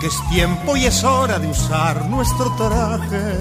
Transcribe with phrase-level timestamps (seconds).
[0.00, 3.38] que es tiempo y es hora de usar nuestro traje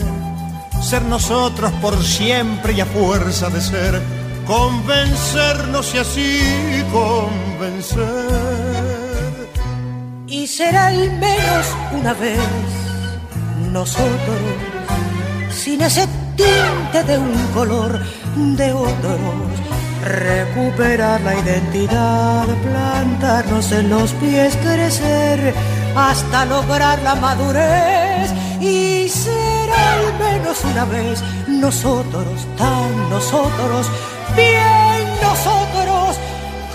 [0.83, 4.01] ser nosotros por siempre y a fuerza de ser,
[4.45, 8.03] convencernos y así convencer.
[10.27, 12.39] Y ser al menos una vez
[13.71, 14.41] nosotros,
[15.51, 16.05] sin ese
[16.35, 18.01] tinte de un color
[18.35, 19.19] de otros,
[20.03, 25.53] recuperar la identidad, plantarnos en los pies, crecer
[25.95, 33.87] hasta lograr la madurez y ser al menos una vez nosotros, tan nosotros,
[34.35, 36.17] bien nosotros,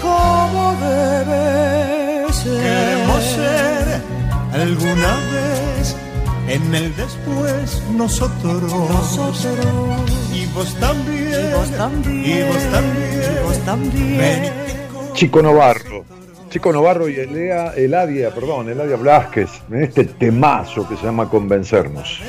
[0.03, 2.62] como debe ser.
[2.62, 4.03] Queremos ser
[4.53, 5.97] alguna vez
[6.48, 8.62] en el después nosotros.
[8.62, 10.10] Nosotros.
[10.32, 11.50] Y vos también.
[11.50, 12.25] Y vos también.
[12.25, 13.22] Y vos también.
[13.22, 14.53] Y vos también.
[15.14, 16.04] Chico Novarro.
[16.48, 22.20] Chico Novarro y Elea, Eladia, perdón, Eladia Blasquez, en este temazo que se llama Convencernos.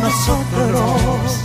[0.00, 1.44] Nosotros.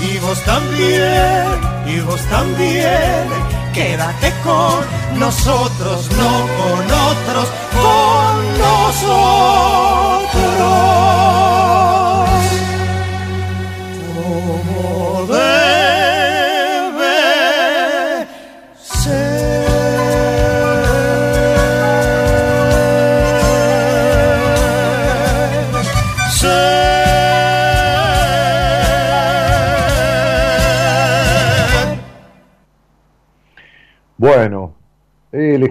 [0.00, 1.46] Y vos también,
[1.86, 3.26] y vos también,
[3.74, 8.31] quédate con nosotros, no con otros, con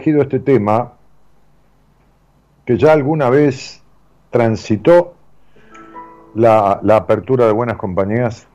[0.01, 0.93] elegido este tema
[2.65, 3.83] que ya alguna vez
[4.31, 5.13] transitó
[6.33, 8.47] la, apertura de Buenas Compañías.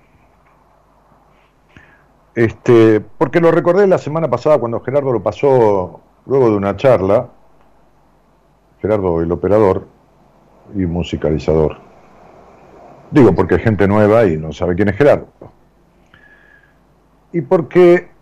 [2.35, 7.29] Este, porque lo recordé la semana pasada cuando Gerardo lo pasó luego de una charla,
[8.81, 9.87] Gerardo el operador
[10.75, 11.79] y musicalizador.
[13.13, 15.29] Digo porque hay gente nueva y no sabe quién es Gerardo.
[17.33, 18.16] Y porque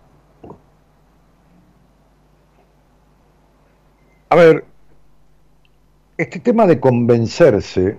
[4.34, 4.64] A ver,
[6.18, 7.98] este tema de convencerse,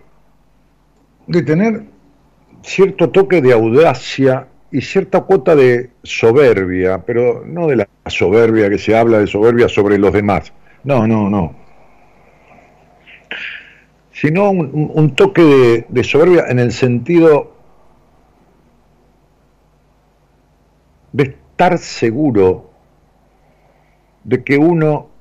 [1.28, 1.84] de tener
[2.62, 8.78] cierto toque de audacia y cierta cuota de soberbia, pero no de la soberbia que
[8.78, 10.52] se habla de soberbia sobre los demás.
[10.84, 11.56] No, no, no.
[14.12, 17.54] sino un, toque de, soberbia en el sentido
[21.14, 22.72] de estar seguro
[24.26, 25.15] de que uno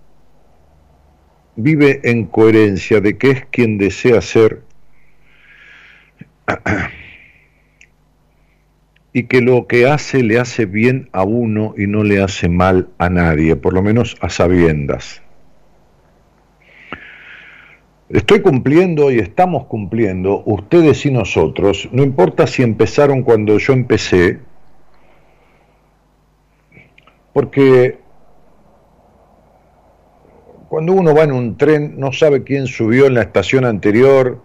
[1.57, 4.63] vive en coherencia, de que es quien desea ser
[9.13, 12.89] y que lo que hace le hace bien a uno y no le hace mal
[12.99, 15.23] a nadie, por lo menos a sabiendas.
[18.09, 24.41] Estoy cumpliendo y estamos cumpliendo, ustedes y nosotros, no importa si empezaron cuando yo empecé,
[27.33, 27.99] porque
[30.75, 34.43] cuando uno va en un tren no sabe quién subió en la estación anterior,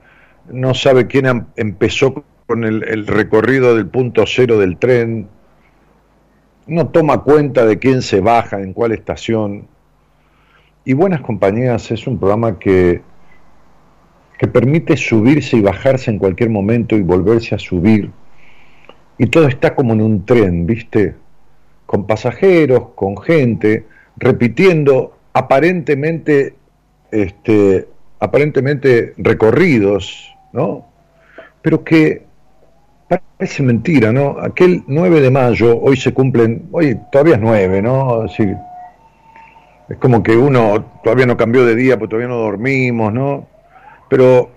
[0.52, 5.28] no sabe quién em-, empezó con el, el, recorrido del punto cero del tren,
[6.68, 9.66] no toma cuenta de quién se baja, en cuál estación.
[10.86, 13.02] Y Buenas Compañías es un programa que
[14.38, 18.12] que permite subirse y bajarse en cualquier momento y volverse a subir.
[19.18, 21.16] Y todo está como en un tren, ¿viste?
[21.88, 26.56] Con pasajeros, con gente, repitiendo aparentemente,
[27.12, 27.88] este,
[28.20, 30.86] aparentemente recorridos, ¿no?
[31.62, 32.24] Pero que
[33.08, 34.38] parece mentira, ¿no?
[34.40, 38.22] Aquel 9 de mayo, hoy se cumplen, hoy todavía es 9, ¿no?
[38.22, 38.44] Así,
[39.90, 43.48] es como que uno todavía no cambió de día, porque todavía no dormimos, ¿no?
[44.10, 44.52] Pero,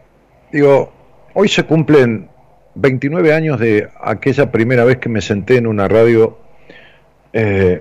[0.52, 0.92] digo,
[1.34, 2.28] hoy se cumplen
[2.74, 6.38] 29 años de aquella primera vez que me senté en una radio.
[7.32, 7.80] Eh,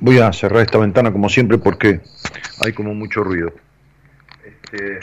[0.00, 2.00] voy, a cerrar esta ventana como siempre porque
[2.64, 3.52] hay como mucho ruido.
[4.44, 5.00] Este,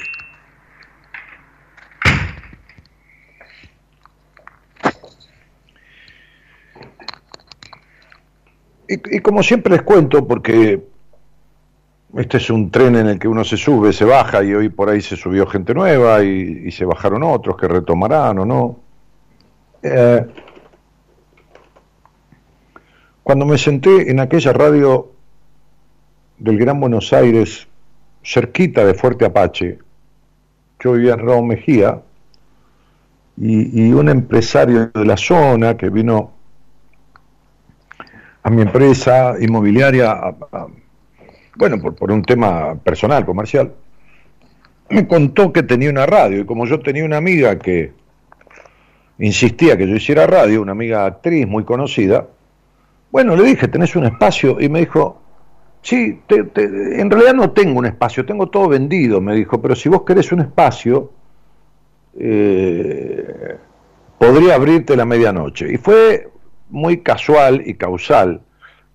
[8.88, 10.82] y, como siempre les cuento, porque
[12.18, 14.90] este es un tren en el que uno se sube, se baja y hoy por
[14.90, 18.80] ahí se subió gente nueva y, se bajaron otros que retomarán o no.
[19.84, 20.26] Eh,
[23.30, 25.12] cuando me senté en aquella radio
[26.40, 27.68] del Gran Buenos Aires,
[28.24, 29.78] cerquita de Fuerte Apache,
[30.80, 32.02] yo vivía en Raúl Mejía,
[33.38, 36.32] y, un empresario de la zona que vino
[38.42, 40.20] a mi empresa inmobiliaria
[41.56, 43.76] bueno, por, un tema personal, comercial,
[44.90, 47.94] me contó que tenía una radio y como yo tenía una amiga que
[49.20, 52.26] insistía que yo hiciera radio, una amiga actriz muy conocida,
[53.12, 54.60] bueno, le dije, ¿tenés un espacio?
[54.60, 55.22] Y me dijo,
[55.82, 56.22] sí,
[56.56, 60.32] en realidad no tengo un espacio, tengo todo vendido, me dijo, pero si vos querés
[60.32, 61.12] un espacio,
[62.18, 63.58] eh,
[64.18, 65.74] podría abrirte la medianoche.
[65.74, 66.30] Y fue
[66.70, 68.42] muy casual y causal,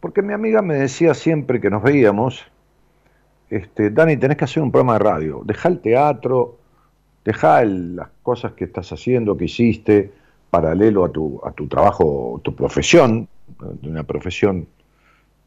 [0.01, 2.45] porque mi amiga me decía siempre que nos veíamos,
[3.51, 6.59] este, Dani, tenés que hacer un programa de radio, deja el teatro,
[7.25, 10.13] deja las cosas que estás haciendo, que hiciste,
[10.51, 13.29] paralelo a tu, a tu trabajo, tu profesión,
[13.59, 14.67] de una profesión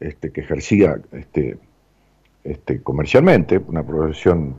[0.00, 1.58] este, que ejercía este,
[2.44, 4.56] este, comercialmente, una profesión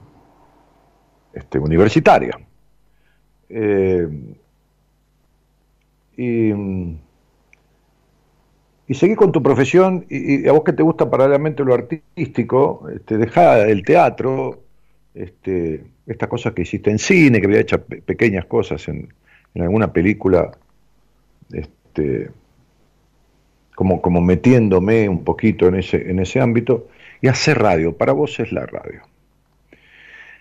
[1.33, 2.39] este, universitaria.
[3.49, 4.07] Eh,
[6.17, 6.53] y
[8.89, 13.19] y seguí con tu profesión y, a vos que te gusta paralelamente lo artístico, este,
[13.19, 14.63] dejá el teatro,
[15.13, 19.07] este, estas cosas que hiciste en cine, que había hecho pequeñas cosas en,
[19.53, 20.57] alguna película,
[21.51, 22.31] este,
[23.79, 26.89] como, como metiéndome un poquito en ese, en ese ámbito,
[27.21, 29.03] y hacer radio, para vos es la radio.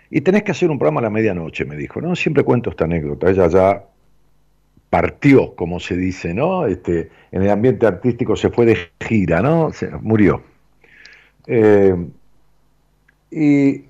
[0.09, 2.17] Y tenés que hacer un programa a la medianoche, me dijo, ¿no?
[2.17, 3.85] Siempre cuento esta anécdota, ella ya
[4.89, 6.65] partió, como se dice, ¿no?
[6.65, 9.71] Este, en el ambiente artístico se fue de gira, ¿no?
[9.71, 10.43] Se, murió.
[11.47, 11.95] Eh,
[13.31, 13.85] y,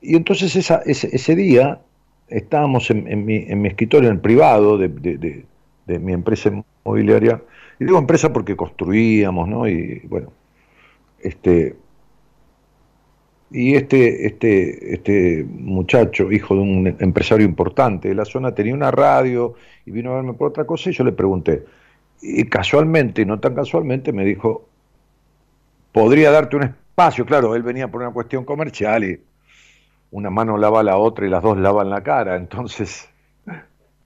[0.00, 1.80] y, entonces esa, ese, día
[2.28, 5.44] estábamos en, mi, en, mi, escritorio, en el privado de, de,
[5.86, 6.52] de, mi empresa
[6.96, 7.42] inmobiliaria,
[7.78, 9.68] y digo empresa porque construíamos, ¿no?
[9.68, 10.32] Y bueno,
[11.20, 11.76] este,
[13.50, 18.90] y este, este, este muchacho, hijo de un empresario importante de la zona, tenía una
[18.90, 19.54] radio
[19.86, 21.64] y vino a verme por otra cosa y yo le pregunté.
[22.20, 24.68] Y casualmente, no tan casualmente, me dijo,
[25.92, 27.24] podría darte un espacio.
[27.24, 29.20] Claro, él venía por una cuestión comercial y
[30.10, 32.36] una mano lava la otra y las dos lavan la cara.
[32.36, 33.08] Entonces,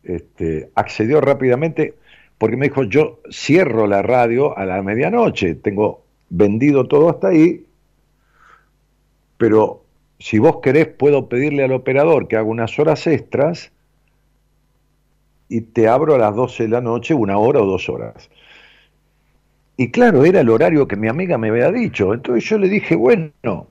[0.04, 1.94] este, accedió rápidamente
[2.42, 7.64] porque me dijo, yo cierro la radio a la medianoche, tengo vendido todo hasta ahí
[9.42, 9.82] pero
[10.20, 13.72] si vos querés puedo pedirle al operador que haga unas horas extras
[15.48, 18.30] y te abro a las 12 de la noche una hora o dos horas.
[19.76, 22.14] Y claro, era el horario que mi amiga me había dicho.
[22.14, 23.66] Entonces yo le dije, bueno,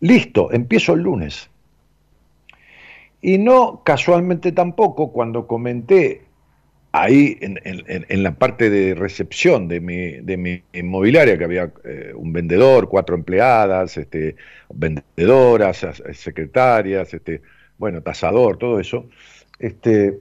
[0.00, 1.48] listo, empiezo el lunes.
[3.22, 6.25] Y no casualmente tampoco cuando comenté
[7.02, 12.32] ahí en, la parte de recepción de mi, de mi inmobiliaria, que había eh, un
[12.32, 14.36] vendedor, cuatro empleadas, este,
[14.72, 17.42] vendedoras, secretarias, este,
[17.78, 19.06] bueno, tasador, todo eso.
[19.58, 20.18] Este,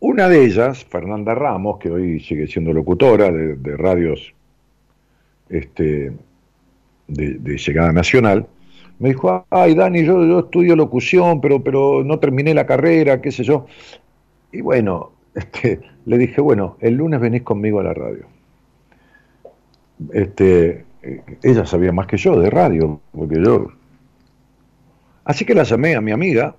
[0.00, 4.32] una de ellas, Fernanda Ramos, que hoy sigue siendo locutora de, radios
[5.48, 6.12] este,
[7.06, 8.46] de, llegada nacional,
[8.98, 13.30] me dijo, ay Dani, yo, yo estudio locución, pero, pero no terminé la carrera, qué
[13.30, 13.66] sé yo.
[14.58, 18.26] Y bueno, este, le dije, bueno, el lunes venís conmigo a la radio.
[20.12, 20.84] Este,
[21.44, 23.68] ella sabía más que yo de radio, porque yo...
[25.24, 26.56] Así que la llamé a mi amiga,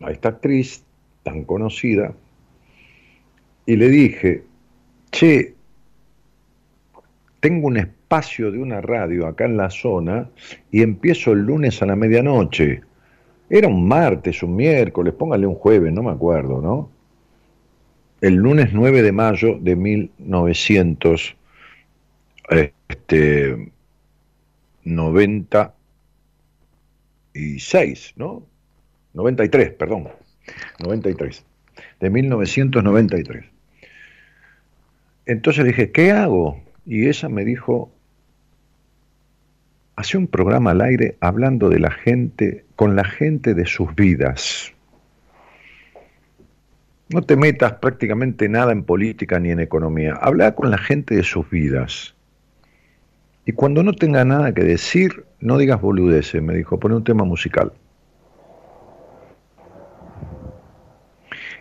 [0.00, 0.84] a esta actriz
[1.24, 2.14] tan conocida,
[3.66, 4.44] y le dije,
[5.10, 5.54] che,
[7.40, 10.30] tengo un espacio de una radio acá en la zona
[10.70, 12.82] y empiezo el lunes a la medianoche.
[13.48, 16.99] Era un martes, un miércoles, póngale un jueves, no me acuerdo, ¿no?
[18.20, 21.36] El lunes 9 de mayo de 1996,
[22.48, 23.70] este,
[28.16, 28.46] ¿no?
[29.14, 30.08] 93, perdón,
[30.80, 31.44] 93,
[32.00, 33.44] de 1993.
[35.26, 36.60] Entonces dije, ¿qué hago?
[36.86, 37.92] Y ella me dijo,
[39.96, 44.72] hace un programa al aire hablando de la gente, con la gente de sus vidas.
[47.12, 50.14] No te metas prácticamente nada en política ni en economía.
[50.20, 52.14] Habla con la gente de sus vidas.
[53.44, 57.24] Y cuando no tenga nada que decir, no digas boludeces, me dijo, pone un tema
[57.24, 57.72] musical.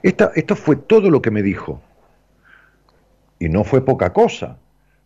[0.03, 1.81] esto fue todo lo que me dijo.
[3.39, 4.59] Y no fue poca cosa,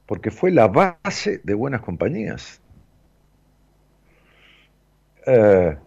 [0.06, 2.62] porque fue la base de buenas compañías.
[5.26, 5.78] Eh,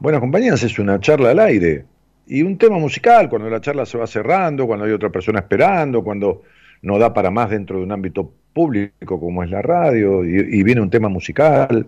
[0.00, 1.86] buenas compañías es una charla al aire
[2.26, 6.02] y un tema musical, cuando la charla se va cerrando, cuando hay otra persona esperando,
[6.02, 6.42] cuando
[6.82, 10.80] no da para más dentro de un ámbito público como es la radio, y, viene
[10.80, 11.86] un tema musical.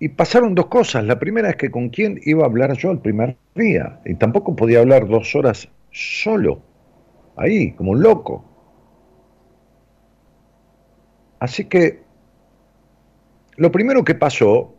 [0.00, 1.04] Y pasaron dos cosas.
[1.04, 4.00] La primera es que con quién iba a hablar yo el primer día.
[4.04, 6.60] Y tampoco podía hablar dos horas solo,
[7.36, 8.44] ahí, como un loco.
[11.38, 12.00] Así que
[13.56, 14.71] lo primero que pasó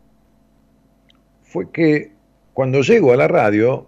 [1.54, 2.12] fue que
[2.54, 3.88] cuando llego a la radio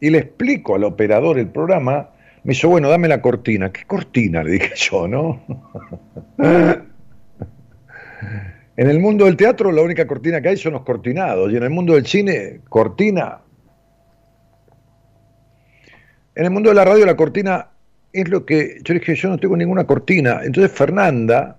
[0.00, 2.10] y le explico al operador el programa,
[2.42, 3.70] me dice, bueno, dame la cortina.
[3.70, 4.42] ¿Qué cortina?
[4.42, 5.40] Le dije yo, ¿no?
[8.76, 11.62] en el mundo del teatro la única cortina que hay son los cortinados y en
[11.62, 13.38] el mundo del cine, cortina.
[16.34, 17.68] En el mundo de la radio la cortina
[18.12, 20.40] es lo que yo le dije, yo no tengo ninguna cortina.
[20.42, 21.56] Entonces Fernanda,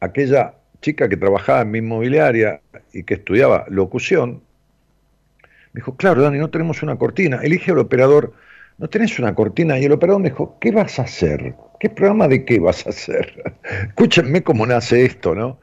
[0.00, 2.60] aquella chica que trabajaba en mi inmobiliaria
[2.92, 4.42] y que estudiaba locución,
[5.72, 7.40] me dijo, claro, Dani, no tenemos una cortina.
[7.42, 8.32] Elige al operador,
[8.78, 9.78] no tenés una cortina.
[9.78, 11.54] Y el operador me dijo, ¿qué vas a hacer?
[11.78, 13.42] ¿Qué programa de qué vas a hacer?
[13.88, 15.60] Escúchenme cómo nace esto, ¿no?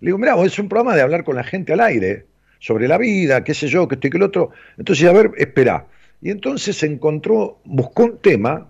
[0.00, 2.26] Le digo, mira, es un programa de hablar con la gente al aire,
[2.60, 4.50] sobre la vida, qué sé yo, que estoy que el otro.
[4.76, 5.86] Entonces, a ver, espera.
[6.20, 8.68] Y entonces encontró, buscó un tema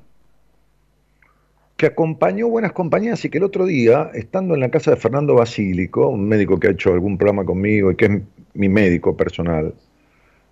[1.79, 5.37] que acompañó Buenas Compañías y que el otro día, estando en la casa de Fernando
[5.37, 8.21] Basílico, un médico que ha hecho algún programa conmigo y que es
[8.55, 9.73] mi médico personal,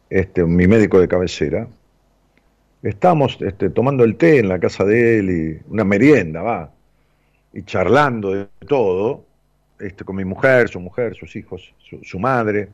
[0.09, 1.67] este, mi médico de cabecera,
[2.81, 6.71] estábamos este, tomando el té en la casa de él y una merienda, va,
[7.53, 9.25] y charlando de todo,
[9.81, 12.69] este, con mi mujer, su mujer, sus hijos, su, madre,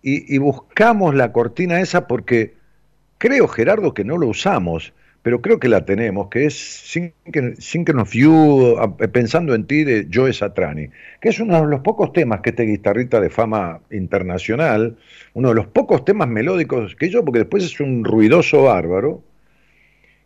[0.00, 2.54] y, y buscamos la cortina esa porque
[3.18, 8.12] creo, Gerardo, que no lo usamos pero creo que la tenemos, que es Thinking of
[8.12, 8.76] You,
[9.12, 10.88] pensando en ti, de Joe Satrani,
[11.20, 14.96] que es uno de los pocos temas que este guitarrista de fama internacional,
[15.34, 19.22] uno de los pocos temas melódicos que yo, porque después es un ruidoso bárbaro,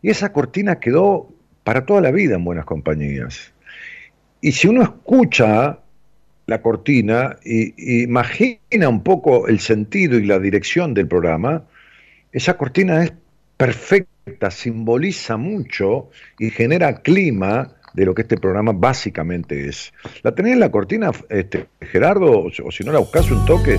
[0.00, 1.28] y esa cortina quedó
[1.64, 3.52] para toda la vida en buenas compañías.
[4.40, 5.78] Y si uno escucha
[6.46, 11.64] la cortina y, imagina un poco el sentido y la dirección del programa,
[12.32, 13.12] esa cortina es
[13.56, 14.13] perfecta
[14.50, 19.92] simboliza mucho y genera clima de lo que este programa básicamente es.
[20.22, 22.44] ¿La tenés en la cortina, este, Gerardo?
[22.44, 23.78] O, si no la buscas un toque.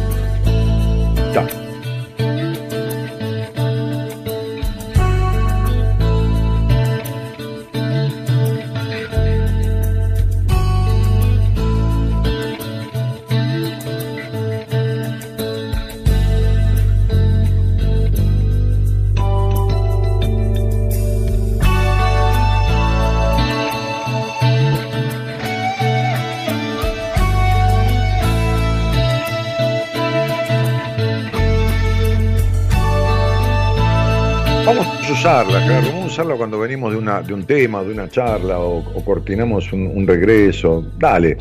[35.26, 38.84] Usarla, claro, cómo usarla cuando venimos de, una, de un tema, de una charla o,
[39.04, 40.86] cortinamos un, regreso.
[41.00, 41.38] Dale,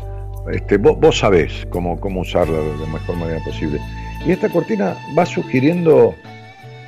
[0.51, 3.79] este, vos, sabés cómo, cómo usarla de la mejor manera posible.
[4.25, 6.15] Y esta cortina va sugiriendo,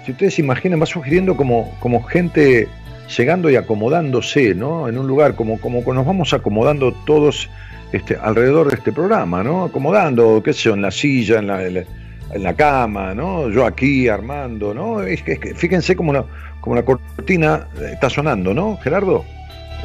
[0.06, 2.68] si ustedes imaginan, va sugiriendo como, como gente
[3.16, 4.88] llegando y acomodándose, ¿no?
[4.88, 7.48] En un lugar, como, como nos vamos acomodando todos
[7.92, 9.66] este, alrededor de este programa, ¿no?
[9.66, 13.50] Acomodando, qué sé yo, en la silla, en la, en la, cama, ¿no?
[13.50, 15.04] Yo aquí armando, ¿no?
[15.04, 16.25] Es que, fíjense como la,
[16.68, 19.24] como la cortina está sonando, ¿no, Gerardo?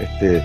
[0.00, 0.42] Este,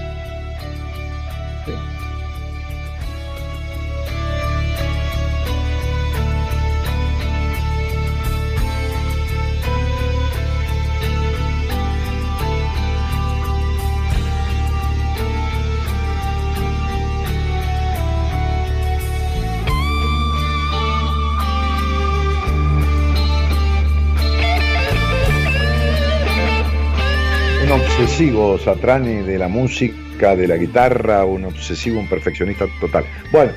[28.17, 33.05] obsesivo Satrani de la música, de la guitarra, un obsesivo, un perfeccionista total.
[33.31, 33.51] Bueno,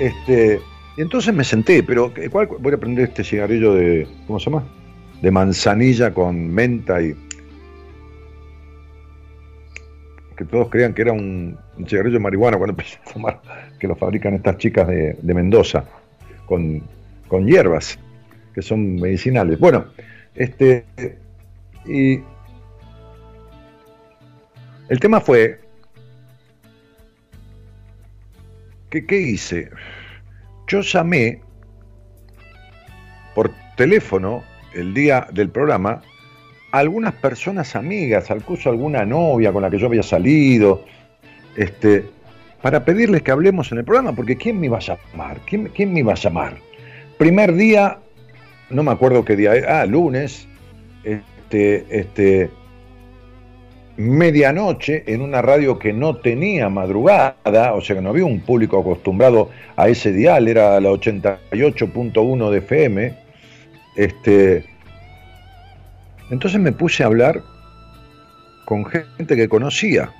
[0.00, 0.60] este,
[0.96, 4.62] entonces me senté, pero ¿cuál, voy a prender este cigarrillo de, ¿cómo se llama?
[5.20, 7.16] De manzanilla con menta y...
[10.36, 13.40] Que todos creían que era un, cigarrillo de marihuana cuando empecé a fumar,
[13.80, 15.86] que lo fabrican estas chicas de, de Mendoza,
[16.46, 16.84] con,
[17.26, 17.98] con hierbas,
[18.54, 19.58] que son medicinales.
[19.58, 19.86] Bueno,
[20.36, 20.84] este,
[21.84, 22.20] y
[24.88, 25.60] el tema fue,
[28.90, 29.70] que, ¿qué hice?
[30.66, 31.40] Yo llamé
[33.34, 36.02] por teléfono el día del programa
[36.72, 40.84] a algunas personas amigas, al curso alguna novia con la que yo había salido,
[41.56, 42.04] este,
[42.62, 45.38] para pedirles que hablemos en el programa, porque ¿quién me iba a llamar?
[45.46, 46.56] ¿Quién, quién me iba a llamar?
[47.18, 47.98] Primer día,
[48.70, 50.48] no me acuerdo qué día ah, lunes,
[51.04, 52.50] este, este,
[53.96, 58.80] medianoche en una radio que no tenía madrugada, o sea que no había un público
[58.80, 63.14] acostumbrado a ese dial, era la 88.1 de FM.
[63.96, 64.64] Este,
[66.30, 67.42] entonces me puse a hablar
[68.64, 70.10] con gente que conocía.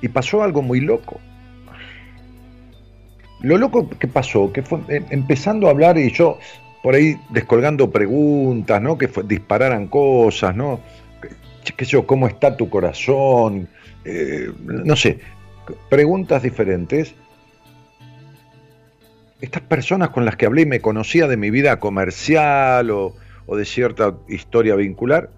[0.00, 1.20] Y pasó algo muy loco.
[3.40, 6.38] Lo loco que pasó, que fue em, empezando a hablar y yo
[6.84, 8.98] por ahí descolgando preguntas, ¿no?
[8.98, 10.80] Que dispararan cosas, ¿no?
[11.64, 12.06] ¿Qué yo?
[12.06, 13.68] ¿Cómo está tu corazón?
[14.04, 15.18] Eh, no sé,
[15.88, 17.14] preguntas diferentes.
[19.40, 23.14] Estas personas con las que hablé y me conocía de mi vida comercial o,
[23.48, 25.30] de cierta historia vincular,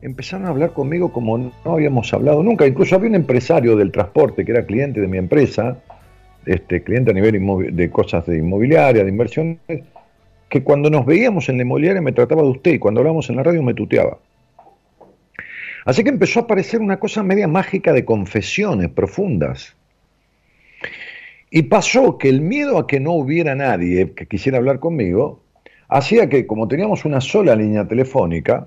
[0.00, 2.66] empezaron a hablar conmigo como no habíamos hablado nunca.
[2.66, 5.76] Incluso había un empresario del transporte que era cliente de mi empresa,
[6.46, 9.84] este, cliente a nivel de cosas de inmobiliaria, de inversiones,
[10.48, 13.36] que cuando nos veíamos en la inmobiliaria me trataba de usted y cuando hablábamos en
[13.36, 14.18] la radio me tuteaba.
[15.84, 19.76] Así que empezó a aparecer una cosa media mágica de confesiones profundas.
[21.50, 25.40] Y pasó que el miedo a que no hubiera nadie que quisiera hablar conmigo
[25.88, 28.66] hacía que, como teníamos una sola línea telefónica,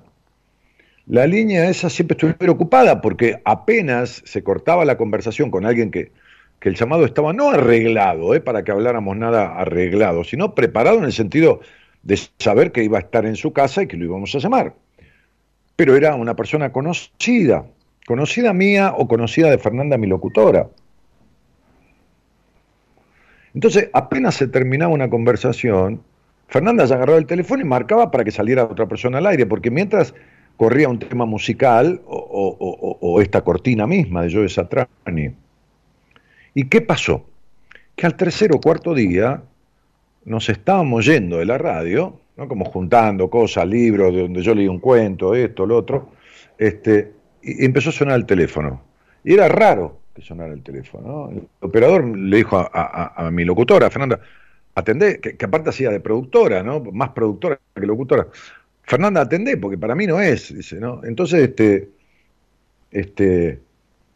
[1.07, 6.11] la línea esa siempre estuviera ocupada porque apenas se cortaba la conversación con alguien que,
[6.59, 11.05] que el llamado estaba no arreglado, eh, para que habláramos nada arreglado, sino preparado en
[11.05, 11.61] el sentido
[12.03, 14.73] de saber que iba a estar en su casa y que lo íbamos a llamar.
[15.75, 17.65] Pero era una persona conocida,
[18.05, 20.67] conocida mía o conocida de Fernanda, mi locutora.
[23.53, 26.01] Entonces, apenas se terminaba una conversación,
[26.49, 29.69] Fernanda ya agarraba el teléfono y marcaba para que saliera otra persona al aire, porque
[29.69, 30.13] mientras
[30.57, 35.35] corría un tema musical o, esta cortina misma de Joe Satrani.
[36.59, 37.25] ¿Y qué pasó?
[37.95, 39.41] Que al tercer o cuarto día
[40.25, 42.49] nos estábamos yendo de la radio, ¿no?
[42.49, 46.09] como juntando cosas, libros, de donde yo leí un cuento, esto, lo otro,
[46.57, 48.81] este, y empezó a sonar el teléfono.
[49.23, 51.29] Y era raro que sonara el teléfono.
[51.31, 54.19] El operador le dijo a, mi locutora, Fernanda,
[54.75, 56.81] atendé, que, aparte hacía de productora, ¿no?
[56.91, 58.27] más productora que locutora.
[58.83, 61.05] Fernanda, atendé, porque para mí no es, dice, ¿no?
[61.05, 61.87] Entonces, este,
[62.91, 63.61] este,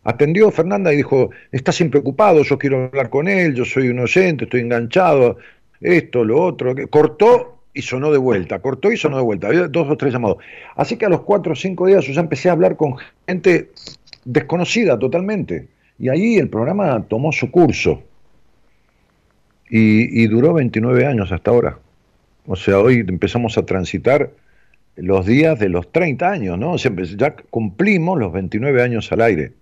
[0.03, 3.99] Atendió Fernanda y dijo, está siempre ocupado, yo quiero hablar con él, yo soy un
[3.99, 5.37] oyente, estoy enganchado,
[5.79, 6.75] esto, lo otro.
[6.89, 9.47] Cortó y sonó de vuelta, cortó y sonó de vuelta.
[9.47, 10.37] Había dos o tres llamados.
[10.75, 12.95] Así que a los cuatro o cinco días yo ya empecé a hablar con
[13.27, 13.71] gente
[14.25, 15.67] desconocida totalmente.
[15.99, 18.01] Y ahí el programa tomó su curso.
[19.69, 21.79] Y, duró 29 años hasta ahora.
[22.45, 24.29] O sea, hoy empezamos a transitar
[24.95, 26.77] los días de los 30 años, ¿no?
[26.77, 29.53] Sea, ya cumplimos los 29 años al aire.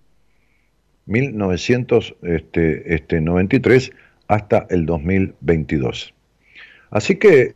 [1.12, 3.96] 1993 este,
[4.28, 6.14] hasta el 2022.
[6.90, 7.56] Así que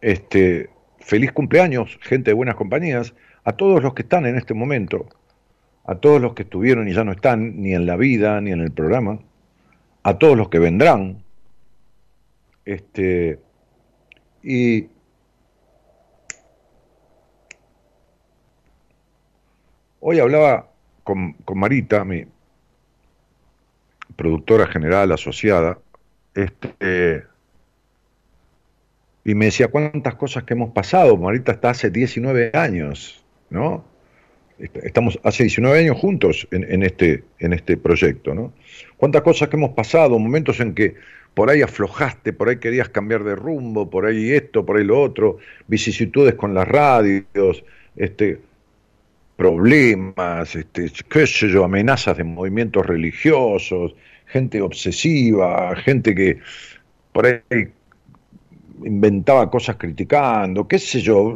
[0.00, 3.12] este, feliz cumpleaños, gente de buenas compañías,
[3.44, 5.08] a todos los que están en este momento,
[5.84, 8.60] a todos los que estuvieron y ya no están, ni en la vida, ni en
[8.60, 9.18] el programa,
[10.04, 11.24] a todos los que vendrán.
[12.64, 13.40] Este,
[14.42, 14.86] y
[20.00, 20.71] hoy hablaba
[21.04, 22.24] con, con Marita, mi
[24.16, 25.78] productora general asociada,
[26.34, 27.24] este,
[29.24, 31.16] y me decía cuántas cosas que hemos pasado.
[31.16, 33.84] Marita está hace 19 años, ¿no?
[34.58, 38.52] Estamos hace 19 años juntos en, este, en este proyecto, ¿no?
[38.96, 40.94] Cuántas cosas que hemos pasado, momentos en que
[41.34, 45.00] por ahí aflojaste, por ahí querías cambiar de rumbo, por ahí esto, por ahí lo
[45.00, 47.64] otro, vicisitudes con las radios,
[47.96, 48.38] este,
[49.36, 53.94] problemas, este, qué sé yo, amenazas de movimientos religiosos,
[54.26, 56.38] gente obsesiva, gente que
[57.12, 57.68] por ahí
[58.84, 61.34] inventaba cosas criticando, qué sé yo.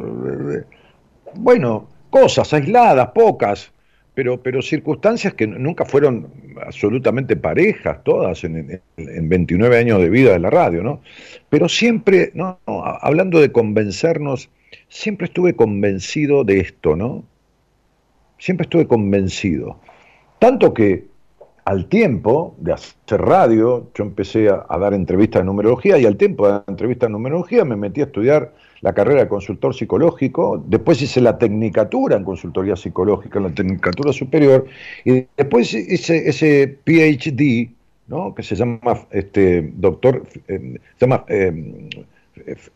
[1.35, 3.71] Bueno, cosas aisladas, pocas,
[4.13, 6.27] pero, pero circunstancias que nunca fueron
[6.65, 11.01] absolutamente parejas, todas en, 29 años de vida de la radio, ¿no?
[11.49, 12.59] Pero siempre, ¿no?
[12.65, 14.49] hablando de convencernos,
[14.89, 17.25] siempre estuve convencido de esto, ¿no?
[18.37, 19.77] Siempre estuve convencido.
[20.39, 21.05] Tanto que
[21.67, 26.45] al tiempo de hacer radio, yo empecé a, dar entrevistas de numerología y al tiempo
[26.45, 31.01] de dar entrevistas de numerología me metí a estudiar la carrera de consultor psicológico, después
[31.01, 34.65] hice la tecnicatura en consultoría psicológica, la tecnicatura superior,
[35.03, 37.69] y después hice ese PhD,
[38.07, 38.33] ¿no?
[38.33, 38.79] que se llama
[39.11, 41.89] este, doctor, eh, se llama eh,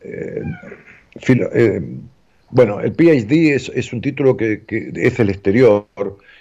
[0.02, 1.82] eh,
[2.52, 5.86] bueno, el PhD es, un título que, es del exterior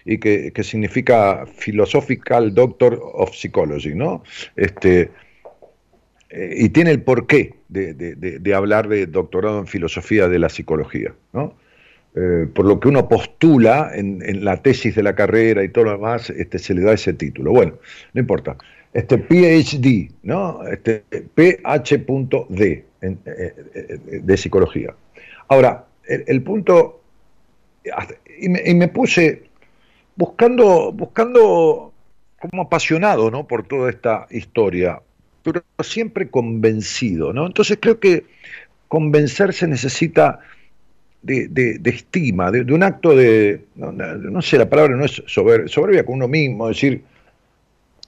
[0.03, 4.21] y que, significa Philosophical Doctor of Psychology, ¿no?
[4.57, 5.09] Este,
[6.29, 11.55] eh, y tiene el porqué de, hablar de doctorado en filosofía de la psicología, ¿no?
[12.13, 15.91] Eh, por lo que uno postula en, la tesis de la carrera y todo lo
[15.93, 17.51] demás, este, se le da ese título.
[17.51, 17.75] Bueno,
[18.13, 18.57] no importa.
[18.93, 20.61] Este PhD, ¿no?
[20.67, 23.53] Este PH.D eh,
[24.23, 24.93] de psicología.
[25.47, 27.01] Ahora, el, punto,
[28.39, 29.43] y me, puse
[30.15, 31.93] buscando, buscando
[32.39, 33.47] como apasionado ¿no?
[33.47, 35.01] por toda esta historia,
[35.43, 37.33] pero siempre convencido.
[37.33, 37.45] ¿no?
[37.45, 38.25] Entonces creo que
[38.87, 40.39] convencerse necesita
[41.21, 46.27] de, estima, de, un acto de, no, sé, la palabra no es soberbia con uno
[46.27, 47.03] mismo, decir,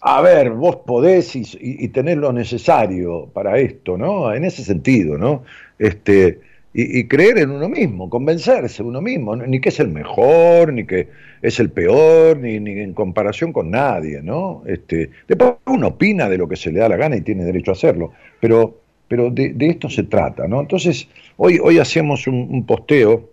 [0.01, 4.33] a ver, vos podés y, y, tenés lo necesario para esto, ¿no?
[4.33, 5.43] En ese sentido, ¿no?
[5.79, 6.41] Este,
[6.75, 11.07] y, creer en uno mismo, convencerse uno mismo, ni que es el mejor, ni que
[11.41, 14.63] es el peor, ni, ni en comparación con nadie, ¿no?
[14.65, 17.71] Este, después uno opina de lo que se le da la gana y tiene derecho
[17.71, 20.61] a hacerlo, pero, pero de, esto se trata, ¿no?
[20.61, 21.07] Entonces,
[21.37, 23.29] hoy, hoy hacíamos un, posteo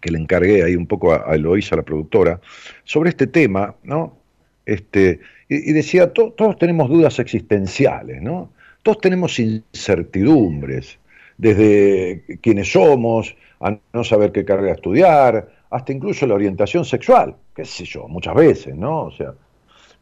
[0.00, 2.40] que le encargué ahí un poco a, Eloísa, la productora,
[2.84, 4.16] sobre este tema, ¿no?
[4.64, 8.50] Este, y, decía, todos tenemos dudas existenciales, ¿no?
[8.82, 10.98] Todos tenemos incertidumbres
[11.38, 17.64] desde quienes somos, a no saber qué carrera estudiar, hasta incluso la orientación sexual, qué
[17.64, 19.04] sé yo, muchas veces, ¿no?
[19.04, 19.34] O sea,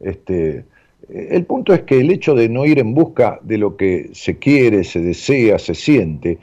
[0.00, 0.64] este,
[1.08, 4.38] el punto es que el hecho de no ir en busca de lo que se
[4.38, 6.38] quiere, se desea, se siente,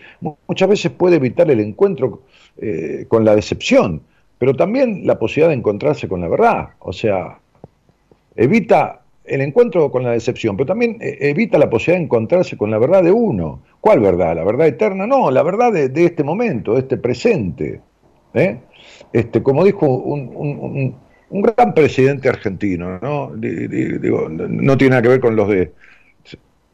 [0.47, 2.23] muchas veces puede evitar el encuentro
[2.57, 4.01] eh, con la decepción,
[4.37, 6.69] pero también la posibilidad de encontrarse con la verdad.
[6.79, 7.39] O sea,
[8.35, 9.00] evita
[9.31, 12.77] el encuentro con la decepción, pero también eh, evita la posibilidad de encontrarse con la
[12.77, 13.61] verdad de uno.
[13.79, 14.35] ¿Cuál verdad?
[14.35, 15.07] ¿La verdad eterna?
[15.07, 17.79] No, la verdad de, este momento, de este presente.
[18.33, 18.57] ¿eh?
[19.13, 20.95] Este, como dijo un,
[21.29, 23.31] gran presidente argentino, ¿no?
[23.37, 25.71] Digo, no tiene nada que ver con los de...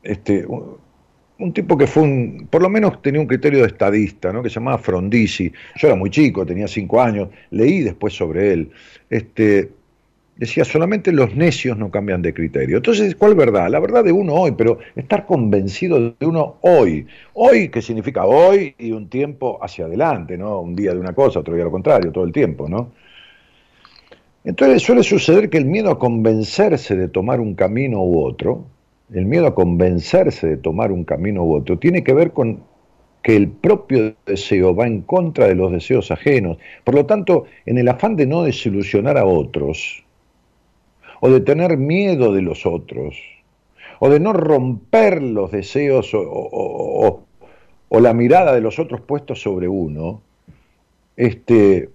[0.02, 4.42] Este, un, tipo que fue un, por lo menos tenía un criterio de estadista, ¿no?
[4.42, 5.52] que se llamaba Frondizi.
[5.76, 8.72] Yo era muy chico, tenía cinco años, leí después sobre él.
[9.12, 9.70] Este,
[10.38, 12.78] decía, solamente los necios no cambian de criterio.
[12.78, 13.70] Entonces, ¿cuál verdad?
[13.70, 17.08] La verdad de uno hoy, pero estar convencido de uno hoy.
[17.34, 20.62] Hoy, ¿qué significa hoy y un tiempo hacia adelante, ¿no?
[20.62, 22.92] Un día de una cosa, otro día lo contrario, todo el tiempo, ¿no?
[24.44, 28.66] Entonces suele suceder que el miedo a convencerse de tomar un camino u otro,
[29.14, 32.62] el miedo a convencerse de tomar un camino u otro, tiene que ver con
[33.24, 36.58] que el propio deseo va en contra de los deseos ajenos.
[36.86, 40.06] Por lo tanto, en el afán de no desilusionar a otros,
[41.20, 43.16] o de tener miedo de los otros,
[44.00, 47.24] o de no romper los deseos o,
[47.90, 50.22] la mirada de los otros puestos sobre uno,
[51.16, 51.90] este,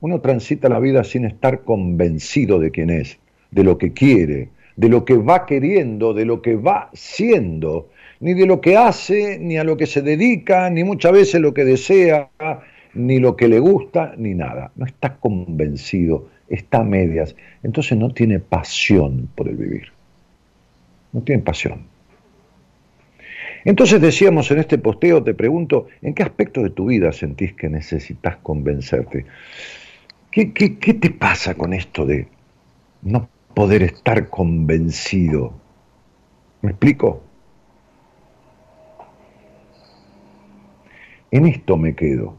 [0.00, 3.18] uno transita la vida sin estar convencido de quién es,
[3.50, 7.88] de lo que quiere, de lo que va queriendo, de lo que va siendo,
[8.20, 11.52] ni de lo que hace, ni a lo que se dedica, ni muchas veces lo
[11.52, 12.30] que desea,
[12.94, 14.70] ni lo que le gusta, ni nada.
[14.76, 17.34] No está convencido, está a medias.
[17.62, 19.92] Entonces no tiene pasión por el vivir.
[21.12, 21.86] No tiene pasión.
[23.64, 27.68] Entonces decíamos en este posteo, te pregunto, ¿en qué aspecto de tu vida sentís que
[27.68, 29.26] necesitas convencerte?
[30.30, 32.28] ¿Qué, qué te pasa con esto de
[33.02, 35.52] no poder estar convencido?
[36.62, 37.22] ¿Me explico?
[41.30, 42.34] En esto me quedo,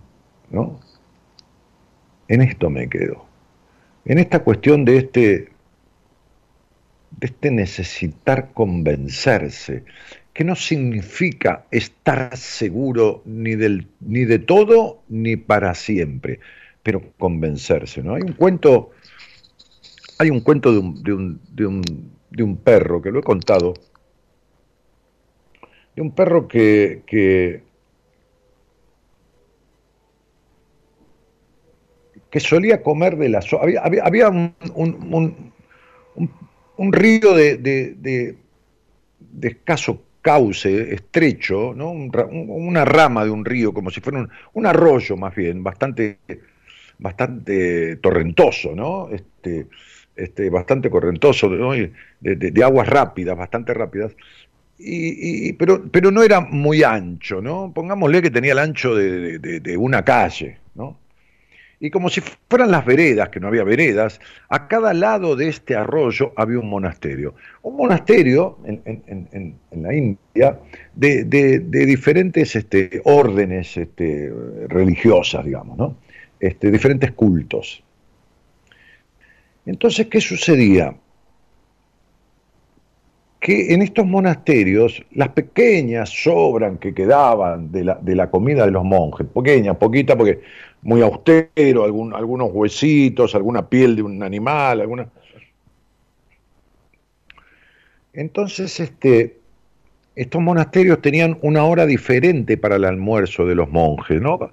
[0.50, 0.80] ¿no?
[2.28, 3.29] En esto me quedo.
[4.10, 5.50] En esta cuestión de este,
[7.12, 9.84] de este necesitar convencerse,
[10.34, 16.39] que no significa estar seguro ni, del, ni de todo ni para siempre,
[16.82, 18.15] pero convencerse, ¿no?
[18.15, 18.89] Hay un cuento,
[20.17, 21.13] hay un cuento de un, de
[21.67, 23.76] un, de un, perro, que lo he contado,
[25.95, 27.62] de un perro que, que
[32.30, 35.52] que solía comer de la Había, había, un, un,
[36.78, 37.96] un, río de, de,
[39.20, 41.92] de, escaso cauce, estrecho, ¿no?
[41.92, 46.20] una rama de un río, como si fuera un, arroyo más bien, bastante,
[47.00, 49.10] bastante torrentoso, ¿no?
[49.10, 49.68] Este,
[50.20, 54.15] este, bastante correntoso, de, aguas rápidas, bastante rápidas.
[54.78, 57.72] Y, pero, pero no era muy ancho, ¿no?
[57.74, 60.98] Pongámosle que tenía el ancho de, una calle, ¿no?
[61.80, 65.76] Y como si fueran las veredas, que no había veredas, a cada lado de este
[65.76, 67.36] arroyo había un monasterio.
[67.62, 70.60] Un monasterio en, la India
[70.94, 71.24] de,
[71.70, 74.32] diferentes este, órdenes este,
[74.68, 75.96] religiosas, digamos, ¿no?
[76.39, 77.82] Este, diferentes cultos.
[79.65, 80.94] Entonces, ¿qué sucedía?
[83.39, 88.72] que en estos monasterios las pequeñas sobran que quedaban de la, de la comida de
[88.72, 90.42] los monjes, pequeñas, poquitas, porque
[90.82, 95.08] muy austero, algún, algunos huesitos, alguna piel de un animal, alguna...
[98.13, 99.38] Entonces, este,
[100.15, 104.52] estos monasterios tenían una hora diferente para el almuerzo de los monjes, ¿no?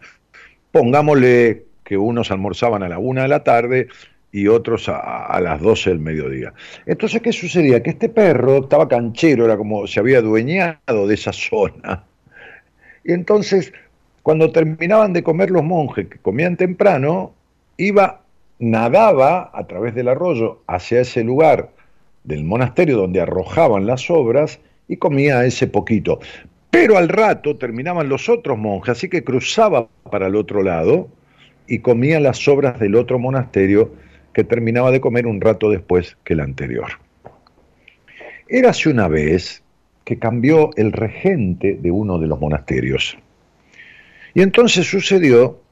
[0.70, 3.88] Pongámosle que unos almorzaban a la una de la tarde
[4.32, 6.52] y otros a, las doce del mediodía.
[6.84, 7.82] Entonces, ¿qué sucedía?
[7.82, 12.04] Que este perro estaba canchero, era como se había adueñado de esa zona.
[13.02, 13.72] Y entonces
[14.26, 17.32] cuando terminaban de comer los monjes, que comían temprano,
[17.76, 18.22] iba,
[18.58, 21.70] nadaba a través del arroyo hacia ese lugar
[22.24, 24.58] del monasterio donde arrojaban las obras
[24.88, 26.18] y comía ese poquito.
[26.72, 31.06] Pero al rato terminaban los otros monjes, así que cruzaba para el otro lado
[31.68, 33.92] y comía las obras del otro monasterio
[34.32, 36.88] que terminaba de comer un rato después que el anterior.
[38.48, 39.62] Érase una vez
[40.02, 43.16] que cambió el regente de uno de los monasterios.
[44.36, 45.62] Y entonces sucedió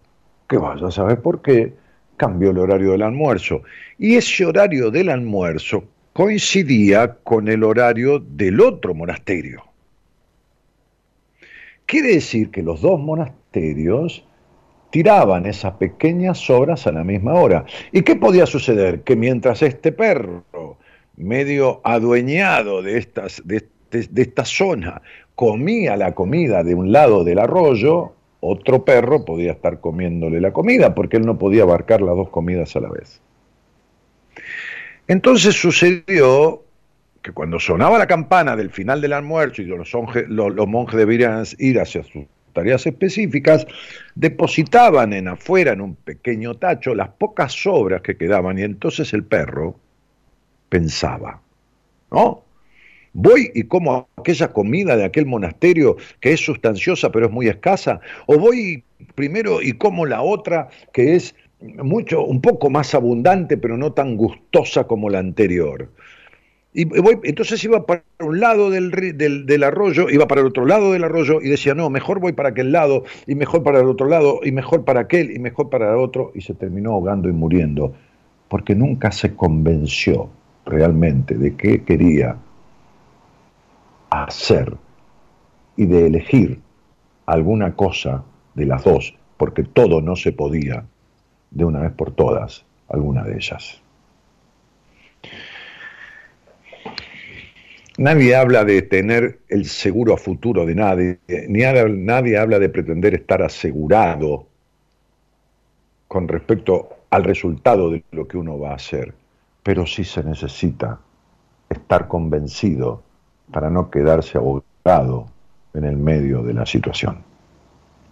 [0.49, 1.75] que vaya a saber por qué
[2.17, 3.61] cambió el horario del almuerzo.
[3.99, 9.65] Y ese horario del almuerzo coincidía con el horario del otro monasterio.
[11.85, 14.25] Quiere decir que los dos monasterios
[14.89, 17.67] tiraban esas pequeñas obras a la misma hora.
[17.93, 19.03] ¿Y qué podía suceder?
[19.03, 20.79] Que mientras este perro,
[21.19, 23.69] medio adueñado de, estas, de
[24.17, 25.03] esta zona,
[25.35, 28.15] comía la comida de un lado del arroyo,
[28.47, 32.77] otro perro podía estar comiéndole la comida, porque él no podía abarcar las dos comidas
[32.77, 33.21] a la vez.
[35.09, 36.63] Entonces sucedió
[37.23, 39.95] que cuando sonaba la campana del final del almuerzo y los,
[40.69, 43.67] monjes, debían ir hacia sus tareas específicas,
[44.15, 49.25] depositaban en afuera, en un pequeño tacho, las pocas sobras que quedaban y entonces el
[49.25, 49.77] perro
[50.69, 51.41] pensaba,
[52.11, 52.45] ¿no?
[53.17, 58.01] ¿Voy y como aquella comida de aquel monasterio que es sustanciosa pero es muy escasa?
[58.27, 58.83] ¿O voy
[59.15, 64.17] primero y como la otra que es mucho, un poco más abundante pero no tan
[64.17, 65.91] gustosa como la anterior?
[66.73, 70.67] Y voy, entonces iba para un lado del, del, del, arroyo, iba para el otro
[70.67, 73.87] lado del arroyo y decía, no, mejor voy para aquel lado, y mejor para el
[73.87, 77.29] otro lado, y mejor para aquel, y mejor para el otro, y se terminó ahogando
[77.29, 77.95] y muriendo,
[78.49, 80.31] porque nunca se convenció
[80.67, 82.39] realmente de qué quería
[84.23, 84.77] hacer
[85.77, 86.61] y de elegir
[87.27, 88.25] alguna cosa
[88.55, 90.85] de las dos, porque todo no se podía
[91.51, 93.81] de una vez por todas, alguna de ellas.
[97.97, 103.15] Nadie habla de tener el seguro a futuro de nadie, ni nadie habla de pretender
[103.15, 104.49] estar asegurado
[106.09, 109.15] con respecto al resultado de lo que uno va a hacer,
[109.63, 111.01] pero sí se necesita
[111.69, 113.03] estar convencido
[113.51, 115.27] para no quedarse abogado
[115.75, 117.19] en el medio de la situación.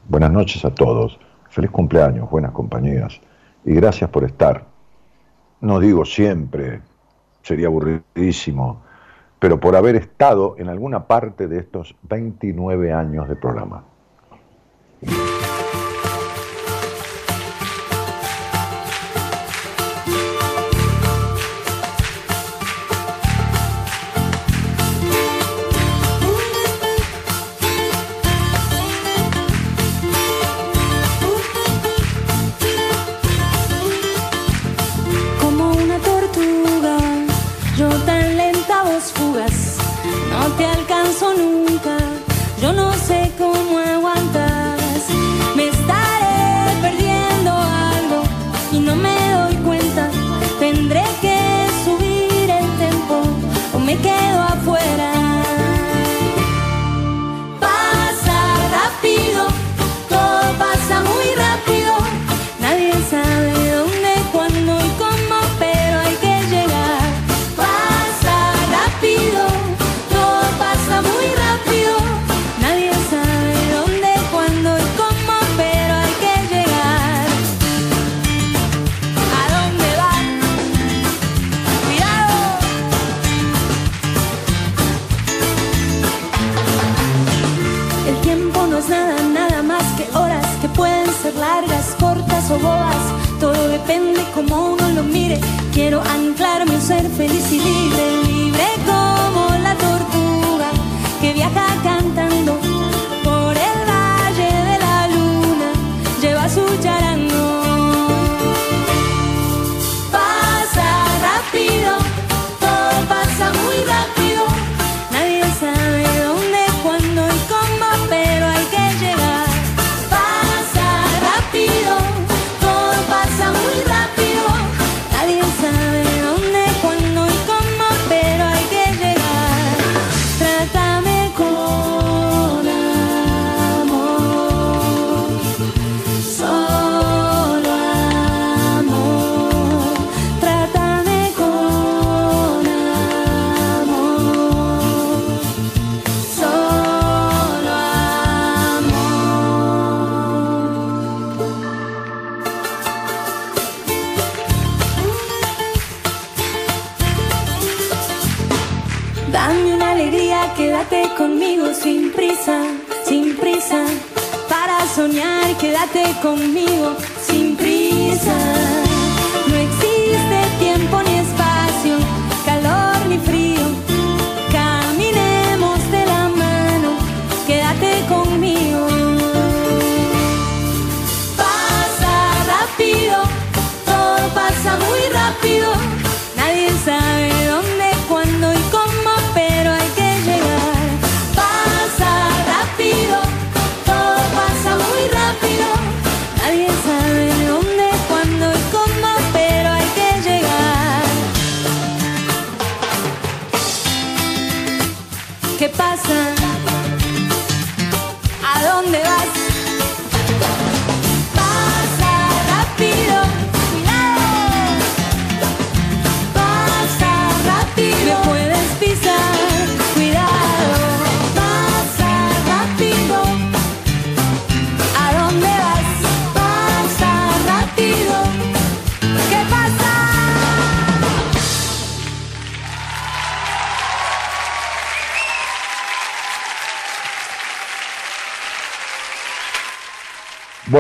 [0.09, 1.19] Buenas noches a todos,
[1.49, 3.21] feliz cumpleaños, buenas compañías
[3.65, 4.65] y gracias por estar.
[5.61, 6.81] No digo siempre,
[7.43, 8.83] sería aburridísimo,
[9.39, 13.85] pero por haber estado en alguna parte de estos 29 años de programa.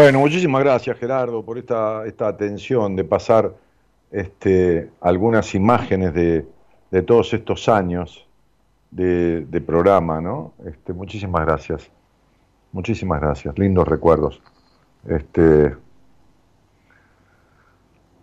[0.03, 3.55] Bueno, muchísimas gracias Gerardo por esta, esta atención de pasar
[4.11, 6.45] este, algunas imágenes de,
[7.07, 8.27] todos estos años
[8.91, 10.55] de, programa, ¿no?
[10.67, 11.89] Este, muchísimas gracias,
[12.73, 14.43] muchísimas gracias, lindos recuerdos.
[15.07, 15.77] Este,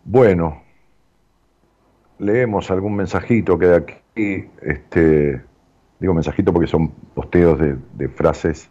[0.03, 0.61] bueno,
[2.17, 5.41] leemos algún mensajito que de aquí, este,
[5.97, 8.69] digo mensajito porque son posteos de, de frases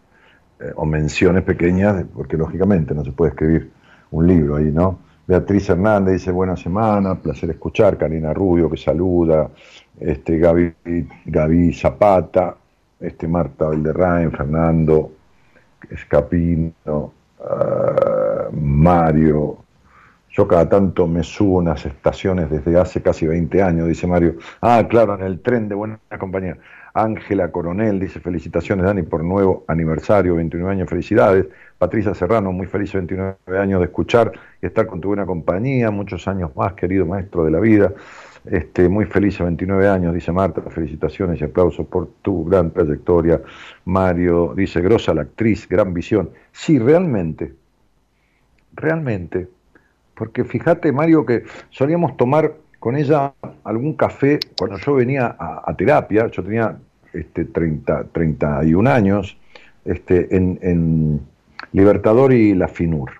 [0.61, 3.71] eh, o menciones pequeñas, porque lógicamente no se puede escribir
[4.11, 4.99] un libro ahí, ¿no?
[5.27, 9.51] Beatriz Hernández dice buena semana, placer escuchar, Karina Rubio que saluda,
[10.01, 10.73] este Gaby,
[11.27, 12.57] Gaby Zapata,
[12.99, 15.13] este Marta Valderrain, Fernando
[15.91, 19.59] Escapino, ah, Mario
[20.31, 24.37] Yo cada tanto me subo unas estaciones desde hace casi 20 años, dice Mario.
[24.61, 26.57] Ah, claro, en el tren de buena compañía.
[26.95, 31.47] Ángela Coronel dice felicitaciones Dani por nuevo aniversario, 29 años, felicidades.
[31.78, 36.26] Patricia Serrano, muy feliz 29 años de escuchar y estar con tu buena compañía, muchos
[36.26, 37.93] años más, querido maestro de la vida.
[38.45, 43.43] Este, muy feliz 29 años, dice Marta, felicitaciones y aplausos por tu gran trayectoria.
[43.84, 46.30] Mario dice, grosa la actriz, gran visión.
[46.53, 47.55] Sí, realmente,
[48.74, 49.49] realmente,
[50.14, 56.29] porque fíjate Mario que solíamos tomar con ella algún café cuando yo venía a, terapia,
[56.29, 56.76] yo tenía
[57.12, 59.37] este, 30, 31 años,
[59.85, 61.20] este, en,
[61.72, 63.11] Libertador y La Finur.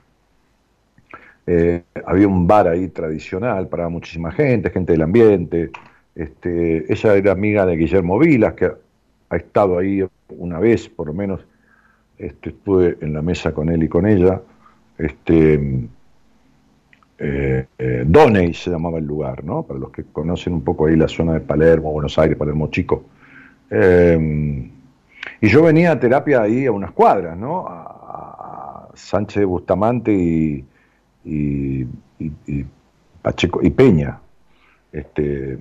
[1.46, 5.70] Eh, había un bar ahí tradicional para muchísima gente, gente del ambiente.
[6.14, 8.72] Este, ella era amiga de Guillermo Vilas, que
[9.28, 11.40] ha estado ahí una vez, por lo menos.
[12.16, 14.40] Este, estuve en la mesa con él y con ella.
[14.96, 15.88] Este,
[17.20, 19.64] eh, eh, Doney se llamaba el lugar, ¿no?
[19.64, 23.04] Para los que conocen un poco ahí la zona de Palermo, Buenos Aires, Palermo Chico.
[23.70, 24.70] Eh,
[25.40, 27.66] y yo venía a terapia ahí a unas cuadras, ¿no?
[27.68, 30.64] A, Sánchez Bustamante y,
[31.24, 31.86] y,
[33.22, 34.18] Pacheco y Peña.
[34.90, 35.58] Este,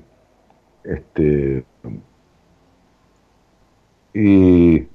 [0.84, 1.64] este,
[4.14, 4.88] y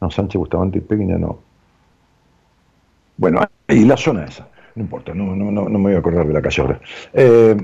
[0.00, 1.40] no, Sánchez Bustamante y Peña no.
[3.18, 4.48] Bueno, y la zona esa
[4.78, 6.80] no importa, no, no, no, me voy a acordar de la calle ahora.
[7.12, 7.56] Eh,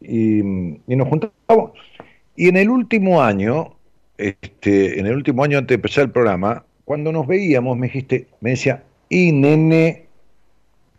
[0.00, 1.72] y, nos juntamos.
[2.34, 3.74] Y en el último año,
[4.16, 8.28] este, en el último año antes de empezar el programa, cuando nos veíamos, me dijiste,
[8.40, 10.06] me decía, y nene,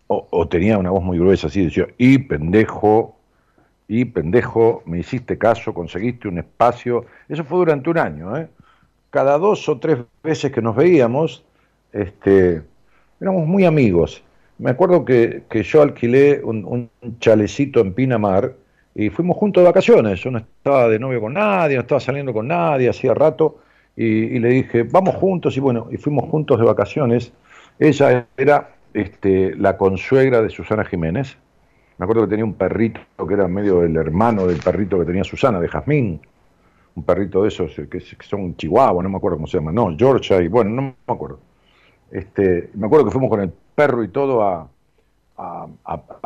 [0.07, 3.17] o, tenía una voz muy gruesa así, decía, y pendejo,
[3.87, 7.05] y pendejo, me hiciste caso, conseguiste un espacio.
[7.27, 8.47] Eso fue durante un año, ¿eh?
[9.09, 11.43] Cada dos o tres veces que nos veíamos,
[11.91, 12.61] este,
[13.19, 14.23] éramos muy amigos
[14.61, 16.89] me acuerdo que, yo alquilé un,
[17.19, 18.53] chalecito en Pinamar
[18.93, 20.19] y fuimos juntos de vacaciones.
[20.19, 23.57] Yo no estaba de novio con nadie, no estaba saliendo con nadie, hacía rato,
[23.95, 27.33] y, le dije, vamos juntos, y bueno, y fuimos juntos de vacaciones.
[27.79, 31.37] Ella era este, la consuegra de Susana Jiménez.
[31.97, 35.23] Me acuerdo que tenía un perrito que era medio el hermano del perrito que tenía
[35.23, 36.21] Susana, de Jazmín.
[36.93, 40.39] Un perrito de esos que, son chihuahua, no me acuerdo cómo se llama, no, Georgia,
[40.39, 41.39] y bueno, no me acuerdo.
[42.11, 44.67] Este, me acuerdo que fuimos con el perro y todo a,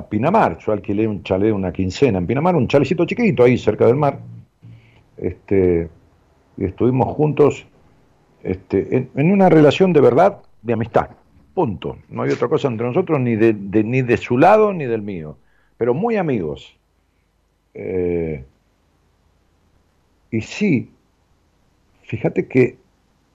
[0.09, 0.57] Pinamar.
[0.57, 4.19] Yo alquilé un chalet una quincena en Pinamar, un chalecito chiquito ahí cerca del mar.
[5.17, 5.89] Este,
[6.57, 7.65] y estuvimos juntos
[8.43, 11.09] este, en, una relación de verdad, de amistad.
[11.53, 11.97] Punto.
[12.09, 15.38] No hay otra cosa entre nosotros, ni de, ni de su lado ni del mío.
[15.77, 16.75] Pero muy amigos.
[17.73, 18.43] Eh,
[20.31, 20.89] y sí,
[22.03, 22.77] fíjate que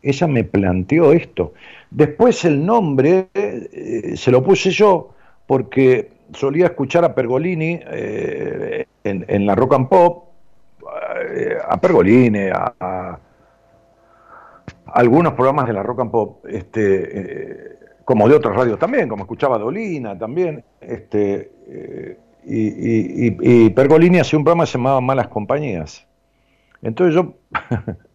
[0.03, 1.55] ella me planteó esto.
[1.91, 5.11] Después el nombre eh, se lo puse yo
[5.47, 10.28] porque solía escuchar a Pergolini eh, en, la rock and pop,
[11.34, 13.18] eh, a Pergolini, a,
[14.86, 19.59] algunos programas de la rock and pop, este, como de otras radios también, como escuchaba
[19.59, 21.51] Dolina también, este,
[22.45, 26.07] y, y Pergolini hacía un programa que se llamaba Malas Compañías.
[26.82, 27.34] Entonces yo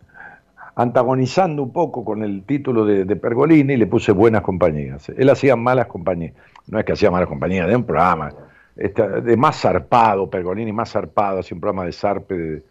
[0.76, 5.10] antagonizando un poco con el título de, Pergolini, le puse buenas compañías.
[5.10, 6.34] Él hacía malas compañías,
[6.68, 8.32] no es que hacía malas compañías, de un programa
[8.76, 12.64] de más zarpado, Pergolini más zarpado, hacía un programa de zarpe, de,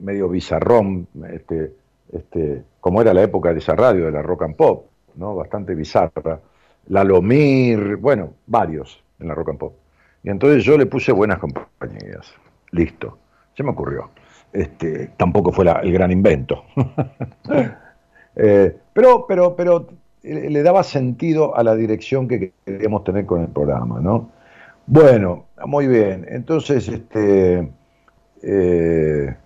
[0.00, 1.72] medio bizarrón, este,
[2.12, 5.34] este, como era la época de esa radio, de la rock and pop, ¿no?
[5.34, 6.40] bastante bizarra.
[6.88, 9.74] La Lomir, bueno, varios en la rock and pop.
[10.22, 12.34] Y entonces yo le puse buenas compañías.
[12.70, 13.18] Listo.
[13.56, 14.10] Se me ocurrió
[14.54, 16.64] este, tampoco fue el gran invento.
[18.36, 19.86] Eh, pero, pero, pero
[20.24, 24.28] eh, le daba sentido a la dirección que queríamos tener con el programa, ¿no?
[24.86, 26.26] Bueno, muy bien.
[26.28, 27.70] Entonces, este,
[28.42, 29.36] eh,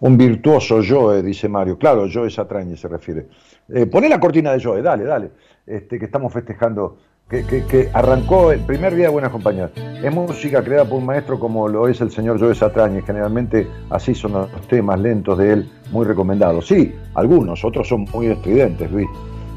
[0.00, 1.78] un virtuoso Joe, dice Mario.
[1.78, 3.28] Claro, Joe Satrañe se refiere.
[3.68, 5.30] Eh, poné la cortina de Joe, dale, dale.
[5.66, 6.98] Este, que estamos festejando
[7.30, 9.70] que, arrancó el primer día de Buenas Compañías.
[10.02, 13.02] Es música creada por un maestro como lo es el señor Joe Satrañi.
[13.02, 16.66] Generalmente así son los temas lentos de él, muy recomendados.
[16.66, 19.08] Sí, algunos, otros son muy estridentes, Luis,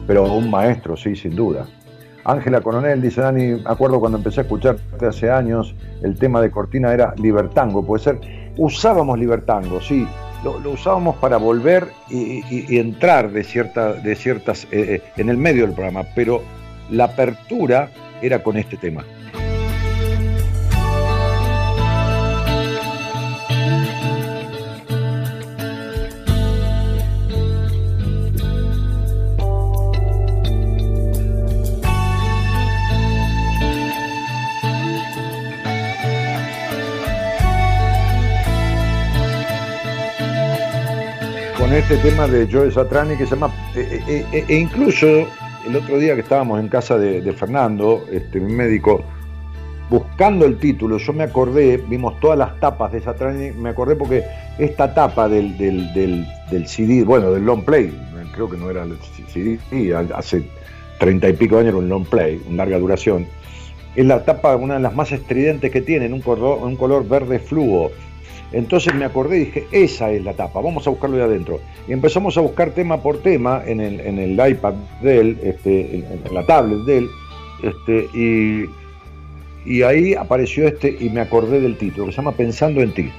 [0.06, 1.66] pero un maestro, sí, sin duda.
[2.26, 6.94] Ángela Coronel dice, Dani, acuerdo cuando empecé a escucharte hace años, el tema de Cortina
[6.94, 8.20] era Libertango, puede ser.
[8.56, 10.08] Usábamos Libertango, sí,
[10.44, 15.66] lo, usábamos para volver y, entrar de, cierta, de ciertas, eh, eh, en el medio
[15.66, 16.42] del programa, pero
[16.90, 17.90] la apertura
[18.22, 19.04] era con este tema.
[41.58, 45.28] Con este tema de Joe Satrani que se llama, eh, eh, eh, e incluso
[45.66, 49.04] el otro día que estábamos en casa de, Fernando, este, mi médico,
[49.90, 54.24] buscando el título, yo me acordé, vimos todas las tapas de Satrani, me acordé porque
[54.58, 57.94] esta tapa del, del, CD, bueno, del long play,
[58.34, 58.98] creo que no era el
[59.28, 59.60] CD,
[60.16, 60.44] hace
[61.00, 63.28] treinta y pico años era un long play, una larga duración,
[63.96, 67.40] es la tapa, una de las más estridentes que tiene, un color, un color verde
[67.40, 67.92] fluo
[68.54, 71.60] entonces me acordé y dije, esa es la tapa, vamos a buscarlo de adentro.
[71.88, 75.98] Y empezamos a buscar tema por tema en el, en el iPad de él, este,
[75.98, 77.10] en, la tablet de él,
[77.64, 78.66] este, y,
[79.66, 83.12] y ahí apareció este y me acordé del título, que se llama Pensando en ti.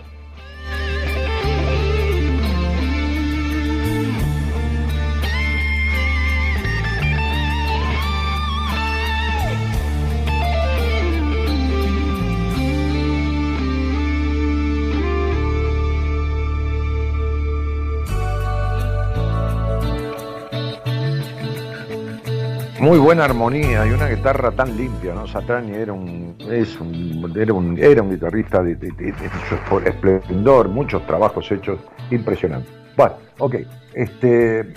[22.85, 25.27] Muy buena armonía y una guitarra tan limpia, ¿no?
[25.27, 28.77] Satrani era un, es un, era un, era un guitarrista de,
[29.87, 31.81] esplendor, muchos trabajos hechos
[32.11, 32.71] impresionantes.
[32.95, 33.55] Bueno, ok.
[33.95, 34.75] Este,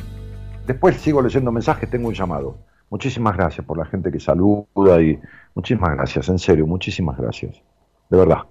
[0.66, 2.58] después sigo leyendo mensajes, tengo un llamado.
[2.90, 5.20] Muchísimas gracias por la gente que saluda y
[5.54, 7.62] muchísimas gracias, en serio, muchísimas gracias.
[8.10, 8.44] De verdad.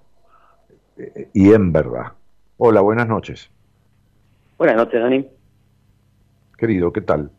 [1.32, 2.12] Y en verdad.
[2.58, 3.50] Hola, buenas noches.
[4.58, 5.26] Buenas noches, Dani.
[6.58, 7.30] Querido, ¿qué tal?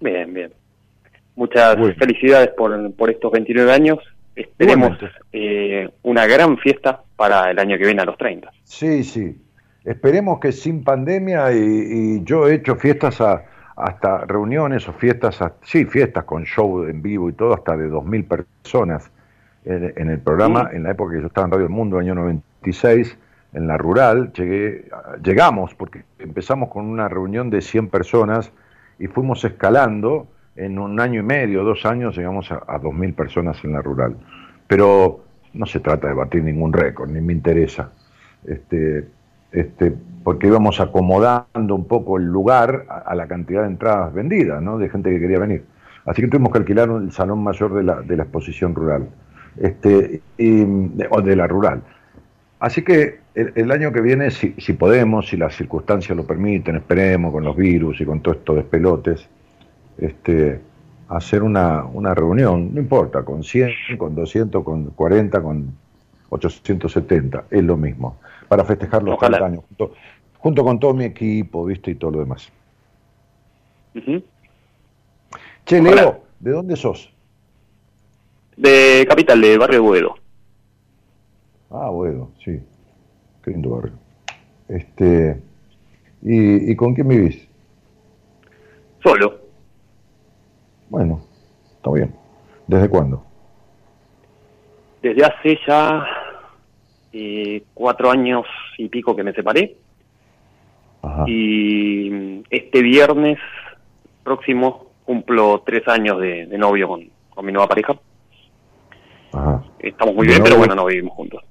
[0.00, 0.61] Bien, bien.
[1.34, 3.98] Muchas felicidades por, por estos 29 años.
[4.34, 4.98] Esperemos
[5.32, 8.50] eh, una gran fiesta para el año que viene a los 30.
[8.64, 9.36] Sí, sí.
[9.84, 16.24] Esperemos que sin pandemia y, yo he hecho fiestas hasta reuniones o fiestas, sí, fiestas
[16.24, 19.10] con show en vivo y todo, hasta de 2.000 personas
[19.64, 23.18] en, el programa, en la época que yo estaba en Radio El Mundo, año 96,
[23.52, 24.88] en la rural, llegué,
[25.22, 28.52] llegamos, porque empezamos con una reunión de 100 personas
[28.98, 33.62] y fuimos escalando en un año y medio, dos años, llegamos a, a 2.000 personas
[33.64, 34.16] en la rural.
[34.66, 35.24] Pero
[35.54, 37.90] no se trata de batir ningún récord, ni me interesa.
[38.44, 39.06] Este,
[39.52, 39.92] este,
[40.24, 44.78] porque íbamos acomodando un poco el lugar a, la cantidad de entradas vendidas, ¿no?
[44.78, 45.64] de gente que quería venir.
[46.06, 49.08] Así que tuvimos que alquilar el salón mayor de la, de la exposición rural,
[49.58, 50.62] este, y,
[51.10, 51.82] o de la rural.
[52.58, 57.32] Así que el, año que viene, si, si, podemos, si las circunstancias lo permiten, esperemos
[57.32, 59.28] con los virus y con todo esto de pelotes,
[59.98, 60.60] este,
[61.08, 65.74] hacer una, una reunión, no importa, con 100, con 200, con 40, con
[66.30, 68.18] 870, es lo mismo,
[68.48, 69.64] para festejar los 40 años,
[70.38, 71.90] junto, con todo mi equipo, ¿viste?
[71.90, 72.50] Y todo lo demás.
[75.64, 77.12] Che, Leo, ¿de dónde sos?
[78.56, 80.14] De Capital, de Barrio Buedo.
[81.70, 82.60] Ah, Buedo, sí.
[83.42, 83.92] Qué lindo barrio.
[84.68, 85.40] Este,
[86.22, 87.48] ¿y, ¿Y con quién vivís?
[89.02, 89.41] Solo.
[90.92, 91.22] Bueno,
[91.74, 92.14] está bien.
[92.66, 93.24] ¿Desde cuándo?
[95.00, 96.04] Desde hace ya
[97.14, 98.44] eh, cuatro años
[98.76, 99.74] y pico que me separé.
[101.26, 103.38] Y este viernes
[104.22, 107.00] próximo cumplo tres años de, novio con,
[107.42, 107.98] mi nueva pareja.
[109.32, 109.64] Ajá.
[109.78, 111.42] Estamos muy bien, pero bueno, no vivimos juntos.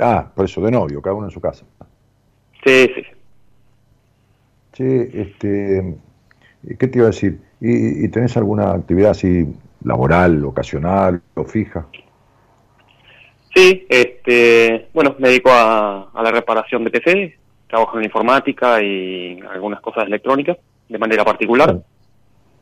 [0.00, 1.64] Ah, por eso, de novio, cada uno en su casa.
[2.64, 3.04] Sí, sí.
[4.72, 5.96] Sí, este,
[6.76, 7.40] ¿qué te iba a decir?
[7.66, 9.46] ¿Y, tenés alguna actividad así
[9.82, 11.86] laboral, ocasional o fija?
[13.54, 19.80] Sí, este, bueno, me dedico a, la reparación de PC, trabajo en informática y algunas
[19.80, 20.58] cosas electrónicas
[20.90, 21.80] de manera particular.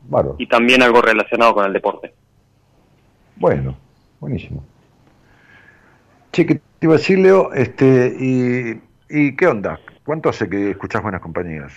[0.03, 0.35] Bueno.
[0.37, 2.13] Y también algo relacionado con el deporte.
[3.35, 3.75] Bueno,
[4.21, 4.63] buenísimo.
[6.31, 7.51] Che, ¿qué te iba a decir, Leo?
[7.51, 9.81] Este, y, ¿Y qué onda?
[10.05, 11.73] ¿Cuánto hace que escuchás buenas compañías?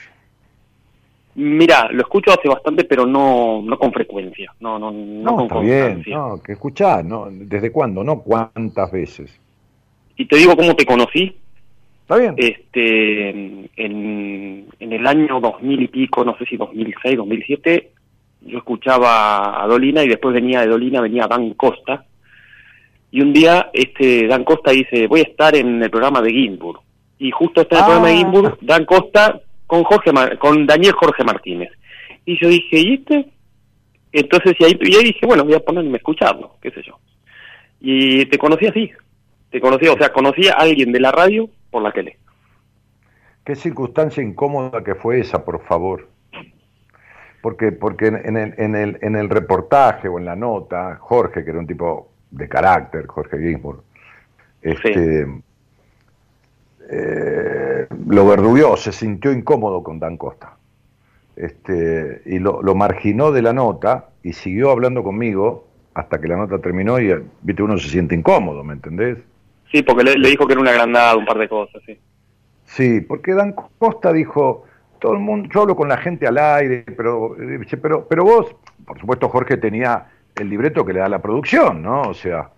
[1.37, 4.55] Mira, lo escucho hace bastante, pero no, no con frecuencia.
[4.59, 7.29] No, no, no, está bien, no, que escuchás, ¿no?
[7.31, 8.03] ¿Desde cuándo?
[8.03, 9.39] No cuántas veces.
[10.17, 11.37] Y te digo cómo te conocí.
[12.01, 12.35] Está bien.
[12.39, 17.91] Este, en, en el año 2000 y pico, no sé si 2006, 2007,
[18.47, 22.07] yo escuchaba a Dolina y después venía de Dolina, venía Dan Costa.
[23.11, 26.81] Y un día este Dan Costa dice, voy a estar en el programa de Ginsburg.
[27.19, 28.17] Y justo está en el programa de ah.
[28.17, 31.71] Ginsburg, Dan Costa con Jorge con Daniel Jorge Martínez.
[32.25, 33.27] Y yo dije, ¿y este?
[34.13, 36.99] Entonces, y ahí, y ahí dije, bueno, voy a ponerme a escucharlo, qué sé yo.
[37.81, 38.91] Y te conocí así,
[39.51, 42.19] te conocí, o sea, conocí a alguien de la radio por la tele.
[43.45, 46.09] ¿Qué circunstancia incómoda que fue esa, por favor?
[47.43, 51.51] Porque, porque en, el, en, el, en el reportaje o en la nota, Jorge, que
[51.51, 53.83] era un tipo de carácter, Jorge Ginsburg,
[54.63, 55.27] este,
[56.89, 60.57] eh, lo verduguió, se sintió incómodo con Dan Costa.
[61.35, 66.37] Este, y lo, lo, marginó de la nota y siguió hablando conmigo hasta que la
[66.37, 67.13] nota terminó y
[67.43, 69.19] viste uno se siente incómodo, ¿me entendés?
[69.71, 71.99] Sí, porque le, dijo que era una agrandado, un par de cosas, sí.
[72.65, 74.65] Sí, porque Dan Costa dijo,
[74.99, 77.37] todo el mundo, yo hablo con la gente al aire, pero,
[77.81, 78.55] pero, pero vos,
[78.87, 82.03] por supuesto Jorge tenía el libreto que le da la producción, ¿no?
[82.03, 82.51] O sea,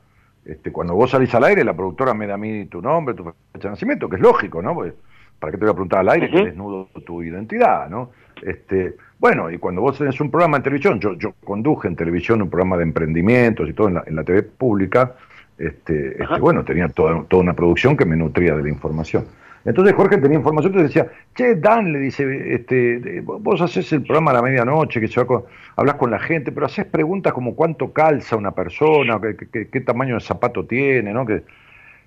[0.49, 3.23] este, cuando vos salís al aire, la productora me da a mí tu nombre, tu
[3.23, 4.75] fecha de nacimiento, que es lógico, ¿no?
[4.75, 4.95] Porque,
[5.39, 8.11] ¿Para qué te voy a preguntar al aire que desnudo tu identidad, ¿no?
[8.43, 12.41] Este, bueno, y cuando vos tenés un programa en televisión, yo, yo conduje en televisión
[12.41, 15.15] un programa de emprendimientos y todo en la, en la TV pública,
[15.59, 19.27] este, este bueno, tenía toda, toda una producción que me nutría de la información.
[19.65, 24.31] Entonces Jorge tenía información, entonces decía, che, Dan, le dice, este, vos haces el programa
[24.31, 25.43] a la medianoche, que se va
[25.77, 30.15] hablas con la gente, pero haces preguntas como cuánto calza una persona, qué, qué, tamaño
[30.15, 31.27] de zapato tiene, ¿no?
[31.27, 31.43] Que,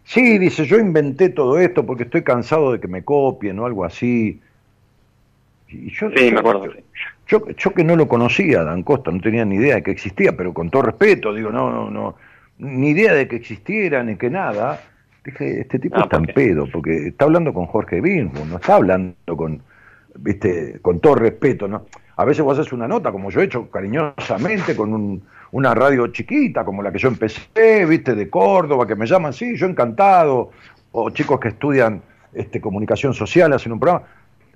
[0.03, 3.85] sí, dice, yo inventé todo esto porque estoy cansado de que me copien o algo
[3.85, 4.41] así.
[5.69, 6.67] Y yo, sí, me acuerdo.
[7.27, 10.35] Yo, yo que no lo conocía, Dan Costa, no tenía ni idea de que existía,
[10.35, 12.15] pero con todo respeto, digo, no, no, no,
[12.57, 14.81] ni idea de que existiera, ni que nada
[15.23, 19.37] Dije, este tipo está en pedo, porque está hablando con Jorge Binsburg, no está hablando
[19.37, 19.61] con,
[20.15, 21.85] viste, con todo respeto, ¿no?
[22.17, 26.65] A veces vos haces una nota, como yo he hecho cariñosamente, con una radio chiquita,
[26.65, 30.51] como la que yo empecé, viste, de Córdoba, que me llaman, sí, yo encantado,
[30.91, 32.01] o chicos que estudian
[32.33, 34.05] este, comunicación social, hacen un programa.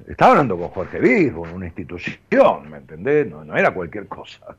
[0.07, 3.29] Estaba hablando con Jorge Binsburg, una institución, ¿me entendés?
[3.29, 4.55] No, no era cualquier cosa.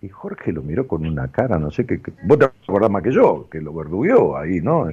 [0.00, 3.12] Y Jorge lo miró con una cara, no sé qué, vos te acordás más que
[3.12, 4.88] yo, que lo verdugueó ahí, ¿no?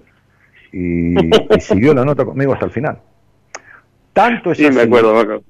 [0.72, 1.16] Y,
[1.60, 3.00] siguió la nota conmigo hasta el final.
[4.14, 5.44] Tanto es sí, me acuerdo, me acuerdo.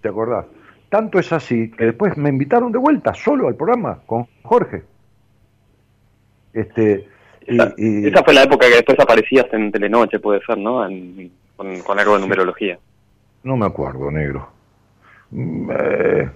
[0.00, 0.46] ¿Te acordás?
[0.88, 4.82] Tanto es así que después me invitaron de vuelta solo al programa con Jorge.
[6.52, 7.06] Este,
[7.46, 10.86] y, esa, fue la época que después aparecías en Telenoche, puede ser, ¿no?
[11.56, 12.78] con, algo de numerología.
[13.44, 14.48] No me acuerdo, negro.
[15.30, 16.30] Mm, eh,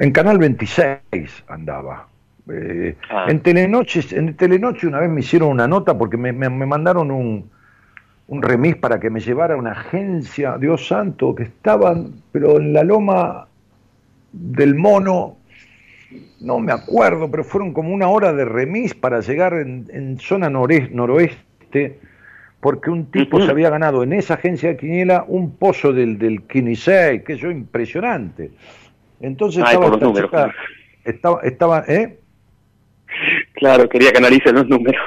[0.00, 1.00] en Canal 26
[1.48, 2.08] andaba.
[2.52, 3.26] Eh, ah.
[3.28, 7.50] En Telenoche, en Telenoche una vez me hicieron una nota porque me mandaron un,
[8.30, 12.72] un remis para que me llevara a una agencia, Dios santo, que estaban, pero en
[12.72, 13.48] la loma
[14.32, 15.36] del mono,
[16.40, 21.98] no me acuerdo, pero fueron como una hora de remis para llegar en, zona noroeste,
[22.60, 26.42] porque un tipo se había ganado en esa agencia de Quiniela un pozo del, del
[26.42, 28.52] Quinisei, que eso impresionante.
[29.20, 30.54] Entonces estaba, esta chica,
[31.04, 32.16] estaba, estaba, ¿eh?
[33.54, 35.02] Claro, quería que analicen los números.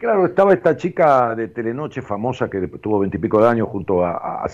[0.00, 4.48] Claro, estaba esta chica de Telenoche famosa que tuvo veintipico de años junto a,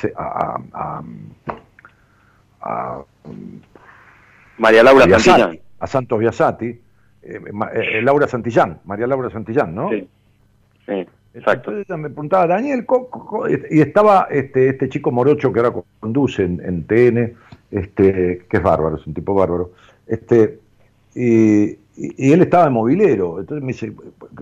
[4.59, 5.61] María Laura Santillán.
[5.79, 6.81] A Santos Biasati, eh,
[7.23, 9.91] eh, Laura Santillán, María Laura Santillán, ¿no?
[9.91, 10.09] Sí,
[10.85, 11.71] sí exacto.
[11.71, 12.85] Entonces ella me preguntaba, Daniel,
[13.71, 17.37] y estaba este, este chico morocho que ahora conduce en, en TN,
[17.71, 19.71] este, que es bárbaro, es un tipo bárbaro,
[20.09, 20.59] este,
[21.15, 23.41] y, y, él estaba en movilero.
[23.41, 23.93] Entonces me dice,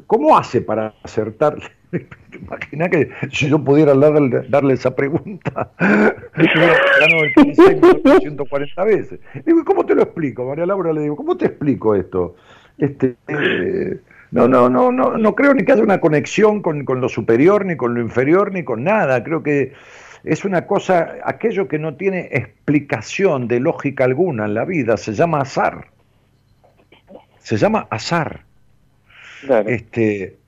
[0.06, 1.56] ¿cómo hace para acertar?
[2.32, 7.54] Imagina que si yo pudiera darle, darle esa pregunta, ganó el
[8.20, 9.20] 140 veces.
[9.46, 10.44] digo, ¿cómo te lo explico?
[10.44, 12.34] María Laura le digo, ¿cómo te explico esto?
[12.76, 14.00] Este, eh,
[14.32, 17.64] no, no, no, no, no creo ni que haya una conexión con, con lo superior,
[17.64, 19.22] ni con lo inferior, ni con nada.
[19.22, 19.72] Creo que
[20.24, 25.12] es una cosa, aquello que no tiene explicación de lógica alguna en la vida, se
[25.12, 25.93] llama azar
[27.44, 28.40] se llama azar.
[29.66, 30.38] Este,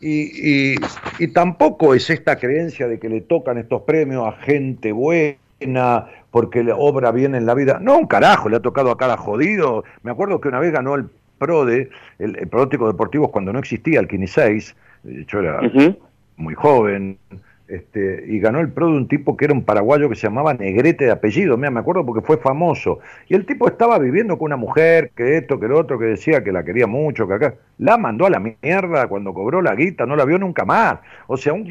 [0.00, 6.08] y, y, tampoco es esta creencia de que le tocan estos premios a gente buena
[6.32, 7.78] porque le obra bien en la vida.
[7.80, 9.84] No, un carajo, le ha tocado a cada jodido.
[10.02, 11.08] Me acuerdo que una vez ganó el
[11.38, 11.88] PRODE,
[12.18, 14.74] el, el Deportivo, cuando no existía el Kini 6.
[15.28, 15.60] Yo era
[16.36, 17.16] muy joven
[17.68, 20.54] este, y ganó el pro de un tipo que era un paraguayo que se llamaba
[20.54, 23.00] Negrete de apellido, Mira, me acuerdo porque fue famoso.
[23.28, 26.42] Y el tipo estaba viviendo con una mujer, que esto, que lo otro, que decía
[26.42, 27.54] que la quería mucho, que acá.
[27.76, 30.98] La mandó a la mierda cuando cobró la guita, no la vio nunca más.
[31.26, 31.64] O sea, un,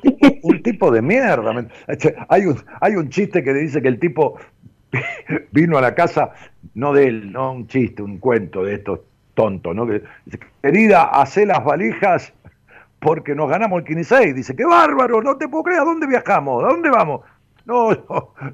[0.00, 1.66] tipo, un tipo de mierda.
[2.28, 4.38] Hay un, hay un chiste que dice que el tipo
[5.50, 6.32] vino a la casa,
[6.74, 9.00] no de él, no un chiste, un cuento de estos
[9.34, 9.86] tontos, ¿no?
[9.86, 10.02] Que,
[10.62, 12.34] querida, hace las valijas
[13.02, 16.64] porque nos ganamos el 15 Dice, qué bárbaro, no te puedo creer, ¿a dónde viajamos?
[16.64, 17.22] ¿A dónde vamos?
[17.64, 17.90] No,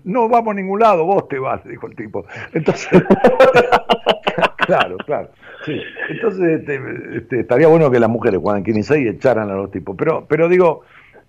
[0.05, 2.25] no, vamos a ningún lado, vos te vas, dijo el tipo.
[2.53, 2.89] Entonces,
[4.57, 5.29] claro, claro.
[5.65, 5.81] Sí.
[6.09, 6.81] Entonces, este,
[7.17, 9.97] este, estaría bueno que las mujeres jugaran 15 y echaran a los tipos.
[9.99, 10.83] Pero, pero digo,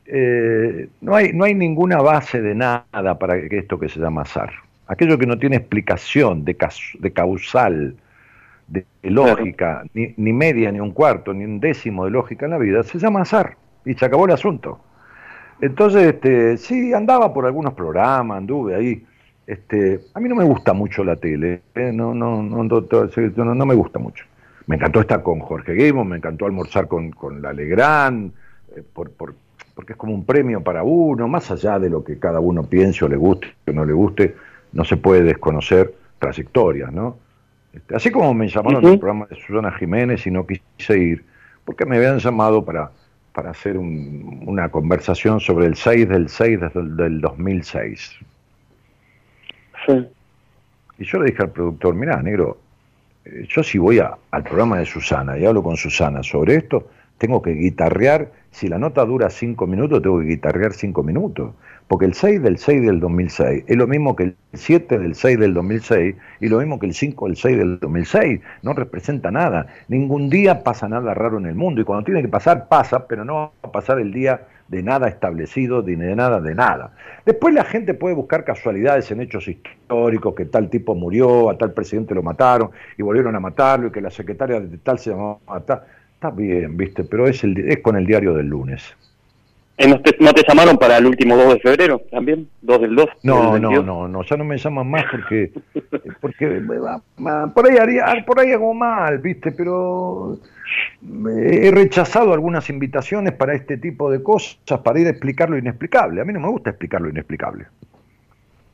[0.06, 4.52] eh, no, hay, no hay ninguna base de nada para esto que se llama azar.
[4.88, 6.58] Aquello que no tiene explicación de,
[7.00, 7.96] de causal,
[8.70, 12.58] de lógica, ni, ni, media, ni un cuarto, ni un décimo de lógica en la
[12.58, 14.80] vida, se llama azar y se acabó el asunto.
[15.62, 19.06] Entonces, este, sí, andaba por algunos programas, anduve ahí.
[19.46, 21.92] Este, a mí no me gusta mucho la tele, ¿eh?
[21.92, 24.26] no, no, no, no, no, me gusta mucho.
[24.68, 28.32] Me encantó estar con Jorge Guimon, me encantó almorzar con, con la Legrand,
[28.76, 29.34] eh, por, por,
[29.74, 33.04] porque es como un premio para uno, más allá de lo que cada uno piense
[33.04, 34.36] o le guste o no le guste,
[34.72, 37.18] no se puede desconocer trayectorias, ¿no?
[37.74, 41.26] Este, así como me llamaron al programa de Susana Jiménez y no quise ir,
[41.66, 42.92] porque me habían llamado para
[43.40, 48.18] para hacer una conversación sobre el 6 del 6 del, del 2006.
[49.86, 50.08] Sí.
[50.98, 52.58] Y yo le dije al productor, mira, negro,
[53.24, 57.42] eh, yo si voy al programa de Susana y hablo con Susana sobre esto, tengo
[57.42, 61.54] que guitarrear, si la nota dura cinco minutos, tengo que guitarrear cinco minutos
[61.90, 65.40] porque el 6 del 6 del 2006 es lo mismo que el 7 del 6
[65.40, 69.66] del 2006 y lo mismo que el 5 del 6 del 2006, no representa nada,
[69.88, 73.26] ningún día pasa nada raro en el mundo y cuando tiene que pasar, pasa, pero
[73.26, 76.94] no va a pasar el día de nada establecido, de nada, de nada.
[77.26, 81.74] Después la gente puede buscar casualidades en hechos históricos, que tal tipo murió, a tal
[81.74, 82.70] presidente lo mataron
[83.00, 85.82] y volvieron a matarlo y que la secretaria de tal se llamaba tal.
[86.14, 88.96] Está bien, viste, pero es, el, es con el diario del lunes.
[89.80, 92.50] Eh, ¿No te, ¿No te, llamaron para el último 2 de febrero también?
[92.64, 93.06] ¿2 del 2?
[93.24, 95.54] No, no, no, no, ya no me llaman más porque
[96.22, 96.62] porque
[97.56, 99.54] por ahí haría, por ahí hago mal, ¿viste?
[99.54, 100.38] Pero
[101.02, 106.20] he rechazado algunas invitaciones para este tipo de cosas, para ir a explicar lo inexplicable.
[106.20, 107.68] A mí no me gusta explicar lo inexplicable.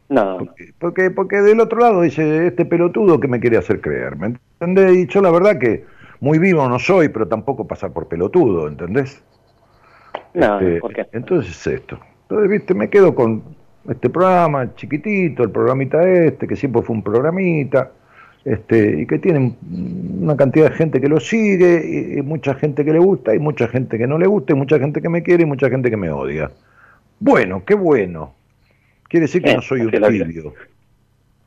[0.09, 0.37] No.
[0.39, 4.37] Porque, porque, porque del otro lado dice este pelotudo que me quiere hacer creer, ¿me
[4.59, 4.97] entendés?
[4.97, 5.85] Y yo la verdad que
[6.19, 9.23] muy vivo no soy, pero tampoco pasar por pelotudo, ¿entendés?
[10.35, 10.81] Este,
[11.13, 11.99] entonces esto.
[12.23, 13.41] Entonces, viste, me quedo con
[13.89, 17.91] este programa chiquitito, el programita este, que siempre fue un programita,
[18.43, 19.55] este, y que tiene
[20.19, 23.67] una cantidad de gente que lo sigue, y, mucha gente que le gusta, y mucha
[23.67, 25.97] gente que no le gusta, y mucha gente que me quiere, y mucha gente que
[25.97, 26.51] me odia.
[27.19, 28.33] Bueno, qué bueno.
[29.07, 30.53] Quiere decir que no soy un tibio.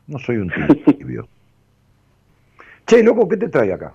[0.07, 0.51] No soy un
[0.84, 1.28] tibio.
[2.86, 3.93] che, loco, ¿qué te trae acá?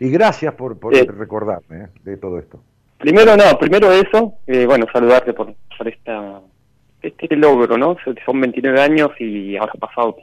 [0.00, 2.60] Y gracias por, por recordarme eh, de todo esto.
[3.00, 6.38] Primero, no, primero eso, eh, bueno, saludarte por, por esta,
[7.00, 7.96] este logro, ¿no?
[8.26, 10.16] Son 29 años y ahora ha pasado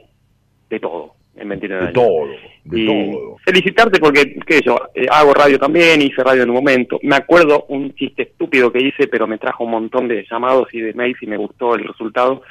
[0.70, 2.26] de todo en 29 de Todo,
[2.64, 3.36] de todo.
[3.44, 7.00] Felicitarte porque, qué sé yo, eh, hago radio también, hice radio en un momento.
[7.02, 10.80] Me acuerdo un chiste estúpido que hice, pero me trajo un montón de llamados y
[10.80, 12.42] de mails y me gustó el resultado.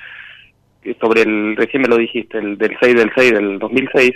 [1.00, 4.12] Sobre el, recién me lo dijiste, el del 6 del 6 del 2006.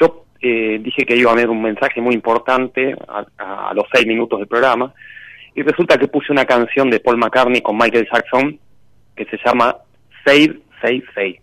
[0.00, 4.06] Yo eh, dije que iba a haber un mensaje muy importante a, a los seis
[4.06, 4.94] minutos del programa
[5.54, 8.58] y resulta que puse una canción de Paul McCartney con Michael Jackson
[9.16, 9.76] que se llama
[10.24, 11.40] Save, Save, Save.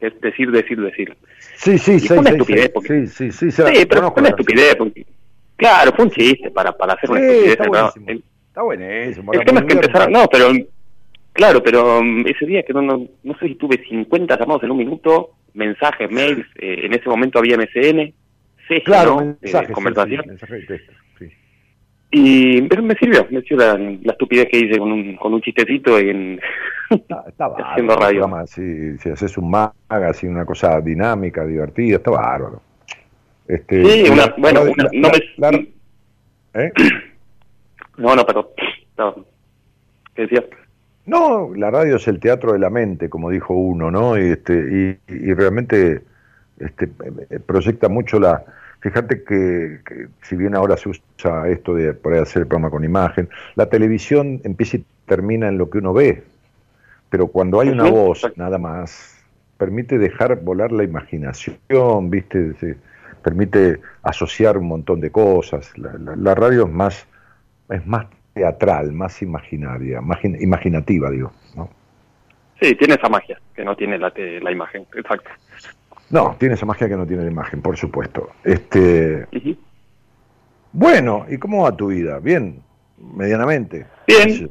[0.00, 1.16] Es decir, decir, decir.
[1.56, 2.70] Sí, sí, sí, fue una estupidez.
[2.70, 3.06] Porque...
[3.06, 3.50] Sí, sí, sí.
[3.50, 4.76] sí pero fue una estupidez.
[4.76, 5.06] Porque...
[5.56, 7.52] Claro, fue un chiste para, para hacer una estupidez.
[7.52, 8.22] Está, buenísimo.
[8.48, 9.32] está buenísimo.
[9.32, 10.12] El tema es que empezaron...
[10.12, 10.52] No, pero...
[11.32, 14.72] Claro, pero um, ese día que no, no, no sé si tuve 50 llamados en
[14.72, 18.12] un minuto, mensajes, mails, eh, en ese momento había MSN,
[18.68, 19.36] sí, claro, ¿no?
[19.40, 20.24] mensajes, conversación.
[22.12, 25.96] Y pero me sirvió, me sirvió la, estupidez que hice con un, con un chistecito
[25.98, 26.40] en
[26.90, 27.24] está,
[27.64, 28.28] haciendo radio.
[28.46, 29.54] si, si haces un
[29.88, 32.62] así una cosa dinámica, divertida, está bárbaro.
[33.46, 35.68] Este, sí, una, bueno, no me...
[36.54, 36.72] ¿Eh?
[37.96, 38.54] No, no, pero...
[40.14, 40.44] ¿Qué decías?
[41.04, 44.16] No, la radio es el teatro de la mente, como dijo uno, ¿no?
[44.16, 46.00] Y, este, y, y realmente
[46.58, 46.86] este,
[47.46, 48.42] proyecta mucho la,
[48.80, 49.80] Fíjate que,
[50.22, 54.40] si bien ahora se usa esto de poder hacer el programa con imagen, la televisión
[54.44, 56.22] empieza y termina en lo que uno ve,
[57.10, 59.22] pero cuando hay una voz nada más,
[59.58, 62.54] permite dejar volar la imaginación, ¿viste?
[63.22, 65.72] permite asociar un montón de cosas.
[65.76, 67.06] La, radio es más,
[67.68, 71.32] es más teatral, más imaginaria, más imaginativa, digo.
[71.54, 71.68] ¿no?
[72.60, 75.30] Sí, tiene esa magia que no tiene la, la imagen, exacto.
[76.10, 78.30] No, tiene esa magia que no tiene la imagen, por supuesto.
[78.42, 79.26] Este,
[80.72, 82.18] Bueno, ¿y cómo va tu vida?
[82.18, 82.60] ¿Bien?
[82.98, 83.86] ¿Medianamente?
[84.06, 84.50] Bien,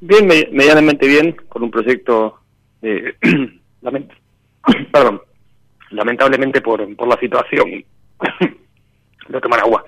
[0.00, 2.40] bien, medianamente bien, con un proyecto
[2.82, 3.14] de...
[4.92, 5.22] Perdón,
[5.90, 7.84] lamentablemente por, por la situación.
[9.28, 9.84] de tomar agua.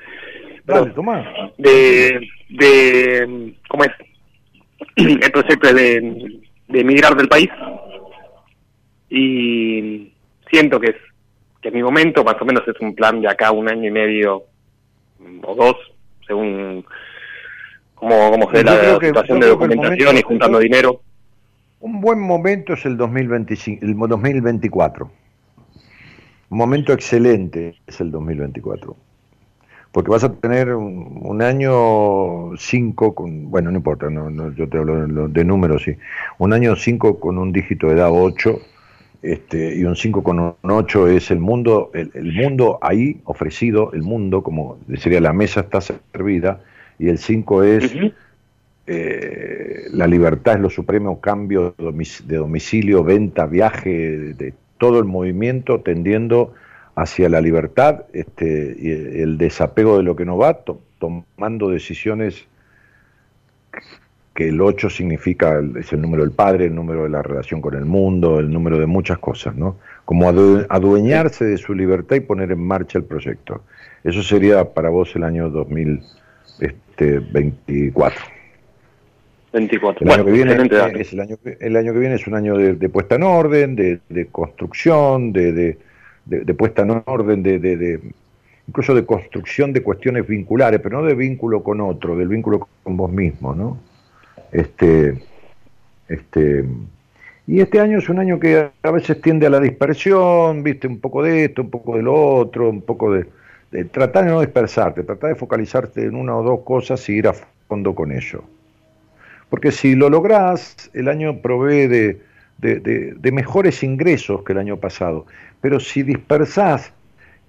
[0.64, 1.50] Dale, toma.
[1.58, 3.54] De, de...
[3.68, 3.90] ¿Cómo es?
[4.96, 7.50] El proyecto de, de emigrar del país.
[9.10, 10.12] Y
[10.50, 10.96] siento que es
[11.61, 13.90] que en mi momento más o menos es un plan de acá un año y
[13.90, 14.44] medio
[15.42, 15.76] o dos,
[16.26, 16.84] según
[17.94, 21.00] cómo, cómo se la situación de documentación y juntando dinero.
[21.80, 25.11] Un buen momento es el 2025, el 2024.
[26.50, 28.96] Un momento excelente es el 2024.
[29.92, 35.28] porque vas a tener un, año 5 con, bueno, no importa, no, yo te hablo
[35.28, 35.96] de, números, sí,
[36.38, 38.59] un año 5 con un dígito de edad 8,
[39.22, 44.02] este, y un 5 con un 8 es el mundo, el, mundo ahí ofrecido, el
[44.02, 46.60] mundo, como sería la mesa está servida,
[46.98, 47.96] y el 5 es
[48.86, 53.90] eh, la libertad es lo supremo, cambio de domicilio, venta, viaje,
[54.34, 56.54] de todo el movimiento tendiendo
[56.94, 60.60] hacia la libertad este, y el desapego de lo que no va,
[60.98, 62.46] tomando decisiones
[64.39, 67.74] que el 8 significa, es el número del padre, el número de la relación con
[67.74, 69.78] el mundo, el número de muchas cosas, ¿no?
[70.05, 73.62] Como adueñarse de su libertad y poner en marcha el proyecto.
[74.05, 78.20] Eso sería para vos el año 2024.
[79.55, 80.07] 24.
[80.07, 80.53] El, año que viene
[81.01, 84.28] es el, año, el año que viene es un año de, puesta en orden, de,
[84.30, 85.78] construcción, de,
[86.26, 88.01] de, puesta en orden, de,
[88.68, 92.97] incluso de construcción de cuestiones vinculares, pero no de vínculo con otro, del vínculo con
[92.97, 93.88] vos mismo, ¿no?
[94.53, 95.22] Este,
[96.09, 96.64] este,
[97.46, 101.01] y este año es un año que a veces tiende a la dispersión, viste, un
[101.01, 103.26] poco de esto, un poco de lo otro, un poco de,
[103.90, 107.34] tratar de no dispersarte, tratar de focalizarte en una o dos cosas y ir a
[107.66, 108.44] fondo con ello.
[109.49, 112.20] Porque si lo lográs, el año provee de,
[112.59, 115.26] de, mejores ingresos que el año pasado.
[115.61, 116.92] Pero si dispersás,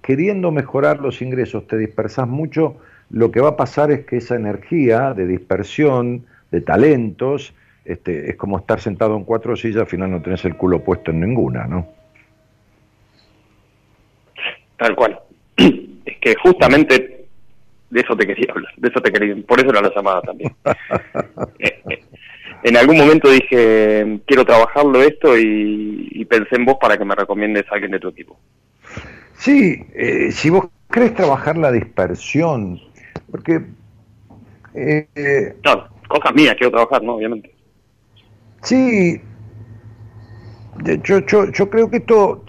[0.00, 2.76] queriendo mejorar los ingresos, te dispersás mucho,
[3.10, 8.36] lo que va a pasar es que esa energía de dispersión, de talentos, este, es
[8.36, 11.66] como estar sentado en cuatro sillas, al final no tenés el culo puesto en ninguna,
[11.66, 11.88] ¿no?
[14.76, 15.20] Tal cual.
[16.02, 17.26] Es que justamente
[17.90, 20.54] de eso te quería hablar, de eso te quería, por eso era la llamada también.
[21.58, 22.04] Eh, eh,
[22.62, 27.64] en algún momento dije, quiero trabajarlo esto y, pensé en vos para que me recomiendes
[27.70, 28.38] a alguien de tu equipo.
[29.34, 32.80] Sí, eh, si vos querés trabajar la dispersión,
[33.30, 33.62] porque...
[34.74, 35.56] Eh,
[36.10, 37.14] cosas mías quiero trabajar, ¿no?
[37.14, 37.54] Obviamente.
[38.62, 39.20] Sí,
[41.02, 42.44] yo, yo, yo creo que esto,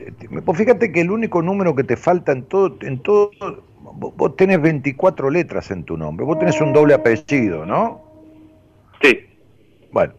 [0.54, 3.32] fíjate que el único número que te falta en todo, en todo,
[3.80, 8.02] vos tenés 24 letras en tu nombre, vos tenés un doble apellido, ¿no?
[9.02, 9.20] Sí.
[9.92, 10.14] Bueno,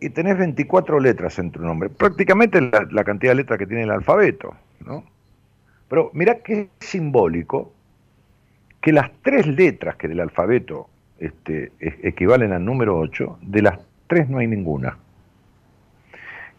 [0.00, 3.90] y tenés 24 letras en tu nombre, prácticamente la, cantidad de letras que tiene el
[3.90, 4.54] alfabeto,
[4.84, 5.04] ¿no?
[5.88, 7.72] Pero mirá qué simbólico
[8.80, 10.88] que las tres letras que del alfabeto
[11.18, 14.96] este, equivalen al número 8, de las tres no hay ninguna.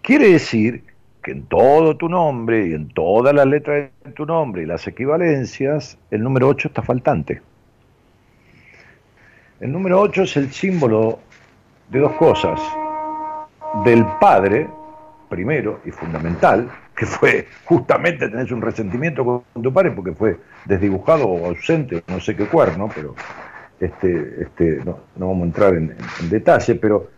[0.01, 0.83] Quiere decir
[1.21, 4.87] que en todo tu nombre y en todas las letras de tu nombre y las
[4.87, 7.41] equivalencias, el número 8 está faltante.
[9.59, 11.19] El número 8 es el símbolo
[11.89, 12.61] de dos cosas.
[13.83, 14.67] Del padre,
[15.29, 21.27] primero y fundamental, que fue justamente tener un resentimiento con tu padre porque fue desdibujado
[21.27, 23.15] o ausente, no sé qué cuerno, pero
[23.79, 25.95] este, este, no, vamos a entrar en,
[26.29, 27.09] detalle, pero,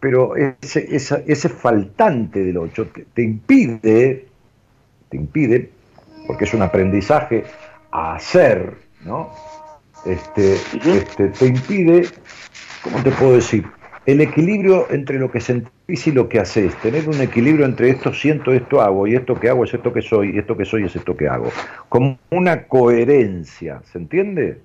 [0.00, 4.26] pero ese, ese faltante del 8 te, impide,
[5.08, 5.70] te impide,
[6.26, 7.44] porque es un aprendizaje
[7.90, 8.74] a hacer,
[9.04, 9.30] ¿no?
[10.04, 12.06] Este, este, te impide,
[12.82, 13.64] ¿cómo te puedo decir?
[14.08, 18.14] el equilibrio entre lo que sentís y lo que haces, tener un equilibrio entre esto
[18.14, 20.84] siento, esto hago, y esto que hago es esto que soy, y esto que soy
[20.84, 21.52] es esto que hago.
[21.90, 24.62] Como una coherencia, ¿se entiende?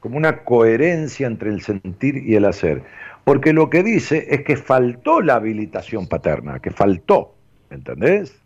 [0.00, 2.82] Como una coherencia entre el sentir y el hacer.
[3.24, 7.34] Porque lo que dice es que faltó la habilitación paterna, que faltó,
[7.70, 8.40] ¿entendés?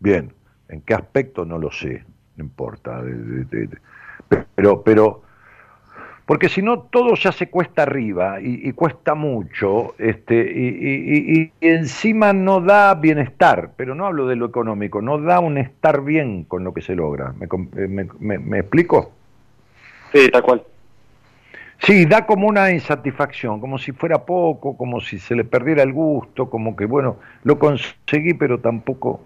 [0.00, 0.32] Bien,
[0.68, 1.44] ¿en qué aspecto?
[1.44, 2.04] No lo sé,
[2.36, 3.02] no importa.
[4.54, 5.23] pero, pero
[6.26, 12.62] porque si no todo ya se cuesta arriba y, cuesta mucho, este, y, encima no
[12.62, 16.72] da bienestar, pero no hablo de lo económico, no da un estar bien con lo
[16.72, 17.34] que se logra.
[17.34, 19.12] ¿Me, me, me, explico?
[20.12, 20.62] Sí, tal cual.
[21.80, 25.92] Sí, da como una insatisfacción, como si fuera poco, como si se le perdiera el
[25.92, 29.20] gusto, como que, bueno, lo conseguí, pero tampoco.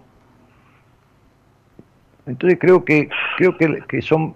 [2.25, 4.35] Entonces creo que, creo que, que son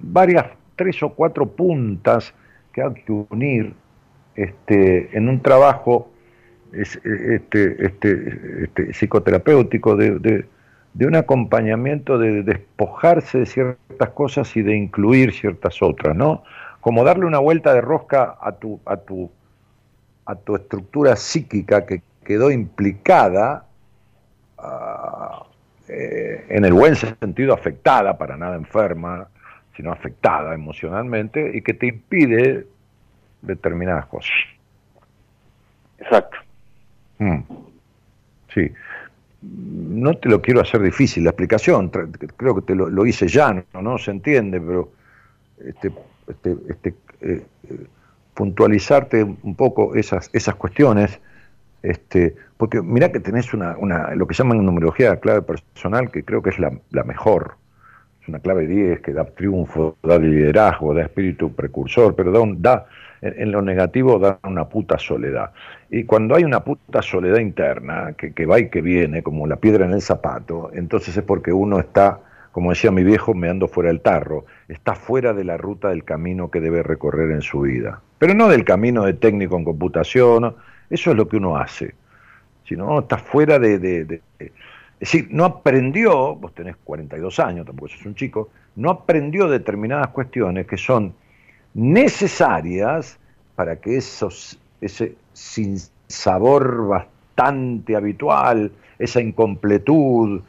[0.00, 0.46] varias
[0.80, 2.32] tres o cuatro puntas
[2.72, 3.74] que hay que unir
[4.34, 6.10] este, en un trabajo
[6.72, 7.84] este, este,
[8.64, 10.46] este, psicoterapéutico de,
[10.98, 16.44] un acompañamiento de despojarse de ciertas cosas y de incluir ciertas otras, ¿no?
[16.80, 19.30] Como darle una vuelta de rosca a tu, a tu,
[20.24, 23.66] a tu estructura psíquica que quedó implicada
[24.56, 25.44] ah,
[25.88, 29.28] eh, en el buen sentido afectada, para nada enferma,
[29.80, 32.66] sino afectada emocionalmente y que te impide
[33.40, 34.36] determinadas cosas.
[35.98, 36.36] Exacto.
[37.18, 37.38] Mm.
[38.52, 38.70] Sí.
[39.42, 43.96] no te lo quiero hacer difícil la explicación, creo que te lo, hice llano, ¿no?
[43.96, 44.92] Se entiende, pero
[45.64, 45.92] este,
[46.28, 47.46] este, este eh,
[48.34, 51.20] puntualizarte un poco esas, esas cuestiones,
[51.82, 56.42] este, porque mira que tenés una, una, lo que llaman numerología clave personal, que creo
[56.42, 57.59] que es la, la mejor.
[58.22, 62.86] Es una clave 10 que da triunfo, da liderazgo, da espíritu precursor, pero da,
[63.22, 65.52] en, lo negativo da una puta soledad.
[65.90, 69.56] Y cuando hay una puta soledad interna, que, que va y que viene, como la
[69.56, 72.20] piedra en el zapato, entonces es porque uno está,
[72.52, 76.50] como decía mi viejo, meando fuera del tarro, está fuera de la ruta del camino
[76.50, 78.02] que debe recorrer en su vida.
[78.18, 80.54] Pero no del camino de técnico en computación,
[80.90, 81.94] eso es lo que uno hace,
[82.64, 84.20] sino está fuera de,
[85.00, 90.08] es decir, no aprendió, vos tenés 42 años, tampoco sos un chico, no aprendió determinadas
[90.08, 91.14] cuestiones que son
[91.72, 93.18] necesarias
[93.56, 95.16] para que esos, ese
[96.06, 100.42] sabor bastante habitual, esa incompletud,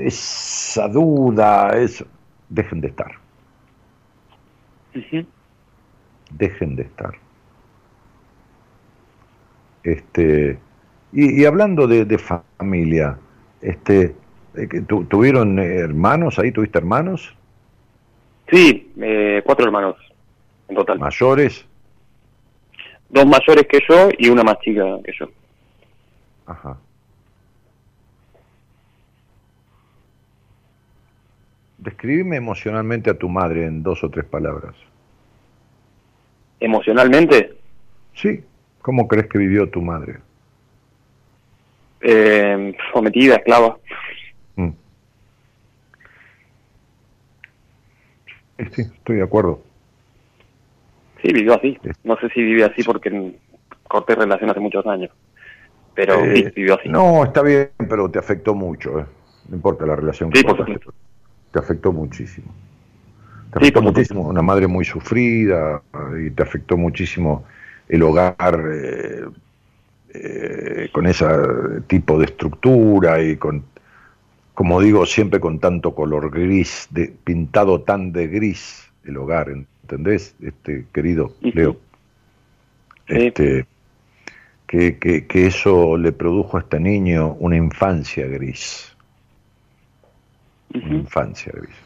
[0.00, 2.06] esa duda, eso,
[2.48, 3.12] dejen de estar.
[6.30, 7.14] Dejen de estar.
[9.84, 10.58] Este,
[11.12, 13.16] y, hablando de, familia,
[13.66, 14.14] este,
[15.08, 16.52] ¿tuvieron hermanos ahí?
[16.52, 17.34] ¿Tuviste hermanos?
[18.48, 19.96] Sí, eh, cuatro hermanos
[20.68, 21.00] en total.
[21.00, 21.66] ¿Mayores?
[23.08, 25.28] Dos mayores que yo y una más chica que yo.
[26.46, 26.78] Ajá.
[31.78, 34.76] Describime emocionalmente a tu madre en dos o tres palabras.
[36.60, 37.56] ¿Emocionalmente?
[38.14, 38.44] Sí.
[38.80, 40.18] ¿Cómo crees que vivió tu madre?
[42.00, 43.78] Eh, sometida, esclava.
[44.56, 44.70] Mm.
[48.72, 49.62] Sí, estoy de acuerdo.
[51.22, 51.78] Sí, vivió así.
[52.04, 53.36] No sé si vivió así porque
[53.88, 55.10] corté relación hace muchos años.
[55.94, 56.88] Pero sí, eh, vivió así.
[56.88, 59.00] No, está bien, pero te afectó mucho.
[59.00, 59.06] ¿eh?
[59.48, 60.46] No importa la relación que sí,
[61.50, 62.54] Te afectó muchísimo.
[63.52, 64.28] Te afectó muchísimo.
[64.28, 65.82] Una madre muy sufrida
[66.20, 67.44] y te afectó muchísimo
[67.88, 68.36] el hogar
[68.70, 69.24] eh,
[70.92, 71.26] con ese
[71.86, 73.64] tipo de estructura y con,
[74.54, 79.48] como digo, siempre con tanto color gris, de, pintado tan de gris el hogar.
[79.86, 80.34] ¿entendés?
[80.40, 81.76] Este, querido Leo.
[83.06, 83.66] Este,
[84.66, 88.96] que, que, eso le produjo a este niño una infancia gris.
[90.74, 91.85] Una infancia gris.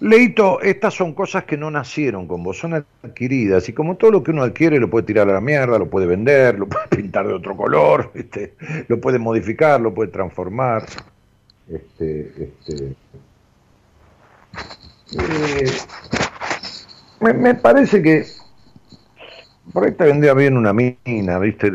[0.00, 3.68] Leito, estas son cosas que no nacieron con vos, son adquiridas.
[3.68, 6.06] Y como todo lo que uno adquiere, lo puede tirar a la mierda, lo puede
[6.06, 8.54] vender, lo puede pintar de otro color, este,
[8.86, 10.84] lo puede modificar, lo puede transformar.
[11.68, 12.94] Este, este,
[15.18, 15.70] eh,
[17.20, 18.24] me, parece que
[19.72, 21.70] por ahí te vendría bien una mina, ¿viste?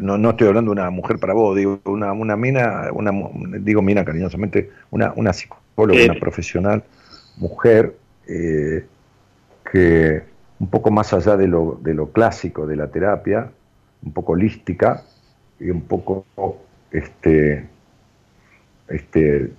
[0.00, 3.12] No, no estoy hablando de una mujer para vos, digo una, una mina, una,
[3.60, 6.82] digo mina cariñosamente, una, una psicóloga, una profesional,
[7.38, 8.84] mujer, eh,
[9.70, 10.22] que
[10.58, 13.50] un poco más allá de lo, de lo clásico de la terapia,
[14.02, 15.02] un poco holística
[15.60, 16.24] y un poco
[16.90, 17.66] este,
[18.88, 19.50] este,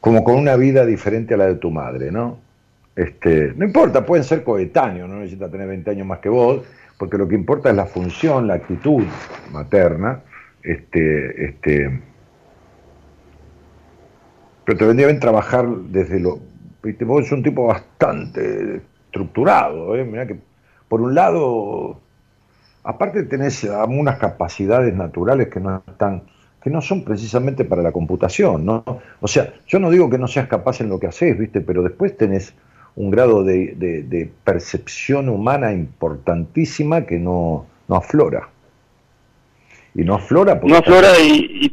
[0.00, 2.38] como con una vida diferente a la de tu madre, ¿no?
[2.94, 6.62] Este, no importa, pueden ser coetáneos, no necesita tener 20 años más que vos,
[6.98, 9.04] porque lo que importa es la función, la actitud
[9.52, 10.22] materna.
[10.62, 12.00] Este, este,
[14.64, 16.40] pero te vendría bien trabajar desde lo.
[16.86, 17.04] ¿Viste?
[17.04, 20.04] Vos sos un tipo bastante estructurado, ¿eh?
[20.04, 20.38] Mirá que,
[20.88, 22.00] por un lado,
[22.84, 26.22] aparte tenés algunas capacidades naturales que no están
[26.62, 28.82] que no son precisamente para la computación, ¿no?
[29.20, 31.60] O sea, yo no digo que no seas capaz en lo que haces, ¿viste?
[31.60, 32.54] Pero después tenés
[32.96, 38.48] un grado de, percepción humana importantísima que no, no aflora.
[39.94, 40.72] Y no aflora porque...
[40.72, 41.72] No aflora y,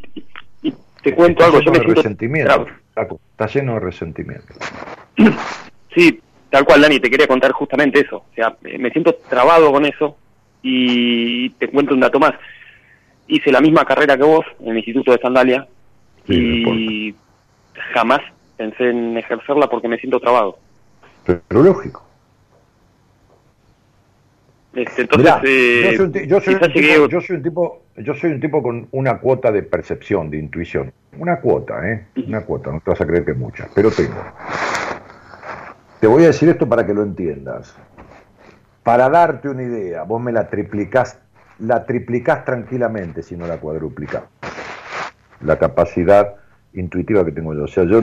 [1.01, 1.59] te cuento algo.
[1.61, 2.67] Yo me de resentimiento.
[2.95, 4.53] Está lleno de resentimiento.
[5.95, 8.17] Sí, tal cual, Dani, te quería contar justamente eso.
[8.17, 10.17] O sea, me siento trabado con eso
[10.61, 12.33] y te cuento un dato más.
[13.27, 15.67] Hice la misma carrera que vos en el Instituto de Sandalia
[16.27, 17.13] y
[17.93, 18.21] jamás
[18.57, 20.57] pensé en ejercerla porque me siento trabado
[21.25, 22.03] pero lógico.
[24.73, 26.61] Este, entonces, yo, soy un,
[27.43, 30.91] tipo, yo soy un tipo, con una cuota de percepción, de intuición.
[31.19, 32.07] Una cuota, ¿eh?
[32.27, 34.15] Una cuota, no te vas a creer que mucha, pero tengo.
[36.03, 37.73] Te voy a decir esto para que lo entiendas.
[38.83, 41.17] Para darte una idea, vos me la triplicás,
[41.59, 44.23] la triplicás tranquilamente si no la cuadruplicás.
[45.45, 46.35] La capacidad
[46.73, 47.63] intuitiva que tengo yo.
[47.63, 48.01] O sea, yo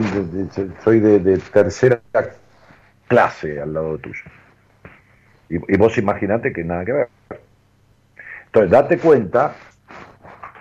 [0.83, 2.01] soy de, tercera
[3.07, 4.23] clase al lado tuyo.
[5.47, 7.09] Y, vos imaginate que nada que ver.
[8.47, 9.53] Entonces, date cuenta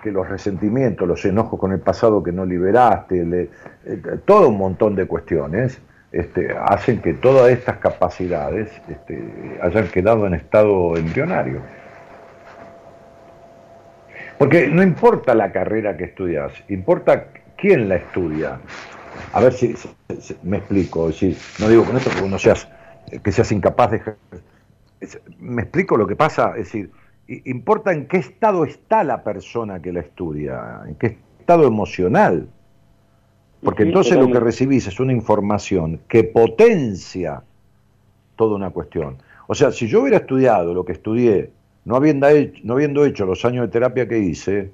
[0.02, 3.48] que los resentimientos, los enojos con el pasado que no liberaste,
[3.86, 5.80] eh, todo un montón de cuestiones
[6.12, 9.22] este, hacen que todas estas capacidades este,
[9.62, 11.60] hayan quedado en estado embrionario.
[14.38, 18.58] Porque no importa la carrera que estudias, importa quién la estudia.
[19.32, 19.74] A ver si,
[20.42, 22.66] me explico, si, no digo con esto porque no seas,
[23.22, 24.02] que seas incapaz de...
[25.38, 26.90] Me explico lo que pasa, es decir,
[27.44, 32.48] importa en qué estado está la persona que la estudia, en qué estado emocional.
[33.62, 37.42] Porque entonces lo que recibís es una información que potencia
[38.36, 39.18] toda una cuestión.
[39.46, 41.50] O sea, si yo hubiera estudiado lo que estudié,
[41.84, 44.70] no habiendo hecho, no habiendo hecho los años de terapia que hice,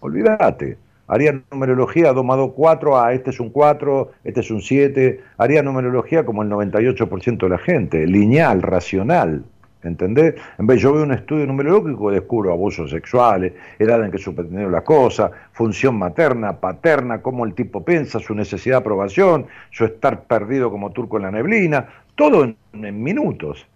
[0.00, 0.76] olvídate.
[1.06, 5.20] Haría numerología 2 más 2, 4, ah, este es un 4, este es un 7.
[5.38, 9.42] Haría numerología como el 98% de la gente, lineal, racional.
[9.82, 10.34] ¿Entendés?
[10.58, 14.82] En vez yo veo un estudio numerológico, descubro abusos sexuales, edad en que supertendió la
[14.82, 20.70] cosa, función materna, paterna, cómo el tipo piensa, su necesidad de aprobación, su estar perdido
[20.70, 22.56] como turco en la neblina, todo en,
[23.02, 23.66] minutos.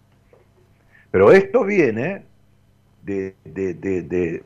[1.10, 2.24] Pero esto viene
[3.02, 4.42] de, de, de,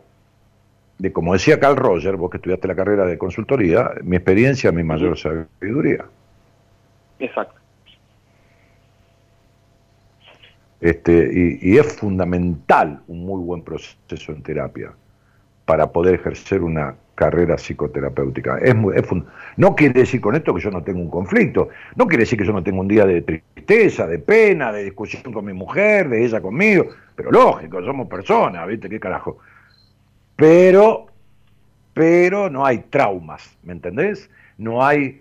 [0.99, 4.85] de, como decía Carl Roger, vos que estudiaste la carrera de consultoría, mi experiencia, mi
[4.85, 6.05] mayor sabiduría.
[7.19, 7.58] Exacto.
[10.81, 14.93] Este, y, es fundamental un muy buen proceso en terapia
[15.65, 18.61] para poder ejercer una carrera psicoterapéutica.
[19.57, 22.45] No quiere decir con esto que yo no tengo un conflicto, no quiere decir que
[22.45, 26.25] yo no tengo un día de tristeza, de pena, de discusión con mi mujer, de
[26.25, 28.89] ella conmigo, pero lógico, somos personas, ¿viste?
[28.89, 29.39] ¿Qué carajo?
[30.37, 31.07] Pero,
[31.93, 34.31] pero no hay traumas, ¿me entendés?
[34.57, 35.21] No hay,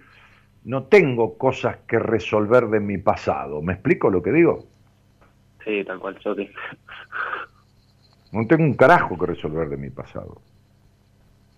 [0.64, 4.77] no tengo cosas que resolver de mi pasado, ¿me explico lo que digo?
[5.68, 6.34] Sí, tal cual, yo
[8.32, 10.42] No tengo un carajo que resolver de mi pasado.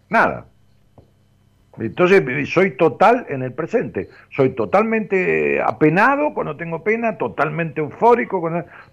[0.09, 0.47] Nada.
[1.77, 4.09] Entonces soy total en el presente.
[4.35, 8.41] Soy totalmente apenado cuando tengo pena, totalmente eufórico,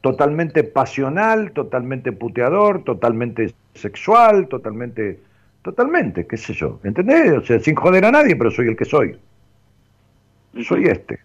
[0.03, 5.19] totalmente pasional, totalmente puteador, totalmente sexual, totalmente,
[5.63, 6.79] totalmente, qué sé yo.
[6.85, 7.33] ¿Entendés?
[7.33, 9.19] O sea, sin joder a nadie, pero soy el que soy.
[10.63, 11.21] Soy este.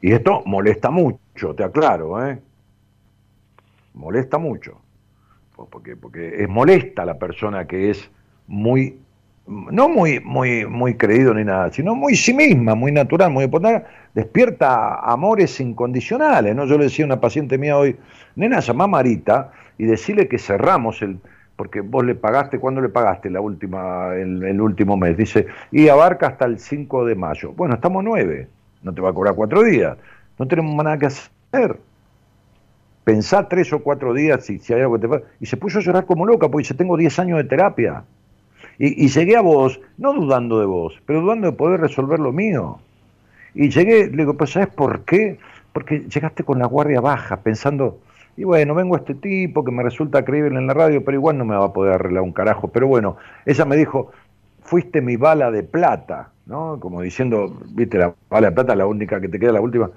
[0.00, 2.38] Y esto molesta mucho, te aclaro, ¿eh?
[3.94, 4.80] Molesta mucho,
[5.70, 8.10] porque, porque es molesta la persona que es
[8.46, 8.98] muy,
[9.46, 13.84] no muy, muy, muy creído ni nada, sino muy sí misma, muy natural, muy espontánea,
[14.14, 16.66] despierta amores incondicionales, ¿no?
[16.66, 17.96] Yo le decía a una paciente mía hoy,
[18.36, 21.18] nena, llamá Marita y decirle que cerramos el,
[21.56, 25.16] porque vos le pagaste, ¿cuándo le pagaste la última, el, el, último mes?
[25.16, 27.52] Dice, y abarca hasta el 5 de mayo.
[27.52, 28.48] Bueno, estamos nueve,
[28.82, 29.96] no te va a cobrar cuatro días,
[30.36, 31.78] no tenemos nada que hacer
[33.04, 35.24] pensá tres o cuatro días si, si hay algo que te pasa.
[35.40, 38.04] Y se puso a llorar como loca, porque dice, tengo 10 años de terapia.
[38.78, 42.80] Y, llegué a vos, no dudando de vos, pero dudando de poder resolver lo mío.
[43.54, 45.38] Y llegué, le digo, pues ¿sabes por qué?
[45.72, 48.00] Porque llegaste con la guardia baja, pensando,
[48.36, 51.38] y bueno, vengo a este tipo que me resulta creíble en la radio, pero igual
[51.38, 52.68] no me va a poder arreglar un carajo.
[52.68, 54.10] Pero bueno, ella me dijo,
[54.62, 56.78] fuiste mi bala de plata, ¿no?
[56.80, 59.90] Como diciendo, viste, la bala de plata, la única que te queda, la última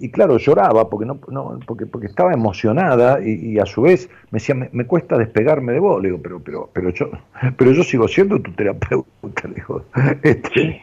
[0.00, 4.38] y claro, lloraba porque no, no porque, porque estaba emocionada y, a su vez me
[4.38, 6.00] decía, me, cuesta despegarme de vos.
[6.00, 7.10] Le digo, pero, pero, pero yo,
[7.58, 9.06] pero yo sigo siendo tu terapeuta.
[9.48, 9.84] Le digo,
[10.22, 10.80] este,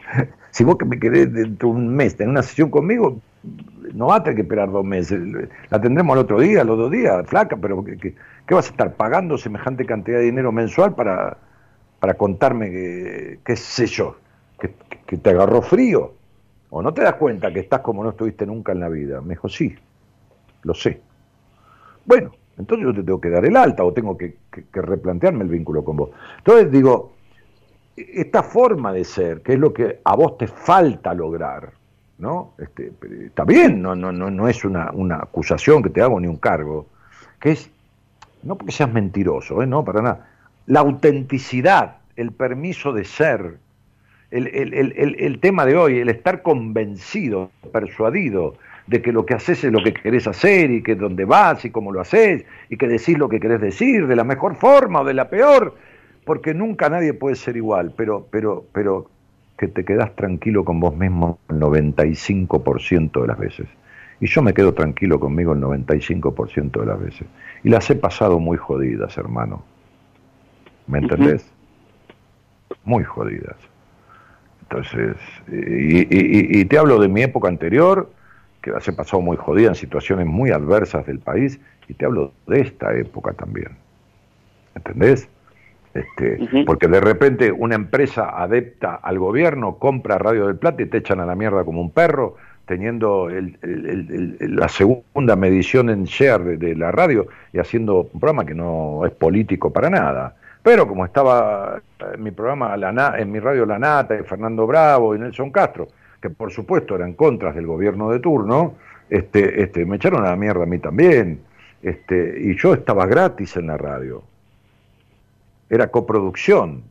[0.52, 3.20] si vos que me querés dentro de un mes tener una sesión conmigo,
[3.92, 5.20] no va a tener que esperar dos meses.
[5.68, 8.14] La tendremos al otro día, los dos días, flaca, pero ¿qué,
[8.46, 11.38] qué, vas a estar pagando semejante cantidad de dinero mensual para,
[11.98, 12.70] para contarme
[13.44, 14.16] qué sé yo,
[14.60, 16.17] que te agarró frío?
[16.70, 19.20] ¿O no te das cuenta que estás como no estuviste nunca en la vida?
[19.20, 19.74] Me dijo, sí,
[20.62, 21.00] lo sé.
[22.04, 24.36] Bueno, entonces yo te tengo que dar el alta o tengo que,
[24.72, 26.10] replantearme el vínculo con vos.
[26.38, 27.12] Entonces digo,
[27.96, 31.72] esta forma de ser, que es lo que a vos te falta lograr,
[32.18, 32.54] ¿no?
[32.58, 32.92] Este,
[33.26, 36.36] está bien, no, no, no, no es una, una acusación que te hago ni un
[36.36, 36.86] cargo,
[37.40, 37.70] que es,
[38.42, 39.66] no porque seas mentiroso, ¿eh?
[39.66, 40.28] no, para nada,
[40.66, 43.58] la autenticidad, el permiso de ser,
[44.30, 48.56] el, tema de hoy, el estar convencido, persuadido
[48.86, 51.70] de que lo que haces es lo que querés hacer y que dónde vas y
[51.70, 55.04] cómo lo haces y que decís lo que querés decir de la mejor forma o
[55.04, 55.74] de la peor,
[56.24, 59.10] porque nunca nadie puede ser igual, pero, pero, pero
[59.58, 63.66] que te quedás tranquilo con vos mismo el 95% de las veces.
[64.20, 67.26] Y yo me quedo tranquilo conmigo el 95% de las veces.
[67.62, 69.62] Y las he pasado muy jodidas, hermano.
[70.86, 71.50] ¿Me entendés?
[72.84, 73.56] Muy jodidas.
[74.70, 75.16] Entonces,
[75.50, 78.10] y, te hablo de mi época anterior,
[78.60, 81.58] que las he pasado muy jodida en situaciones muy adversas del país,
[81.88, 83.68] y te hablo de esta época también.
[84.74, 85.28] ¿Entendés?
[85.94, 90.98] Este, Porque de repente una empresa adepta al gobierno compra Radio del Plata y te
[90.98, 92.36] echan a la mierda como un perro,
[92.66, 99.06] teniendo la segunda medición en share de, la radio y haciendo un programa que no
[99.06, 100.36] es político para nada.
[100.68, 101.80] Pero como estaba
[102.12, 102.76] en mi programa,
[103.16, 105.88] en mi radio La Nata, y Fernando Bravo y Nelson Castro,
[106.20, 108.74] que por supuesto eran contras del gobierno de turno,
[109.08, 111.40] este, este, me echaron a la mierda a mí también.
[111.82, 114.22] Este, y yo estaba gratis en la radio.
[115.70, 116.82] Era coproducción.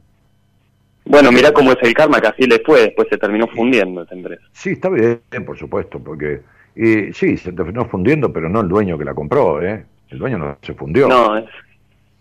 [1.06, 4.16] Bueno, mira cómo es el karma, que así le fue, después se terminó fundiendo esa
[4.16, 4.41] empresa.
[4.54, 6.41] Sí, está bien, por supuesto, porque
[6.76, 9.86] y, sí, se terminó fundiendo, pero no el dueño que la compró, ¿eh?
[10.10, 11.08] El dueño no se fundió.
[11.08, 11.38] No,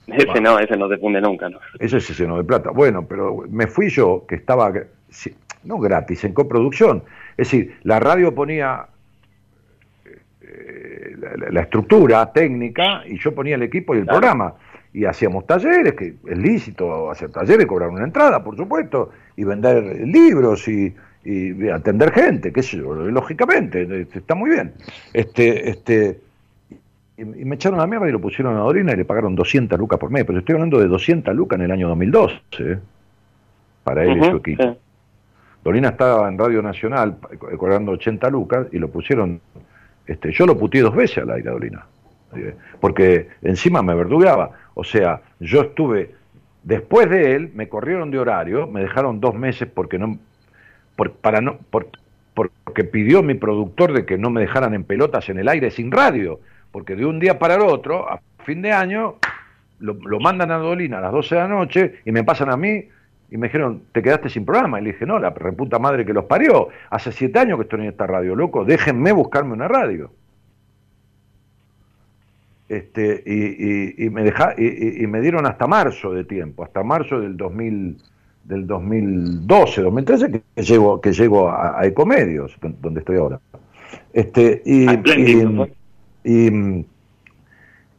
[0.07, 1.59] ese no, ese no se funde nunca, ¿no?
[1.78, 2.70] Ese es ese no de plata.
[2.70, 4.73] Bueno, pero me fui yo, que estaba,
[5.65, 7.03] no gratis, en coproducción.
[7.37, 8.87] Es decir, la radio ponía
[10.41, 11.16] eh,
[11.51, 14.55] la, estructura técnica y yo ponía el equipo y el programa
[14.93, 20.01] y hacíamos talleres, que es lícito hacer talleres, cobrar una entrada, por supuesto, y vender
[20.07, 20.95] libros y,
[21.73, 24.73] atender gente, qué sé yo, lógicamente, este, está muy bien.
[25.12, 26.20] Este, este,
[27.16, 29.98] y, me echaron la mierda y lo pusieron a Dorina y le pagaron 200 lucas
[29.98, 32.78] por mes, pero estoy hablando de 200 lucas en el año 2012, ¿eh?
[33.84, 34.76] para él y su equipo.
[35.64, 37.16] Dorina estaba en Radio Nacional
[37.59, 39.40] cobrando 80 lucas y lo pusieron,
[40.06, 41.86] este, yo lo puteé dos veces al aire, Dorina
[42.80, 44.51] porque encima me verdugueaba.
[44.74, 46.14] O sea, yo estuve,
[46.62, 50.18] después de él, me corrieron de horario, me dejaron dos meses porque no,
[51.20, 55.48] para no, porque pidió mi productor de que no me dejaran en pelotas en el
[55.48, 56.40] aire sin radio,
[56.70, 59.16] porque de un día para el otro, a fin de año,
[59.78, 62.84] lo, mandan a Dolina a las 12 de la noche y me pasan a mí
[63.30, 64.80] y me dijeron, te quedaste sin programa.
[64.80, 66.68] Y le dije, no, la reputa madre que los parió.
[66.90, 70.10] Hace siete años que estoy en esta radio, loco, déjenme buscarme una radio
[72.68, 77.97] este, y, me deja, y, me dieron hasta marzo de tiempo, hasta marzo del 2000,
[78.44, 83.40] del 2012, 2013 que, llego, que llego a, Ecomedios, donde estoy ahora.
[84.12, 84.86] Este, y,
[86.27, 86.85] y,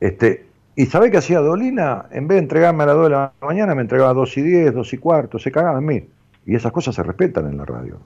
[0.02, 0.46] este,
[0.76, 2.08] y ¿sabe qué hacía Dolina?
[2.12, 4.42] En vez de entregarme a las 2 de la mañana, me entregaba a 2 y
[4.42, 6.10] 10, 2 y cuarto, se cagaba en mí.
[6.46, 8.00] Y esas cosas se respetan en la radio.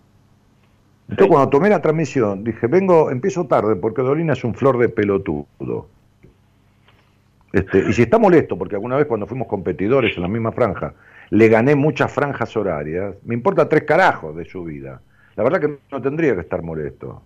[1.10, 4.90] Entonces cuando tomé la transmisión, dije, vengo, empiezo tarde porque Dolina es un flor de
[4.90, 5.88] pelotudo.
[7.52, 10.94] Este, y si está molesto, porque alguna vez cuando fuimos competidores en la misma franja,
[11.32, 15.02] le gané muchas franjas horarias, me importa tres carajos de su vida.
[15.36, 17.24] La verdad que no tendría que estar molesto.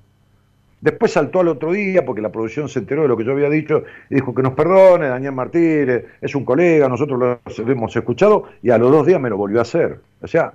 [0.86, 3.50] Después saltó al otro día porque la producción se enteró de lo que yo había
[3.50, 8.44] dicho y dijo que nos perdone, Daniel Martínez, es un colega, nosotros lo hemos escuchado
[8.62, 10.00] y a los dos días me lo volvió a hacer.
[10.22, 10.54] O sea,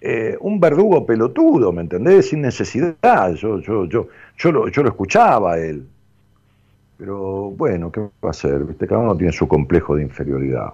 [0.00, 2.28] eh, un verdugo pelotudo, ¿me entendés?
[2.28, 3.34] Sin necesidad.
[3.34, 4.06] Yo, yo, yo,
[4.38, 5.84] yo, lo, yo lo escuchaba a él.
[6.96, 8.62] Pero bueno, ¿qué va a hacer?
[8.62, 8.86] ¿Viste?
[8.86, 10.72] Cada uno tiene su complejo de inferioridad.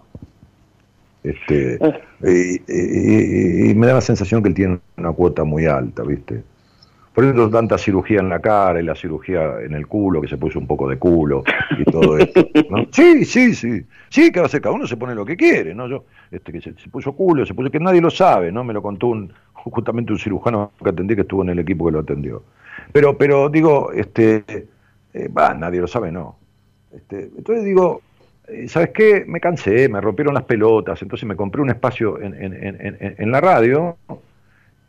[1.24, 1.78] Este,
[2.20, 6.42] y, me da la sensación que él tiene una cuota muy alta, ¿viste?
[7.16, 10.36] Por eso tanta cirugía en la cara y la cirugía en el culo, que se
[10.36, 11.44] puso un poco de culo
[11.78, 12.46] y todo esto.
[12.92, 13.82] Sí, sí, sí.
[14.10, 14.60] Sí, que va a ser?
[14.60, 15.88] Cada uno se pone lo que quiere, ¿no?
[15.88, 18.64] Yo, este, que se, puso culo, se puso que nadie lo sabe, ¿no?
[18.64, 21.92] Me lo contó un, justamente un cirujano que atendí que estuvo en el equipo que
[21.92, 22.42] lo atendió.
[22.92, 24.44] Pero, pero digo, este
[25.14, 26.36] eh, nadie lo sabe, no.
[26.92, 28.02] Este, entonces digo,
[28.46, 29.24] eh, ¿sabes qué?
[29.26, 33.96] Me cansé, me rompieron las pelotas, entonces me compré un espacio en, la radio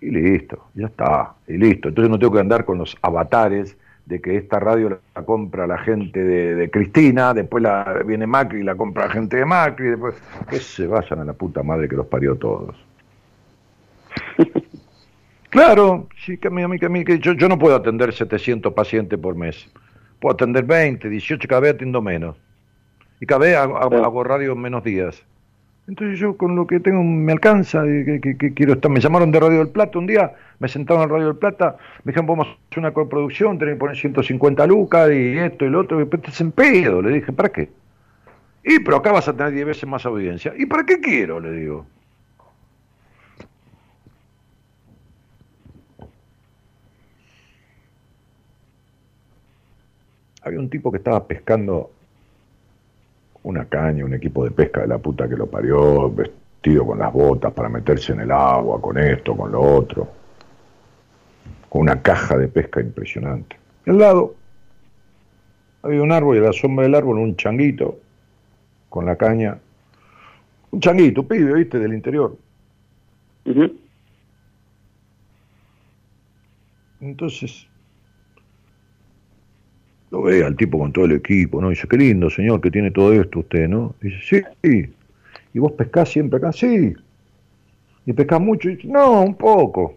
[0.01, 1.89] y listo, ya está, y listo.
[1.89, 5.77] Entonces no tengo que andar con los avatares de que esta radio la compra la
[5.79, 10.15] gente de, Cristina, después la viene Macri y la compra la gente de Macri, después
[10.49, 12.75] que se vayan a la puta madre que los parió todos.
[15.49, 18.73] claro, sí, que a mí, que a mí, que yo, yo no puedo atender 700
[18.73, 19.69] pacientes por mes
[20.19, 22.35] puedo atender 20, 18, cada vez atiendo menos.
[23.19, 25.23] Y cada vez hago, radio en menos días.
[25.88, 28.91] Entonces yo con lo que tengo me alcanza, y que, quiero estar.
[28.91, 32.11] Me llamaron de Radio del Plata un día, me sentaron en Radio del Plata, me
[32.11, 35.80] dijeron, vamos a hacer una coproducción, tenés que poner 150 lucas y esto y lo
[35.81, 37.01] otro, y después en pedo.
[37.01, 37.69] Le dije, ¿para qué?
[38.64, 40.53] Y pero acá vas a tener 10 veces más audiencia.
[40.57, 41.39] ¿Y para qué quiero?
[41.39, 41.85] Le digo.
[50.47, 51.91] había un tipo que estaba pescando
[53.47, 57.13] una caña, un equipo de pesca de la puta que lo parió, vestido con las
[57.13, 60.07] botas para meterse en el agua, con esto, con lo otro,
[61.69, 63.55] con una caja de pesca impresionante.
[63.85, 64.35] Y al lado
[65.81, 67.99] había un árbol y a la sombra del árbol un changuito
[68.89, 69.57] con la caña,
[70.71, 72.35] un changuito, pibe, viste, del interior.
[76.99, 77.65] Entonces
[80.11, 81.69] lo ve al tipo con todo el equipo, ¿no?
[81.69, 83.95] dice, qué lindo, señor, que tiene todo esto usted, ¿no?
[84.01, 84.93] dice, sí, sí.
[85.53, 86.51] ¿Y vos pescás siempre acá?
[86.51, 86.93] Sí.
[88.05, 88.69] ¿Y pescás mucho?
[88.85, 89.95] no, un poco.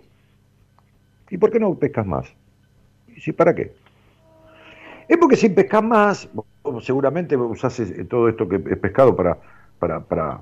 [1.31, 2.27] ¿Y por qué no pescas más?
[3.15, 3.73] Y sí, ¿para qué?
[5.09, 6.29] Es porque si pescas más,
[6.81, 9.37] seguramente usás todo esto que es pescado para,
[9.79, 10.41] para, para,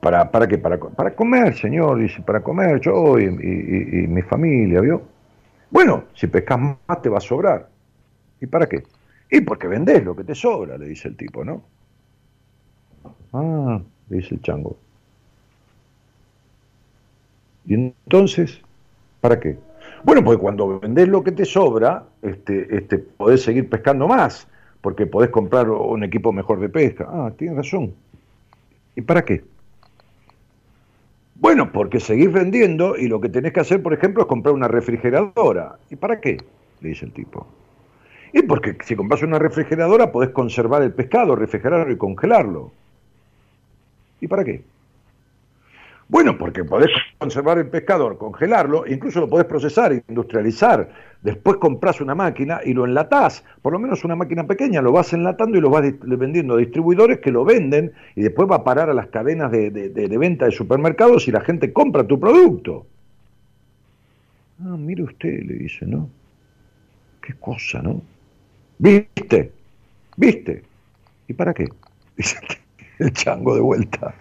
[0.00, 4.80] para, para qué, para, para comer, señor, dice, para comer yo y, y, mi familia,
[4.80, 5.02] ¿vio?
[5.72, 7.70] Bueno, si pescas más te va a sobrar.
[8.40, 8.82] ¿Y para qué?
[9.30, 11.62] Y porque vendés lo que te sobra, le dice el tipo, ¿no?
[13.32, 13.80] Ah,
[14.10, 14.76] le dice el chango.
[17.64, 18.60] Y entonces,
[19.22, 19.56] ¿para qué?
[20.04, 24.46] Bueno, porque cuando vendés lo que te sobra, este, este, podés seguir pescando más,
[24.82, 27.06] porque podés comprar un equipo mejor de pesca.
[27.08, 27.94] Ah, tienes razón.
[28.94, 29.42] ¿Y para qué?
[31.42, 34.68] Bueno, porque seguís vendiendo y lo que tenés que hacer, por ejemplo, es comprar una
[34.68, 35.76] refrigeradora.
[35.90, 36.36] ¿Y para qué?
[36.80, 37.48] Le dice el tipo.
[38.32, 42.70] Y porque si compras una refrigeradora podés conservar el pescado, refrigerarlo y congelarlo.
[44.20, 44.62] ¿Y para qué?
[46.06, 50.90] Bueno, porque podés conservar el pescado, congelarlo, incluso lo podés procesar, industrializar.
[51.22, 55.12] Después compras una máquina y lo enlatás, por lo menos una máquina pequeña, lo vas
[55.12, 58.90] enlatando y lo vas vendiendo a distribuidores que lo venden y después va a parar
[58.90, 62.86] a las cadenas de, de venta de supermercados y la gente compra tu producto.
[64.64, 66.08] Ah, mire usted, le dice, ¿no?
[67.20, 68.02] Qué cosa, ¿no?
[68.78, 69.52] ¿Viste?
[70.16, 70.62] ¿Viste?
[71.28, 71.68] ¿Y para qué?
[72.16, 72.36] Dice
[72.98, 74.14] el chango de vuelta.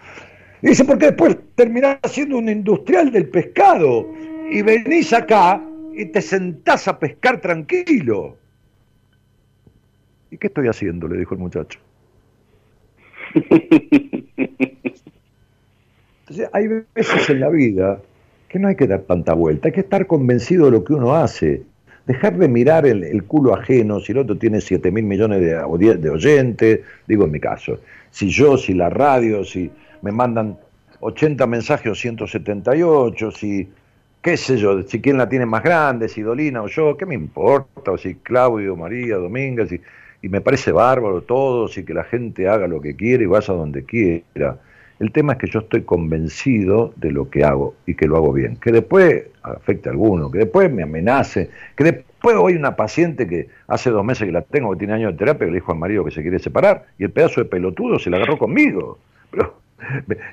[0.61, 4.07] dice, porque después terminás siendo un industrial del pescado
[4.49, 5.61] y venís acá
[5.93, 8.37] y te sentás a pescar tranquilo.
[10.29, 11.07] ¿Y qué estoy haciendo?
[11.07, 11.79] le dijo el muchacho.
[16.21, 18.01] Entonces, hay veces en la vida
[18.47, 21.15] que no hay que dar tanta vuelta, hay que estar convencido de lo que uno
[21.15, 21.63] hace
[22.05, 26.09] dejar de mirar el, culo ajeno, si el otro tiene 7 mil millones de, de
[26.09, 30.57] oyentes, digo en mi caso, si yo, si la radio, si me mandan
[30.99, 33.69] 80 mensajes o 178, si
[34.21, 37.15] qué sé yo, si quién la tiene más grande, si Dolina o yo, qué me
[37.15, 39.81] importa, o si Claudio, María, Domínguez, y,
[40.21, 43.53] y me parece bárbaro todo, si que la gente haga lo que quiere y vaya
[43.53, 44.59] donde quiera.
[44.99, 48.31] El tema es que yo estoy convencido de lo que hago y que lo hago
[48.33, 48.57] bien.
[48.57, 53.47] Que después afecte a alguno, que después me amenace, que después hoy una paciente que
[53.67, 55.79] hace dos meses que la tengo, que tiene años de terapia, que le dijo al
[55.79, 58.99] marido que se quiere separar, y el pedazo de pelotudo se la agarró conmigo.
[59.31, 59.60] Pero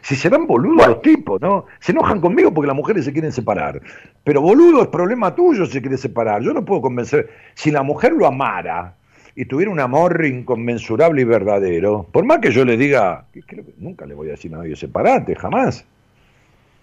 [0.02, 1.66] si se dan boludos los tipos, ¿no?
[1.80, 3.80] Se enojan conmigo porque las mujeres se quieren separar.
[4.24, 6.42] Pero boludo es problema tuyo si se quiere separar.
[6.42, 7.30] Yo no puedo convencer.
[7.54, 8.94] Si la mujer lo amara,
[9.38, 14.04] y tuviera un amor inconmensurable y verdadero, por más que yo le diga, que nunca
[14.04, 15.84] le voy a decir a nadie, separate, jamás.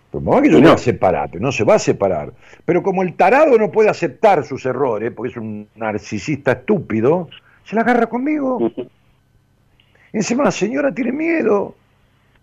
[0.09, 2.31] Por más que yo le diga, separate, no se va a separar.
[2.63, 7.27] Pero como el tarado no puede aceptar sus errores, porque es un narcisista estúpido,
[7.65, 8.71] se la agarra conmigo.
[10.13, 11.75] encima la señora tiene miedo.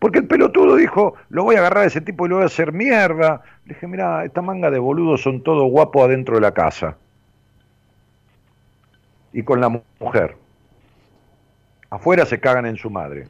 [0.02, 2.46] Porque el pelotudo dijo, lo voy a agarrar a ese tipo y lo voy a
[2.46, 3.40] hacer mierda.
[3.66, 6.96] Le dije, mira, esta manga de boludos son todos guapos adentro de la casa
[9.32, 10.34] y con la mujer.
[11.88, 13.28] Afuera se cagan en su madre.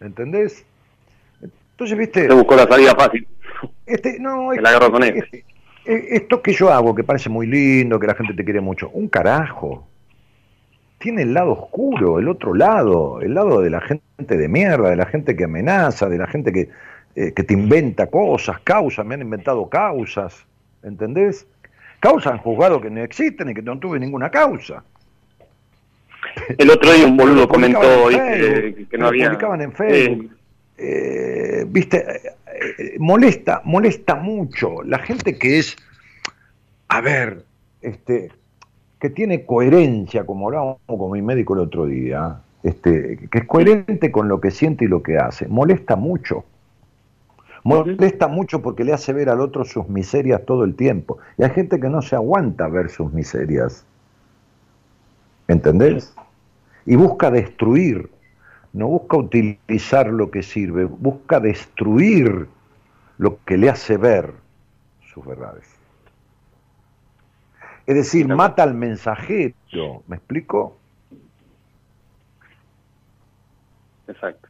[0.00, 0.64] ¿Entendés?
[1.42, 2.26] Entonces, viste.
[2.26, 3.28] Se buscó la salida fácil.
[3.84, 5.22] Este, no, es, la con él.
[5.84, 9.08] esto que yo hago, que parece muy lindo, que la gente te quiere mucho, un
[9.08, 9.86] carajo.
[10.98, 14.96] Tiene el lado oscuro, el otro lado, el lado de la gente de mierda, de
[14.96, 16.68] la gente que amenaza, de la gente que,
[17.14, 20.44] eh, que te inventa cosas, causas, me han inventado causas,
[20.82, 21.46] ¿entendés?
[22.00, 24.82] Causas han juzgado que no existen y que no tuve ninguna causa.
[26.56, 29.28] El otro día un boludo comentó que no había.
[29.28, 30.30] publicaban en Facebook.
[30.76, 32.34] Eh, viste, eh,
[32.78, 35.76] eh, molesta, molesta mucho la gente que es,
[36.86, 37.44] a ver,
[37.82, 38.30] este,
[38.98, 44.10] que tiene coherencia, como hablábamos con mi médico el otro día, este, que es coherente
[44.10, 46.44] con lo que siente y lo que hace, molesta mucho.
[47.64, 51.18] Molesta mucho porque le hace ver al otro sus miserias todo el tiempo.
[51.36, 53.84] Y hay gente que no se aguanta ver sus miserias.
[55.48, 56.14] ¿Entendés?
[56.86, 58.10] Y busca destruir,
[58.72, 62.46] no busca utilizar lo que sirve, busca destruir
[63.18, 64.32] lo que le hace ver
[65.12, 65.77] sus verdades.
[67.88, 69.54] Es decir, mata al mensajero,
[70.08, 70.76] ¿me explico?
[74.06, 74.46] Exacto.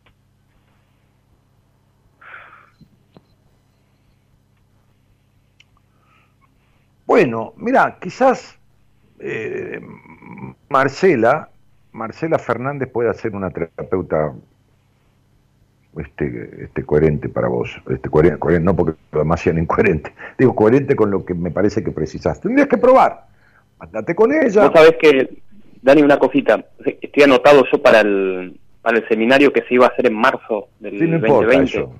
[7.06, 8.58] Bueno, mira, quizás
[9.20, 9.80] eh,
[10.68, 11.48] Marcela,
[11.92, 14.34] Marcela Fernández puede ser una terapeuta
[16.00, 21.10] este, este coherente para vos, este coherente, no porque además sean incoherentes, digo coherente con
[21.10, 22.40] lo que me parece que precisas.
[22.40, 23.26] Tendrías que probar,
[23.78, 24.64] andate con ella.
[24.68, 25.38] Vos sabés que,
[25.82, 26.64] Dani, una cosita,
[27.00, 30.68] estoy anotado yo para el, para el seminario que se iba a hacer en marzo
[30.80, 31.92] del Sí, no importa eso.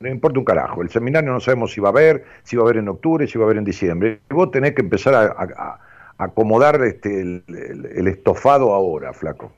[0.00, 0.82] No importa un carajo.
[0.82, 3.38] El seminario no sabemos si va a haber, si va a haber en octubre, si
[3.38, 4.18] va a haber en diciembre.
[4.30, 5.78] Vos tenés que empezar a, a-
[6.18, 9.52] a acomodar este, el, el- el estofado ahora, flaco.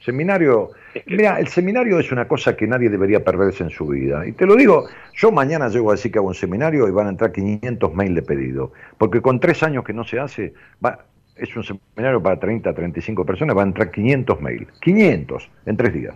[0.00, 3.86] Seminario, Es que- mira, el seminario es una cosa que nadie debería perderse en su
[3.86, 4.26] vida.
[4.26, 7.06] Y te lo digo, yo mañana llego a decir que hago un seminario y van
[7.06, 8.72] a entrar 500 mails de pedido.
[8.96, 10.54] Porque con tres años que no se hace,
[10.84, 11.04] va,
[11.36, 14.68] es un seminario para 30, 35 personas, van a entrar 500 mails.
[14.80, 16.14] 500 en tres días.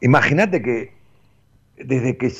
[0.00, 0.92] Imagínate que
[1.76, 2.30] desde que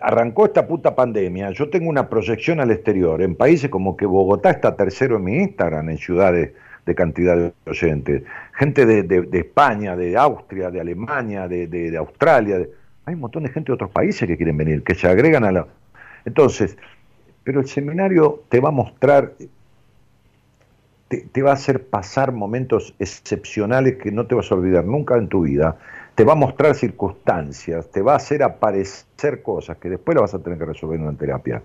[0.00, 4.50] arrancó esta puta pandemia, yo tengo una proyección al exterior, en países como que Bogotá
[4.50, 6.52] está tercero en mi Instagram, en ciudades
[6.90, 8.22] de cantidad de oyentes,
[8.54, 12.58] gente de, de- España, de Austria, de Alemania, de, de- Australia,
[13.06, 15.52] hay un montón de gente de otros países que quieren venir, que se agregan a
[15.52, 15.66] la...
[16.24, 16.76] Entonces,
[17.44, 19.34] pero el seminario te va a mostrar,
[21.08, 25.16] te, te va a hacer pasar momentos excepcionales que no te vas a olvidar nunca
[25.16, 25.78] en tu vida,
[26.14, 30.34] te va a mostrar circunstancias, te va a hacer aparecer cosas que después las vas
[30.34, 31.62] a tener que resolver en una terapia.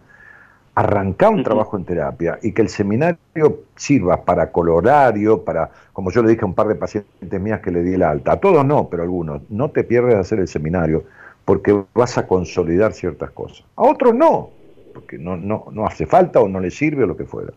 [0.76, 6.22] Arrancar un trabajo en terapia y que el seminario sirva para colorario, para, como yo
[6.22, 8.66] le dije a un par de pacientes mías que le di el alta, a todos
[8.66, 11.06] no, pero a algunos, no te pierdes de hacer el seminario
[11.46, 13.66] porque vas a consolidar ciertas cosas.
[13.78, 14.50] A otros no,
[14.94, 17.54] porque no, no, no hace falta o no le sirve o lo que fuera.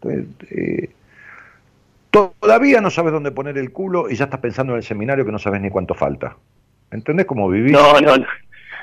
[0.00, 0.90] Entonces, eh,
[2.10, 5.32] todavía no sabes dónde poner el culo y ya estás pensando en el seminario que
[5.32, 6.36] no sabes ni cuánto falta.
[6.90, 7.72] ¿Entendés cómo vivís?
[7.72, 8.26] No, no, no,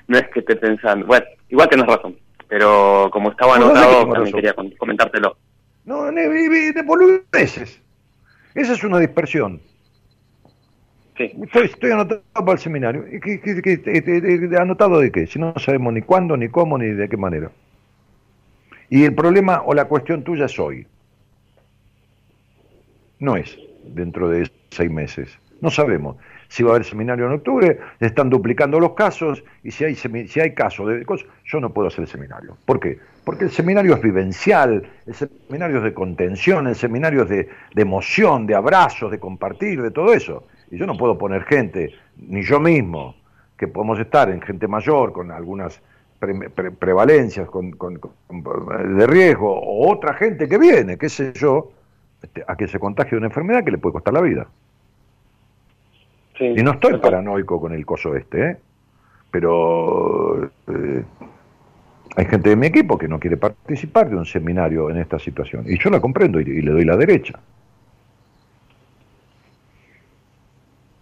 [0.07, 1.05] no es que esté pensando.
[1.05, 2.15] Bueno, igual tenés razón,
[2.47, 5.37] pero como estaba No, anotado, también quería comentártelo.
[5.85, 7.81] No, de, de boludeces.
[8.53, 9.61] Esa es una dispersión.
[11.17, 13.05] Sí, Estoy, estoy anotado para el seminario.
[13.09, 15.27] ¿Y qué- qué- ¿Anotado de qué?
[15.27, 17.51] Si no sabemos ni cuándo, ni cómo, ni de qué manera.
[18.89, 20.87] Y el problema o la cuestión tuya es hoy.
[23.19, 25.37] No es dentro de seis meses.
[25.61, 26.17] No sabemos
[26.47, 30.39] si va a haber seminario en octubre, están duplicando los casos y si hay, si
[30.39, 32.57] hay casos de cosas, yo no puedo hacer el seminario.
[32.65, 32.99] ¿Por qué?
[33.23, 37.81] Porque el seminario es vivencial, el seminario es de contención, el seminario es de, de
[37.81, 40.43] emoción, de abrazos, de compartir, de todo eso.
[40.69, 43.15] Y yo no puedo poner gente, ni yo mismo,
[43.57, 45.81] que podemos estar en gente mayor con algunas
[46.19, 51.33] pre- pre- prevalencias con, con- con- de riesgo, o otra gente que viene, qué sé
[51.33, 51.71] yo,
[52.21, 54.47] este, a que se contagie de una enfermedad que le puede costar la vida.
[56.37, 56.45] Sí.
[56.57, 58.57] Y no estoy paranoico con el coso este, ¿eh?
[59.31, 61.03] pero eh,
[62.15, 65.65] hay gente de mi equipo que no quiere participar de un seminario en esta situación.
[65.67, 67.39] Y yo la comprendo y, y le doy la derecha.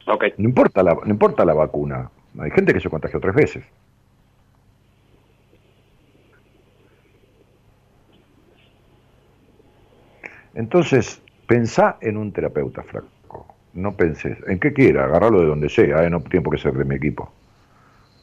[0.07, 2.09] Ok, No importa, la, no importa la vacuna.
[2.39, 3.63] Hay gente que se contagió tres veces.
[10.53, 13.12] Entonces, pensá en un terapeuta flaco.
[13.73, 16.09] No penses, en qué quiera, agarrarlo de donde sea, ¿eh?
[16.09, 17.31] no tiene por qué ser de mi equipo.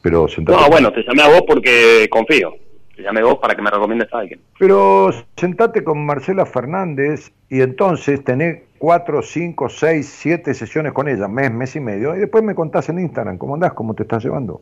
[0.01, 2.53] Pero sentate, No, bueno, te llamé a vos porque confío.
[2.95, 4.39] Te llamé a vos para que me recomiendes a alguien.
[4.57, 11.27] pero sentate con Marcela Fernández y entonces tenés cuatro, cinco, seis, siete sesiones con ella,
[11.27, 14.23] mes, mes y medio, y después me contás en Instagram cómo andás, cómo te estás
[14.23, 14.61] llevando.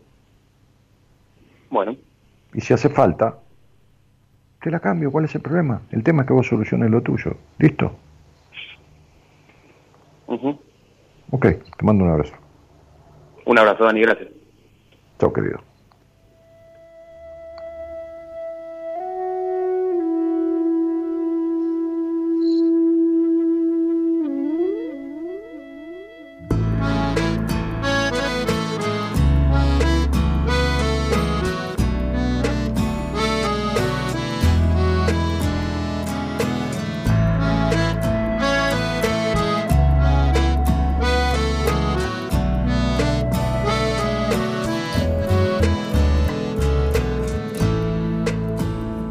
[1.70, 1.95] Bueno,
[2.53, 3.38] Y si hace falta,
[4.61, 5.11] te la cambio.
[5.11, 5.82] ¿Cuál es el problema?
[5.91, 7.36] El tema es que vos soluciones lo tuyo.
[7.60, 7.91] ¿Listo?
[10.28, 10.60] ujú.
[11.31, 12.34] Ok, te mando un abrazo.
[13.45, 14.30] un abrazo, Dani, gracias.
[15.19, 15.69] Chao, querido.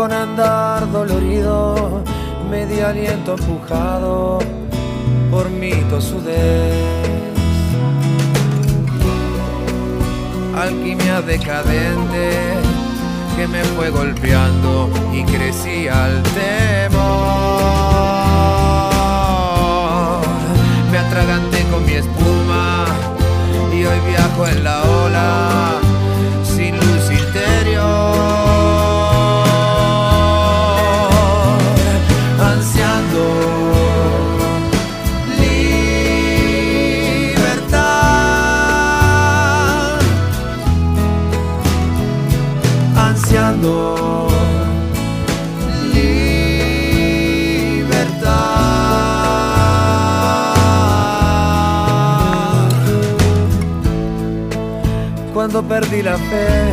[0.00, 2.02] con andar dolorido,
[2.50, 4.38] medio aliento empujado
[5.30, 6.72] por mi tosudez.
[10.56, 12.30] Alquimia decadente
[13.36, 17.02] que me fue golpeando y crecí al temor.
[20.90, 22.86] Me atraganté con mi espuma
[23.70, 25.89] y hoy viajo en la ola
[55.62, 56.72] perdí la fe,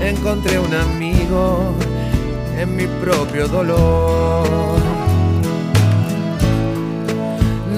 [0.00, 1.74] encontré un amigo
[2.58, 4.78] en mi propio dolor.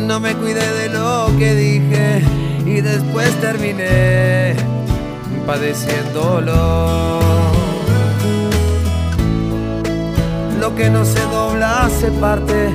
[0.06, 2.23] No me cuidé de lo que dije
[2.66, 4.55] y después terminé
[5.47, 7.20] padeciéndolo.
[10.61, 12.70] Lo que no se dobla se parte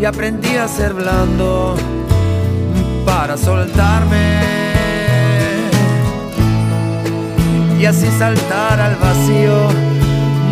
[0.00, 1.76] y aprendí a ser blando
[3.04, 4.59] para soltarme
[7.80, 9.68] y así saltar al vacío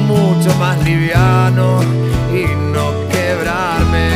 [0.06, 1.80] mucho más liviano
[2.32, 4.08] y no quebrarme.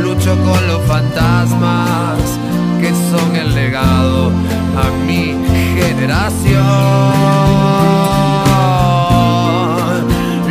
[0.00, 2.20] Lucho con los fantasmas
[2.80, 4.30] que son el legado
[4.76, 5.34] a mi
[5.74, 6.62] generación.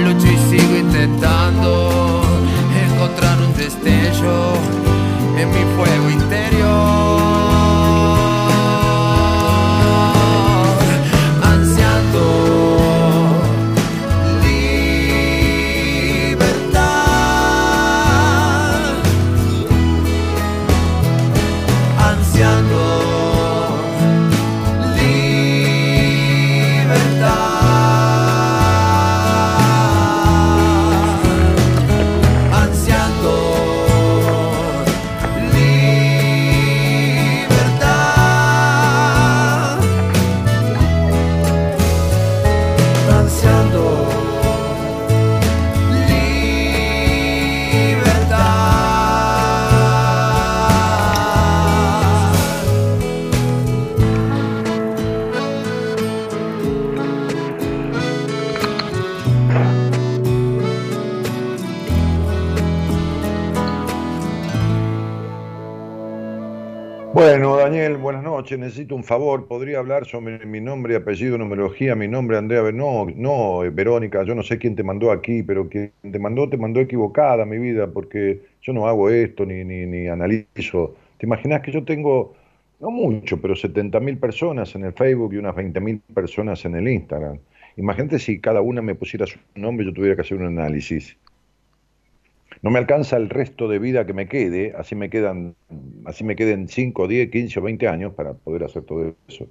[0.03, 2.21] Lucho y sigo intentando
[2.91, 4.80] encontrar un destello
[68.57, 69.47] Necesito un favor.
[69.47, 72.71] ¿Podría hablar sobre mi nombre, apellido, numerología, mi nombre, Andrea?
[72.71, 76.49] No, no, eh, Verónica, yo no sé quién te mandó aquí, pero quien te mandó,
[76.49, 80.95] te mandó equivocada mi vida, porque yo no hago esto ni, ni, ni analizo.
[81.17, 82.33] ¿Te imaginas que yo tengo,
[82.79, 87.39] no mucho, pero 70.000 personas en el Facebook y unas 20.000 personas en el Instagram?
[87.77, 91.17] Imagínate si cada una me pusiera su nombre, yo tuviera que hacer un análisis.
[92.61, 95.55] No me alcanza el resto de vida que me quede, así me quedan,
[96.05, 99.47] así me queden 5, 10, 15 o 20 años para poder hacer todo eso.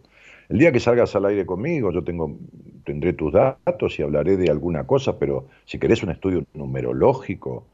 [0.49, 2.37] El día que salgas al aire conmigo, yo tengo,
[2.85, 7.65] tendré tus datos y hablaré de alguna cosa, pero si querés un estudio numerológico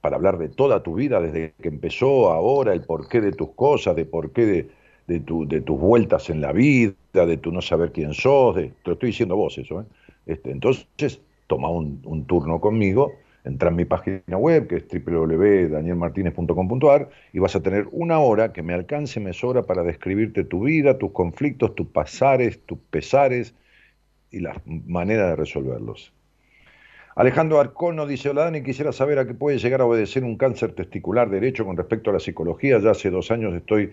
[0.00, 3.94] para hablar de toda tu vida, desde que empezó ahora, el porqué de tus cosas,
[3.94, 4.70] de por qué de,
[5.06, 8.68] de, tu, de tus vueltas en la vida, de tu no saber quién sos, de,
[8.68, 9.82] te lo estoy diciendo vos eso.
[9.82, 9.84] ¿eh?
[10.26, 13.12] Este, entonces, toma un turno conmigo
[13.44, 18.62] entra en mi página web, que es www.danielmartinez.com.ar, y vas a tener una hora que
[18.62, 23.54] me alcance, me sobra para describirte tu vida, tus conflictos, tus pasares, tus pesares
[24.30, 26.12] y la manera de resolverlos.
[27.18, 30.72] Alejandro Arcono dice, hola Dani, quisiera saber a qué puede llegar a obedecer un cáncer
[30.72, 32.78] testicular derecho con respecto a la psicología.
[32.78, 33.90] Ya hace dos años estoy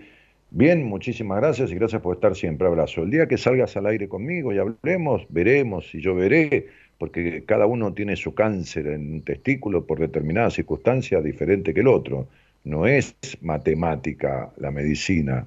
[0.51, 2.67] bien, muchísimas gracias y gracias por estar siempre.
[2.67, 3.01] Abrazo.
[3.01, 6.67] El día que salgas al aire conmigo y hablemos, veremos y yo veré
[6.97, 11.87] porque cada uno tiene su cáncer en un testículo por determinadas circunstancias diferente que el
[11.87, 12.27] otro.
[12.63, 15.45] No es matemática la medicina,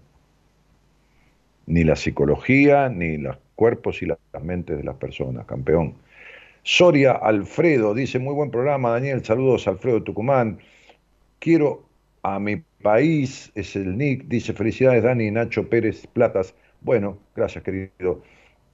[1.67, 5.95] ni la psicología, ni los cuerpos y las mentes de las personas, campeón.
[6.63, 10.59] Soria Alfredo dice, muy buen programa, Daniel, saludos Alfredo Tucumán.
[11.39, 11.85] Quiero
[12.23, 16.55] a mi país, es el Nick, dice, felicidades Dani Nacho Pérez Platas.
[16.81, 18.23] Bueno, gracias querido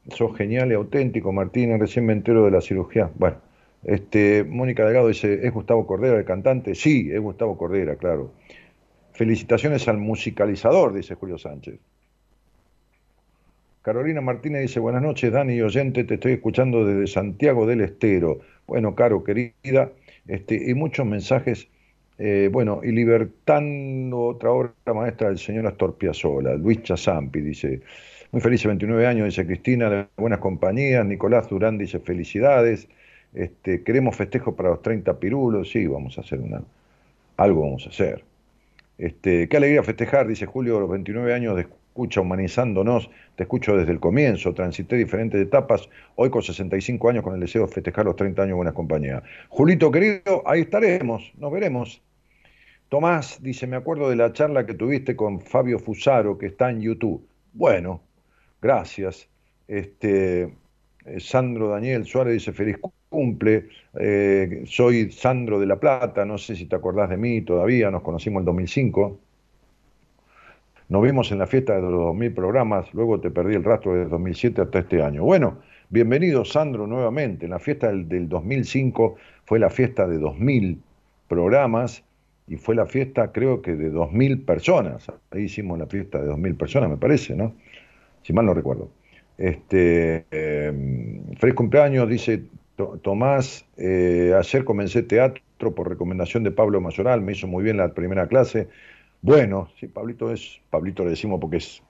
[0.08, 3.10] sos genial y auténtico, Martín, recién me entero de la cirugía.
[3.14, 3.36] Bueno,
[3.84, 6.74] este, Mónica Delgado dice, ¿es Gustavo Cordera el cantante?
[6.74, 8.32] Sí, es Gustavo Cordera, claro.
[9.12, 11.78] Felicitaciones al musicalizador, dice Julio Sánchez.
[13.82, 18.40] Carolina Martínez dice, buenas noches, Dani oyente, te estoy escuchando desde Santiago del Estero.
[18.66, 19.92] Bueno, Caro, querida,
[20.26, 21.68] este, y muchos mensajes,
[22.16, 27.82] eh, bueno, y libertando otra obra maestra del señor Astor Piazzolla, Luis Chazampi, dice,
[28.34, 31.06] muy feliz, 29 años, dice Cristina, de buenas compañías.
[31.06, 32.88] Nicolás Durán dice felicidades.
[33.32, 35.70] Este, queremos festejo para los 30 pirulos.
[35.70, 36.60] Sí, vamos a hacer una.
[37.36, 38.24] Algo vamos a hacer.
[38.98, 43.08] Este, qué alegría festejar, dice Julio, los 29 años de escucha, humanizándonos.
[43.36, 45.88] Te escucho desde el comienzo, transité diferentes etapas.
[46.16, 49.22] Hoy con 65 años, con el deseo de festejar los 30 años de buenas compañías.
[49.48, 52.02] Julito, querido, ahí estaremos, nos veremos.
[52.88, 56.80] Tomás dice, me acuerdo de la charla que tuviste con Fabio Fusaro, que está en
[56.80, 57.24] YouTube.
[57.52, 58.00] Bueno,
[58.64, 59.28] gracias.
[59.68, 60.54] Este,
[61.04, 62.78] eh, Sandro Daniel Suárez dice feliz
[63.10, 63.68] cumple.
[64.00, 68.02] Eh, soy Sandro de la Plata, no sé si te acordás de mí todavía, nos
[68.02, 69.18] conocimos en 2005.
[70.88, 74.08] Nos vimos en la fiesta de los 2000 programas, luego te perdí el rastro desde
[74.10, 75.24] 2007 hasta este año.
[75.24, 75.58] Bueno,
[75.90, 77.44] bienvenido Sandro nuevamente.
[77.44, 80.80] En la fiesta del, del 2005 fue la fiesta de 2000
[81.28, 82.02] programas
[82.46, 85.06] y fue la fiesta creo que de 2.000 personas.
[85.30, 87.54] Ahí hicimos la fiesta de 2.000 personas, me parece, ¿no?
[88.24, 88.88] Si mal no recuerdo.
[89.36, 92.44] Este, eh, feliz cumpleaños, dice
[93.02, 93.66] Tomás.
[93.76, 98.26] Eh, ayer comencé teatro por recomendación de Pablo Mayoral, me hizo muy bien la primera
[98.26, 98.68] clase.
[99.22, 101.82] Bueno, sí, Pablito es, Pablito le decimos porque es,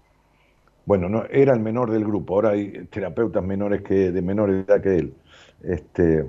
[0.87, 4.81] bueno, no, era el menor del grupo, ahora hay terapeutas menores que, de menor edad
[4.81, 5.15] que él.
[5.63, 6.27] Este,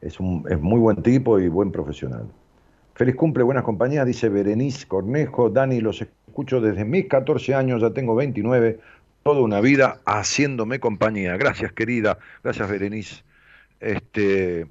[0.00, 2.28] es, un, es muy buen tipo y buen profesional.
[2.94, 5.50] Feliz cumple, buenas compañías, dice Berenice Cornejo.
[5.50, 6.04] Dani, los
[6.38, 8.78] escucho desde mis 14 años, ya tengo 29,
[9.24, 11.36] toda una vida haciéndome compañía.
[11.36, 12.16] Gracias, querida.
[12.44, 13.24] Gracias, Berenice.
[13.80, 14.68] Este,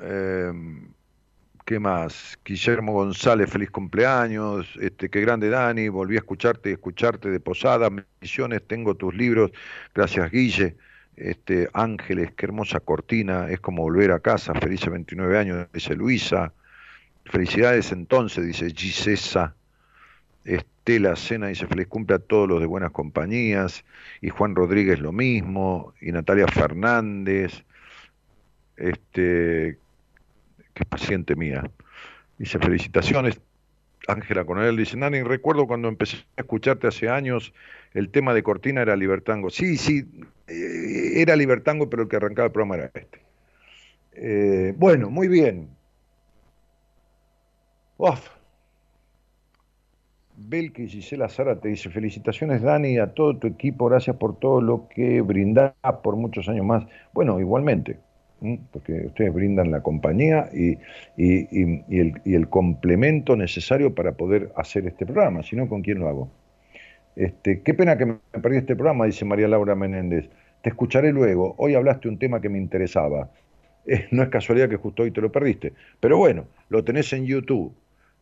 [0.00, 0.86] em,
[1.64, 2.38] ¿Qué más?
[2.44, 4.68] Guillermo González, feliz cumpleaños.
[4.80, 9.50] Este, qué grande Dani, volví a escucharte y escucharte de Posada, Misiones, tengo tus libros.
[9.92, 10.76] Gracias, Guille.
[11.16, 16.52] Este, Ángeles, qué hermosa cortina, es como volver a casa, felices 29 años, dice Luisa.
[17.24, 19.56] Felicidades entonces, dice Gisesa.
[20.46, 23.84] Estela Cena dice feliz cumple a todos los de buenas compañías.
[24.20, 25.94] Y Juan Rodríguez lo mismo.
[26.00, 27.64] Y Natalia Fernández.
[28.76, 29.78] Este,
[30.74, 31.70] que es paciente mía.
[32.38, 33.40] Dice felicitaciones.
[34.08, 37.52] Ángela Coronel dice, Nani, recuerdo cuando empecé a escucharte hace años,
[37.92, 39.50] el tema de Cortina era Libertango.
[39.50, 40.06] Sí, sí,
[40.46, 43.20] eh, era Libertango, pero el que arrancaba el programa era este.
[44.12, 45.68] Eh, bueno, muy bien.
[47.98, 48.35] Uf.
[50.36, 54.60] Belki y Gisela Sara te dice, felicitaciones Dani, a todo tu equipo, gracias por todo
[54.60, 55.72] lo que brindás
[56.02, 56.84] por muchos años más.
[57.14, 57.96] Bueno, igualmente,
[58.70, 60.78] porque ustedes brindan la compañía y,
[61.16, 66.28] el, complemento necesario para poder hacer este programa, si no, ¿con quién lo hago?
[67.16, 70.28] Este, qué pena que me perdí este programa, dice María Laura Menéndez.
[70.60, 71.54] Te escucharé luego.
[71.56, 73.30] Hoy hablaste un tema que me interesaba.
[73.88, 75.72] Eh, no es casualidad que justo hoy te lo perdiste.
[76.00, 77.72] Pero bueno, lo tenés en YouTube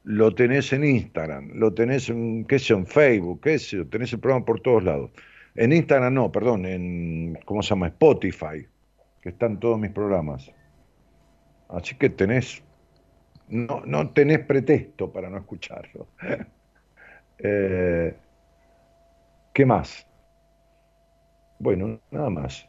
[0.05, 4.21] lo tenés en Instagram, lo tenés en, qué sé, en Facebook, qué sé, tenés el
[4.21, 5.11] programa por todos lados.
[5.55, 7.89] En Instagram no, perdón, en, ¿cómo se llama?
[7.89, 8.67] Spotify,
[9.23, 10.51] que están todos mis programas.
[11.69, 12.63] Así que tenés,
[13.49, 16.07] no, no tenés pretexto para no escucharlo.
[17.47, 18.15] Eh,
[19.53, 20.07] ¿Qué más?
[21.59, 22.67] Bueno, nada más.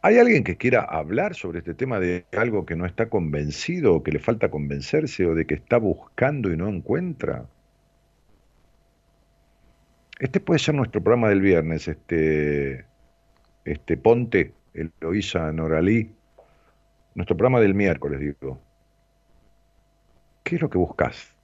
[0.00, 4.02] ¿Hay alguien que quiera hablar sobre este tema de algo que no está convencido o
[4.02, 7.46] que le falta convencerse o de que está buscando y no encuentra?
[10.20, 12.84] Este puede ser nuestro programa del viernes, este,
[13.64, 16.12] este Ponte, Eloísa Noralí,
[17.14, 18.60] nuestro programa del miércoles, digo.
[20.44, 21.34] ¿Qué es lo que buscas?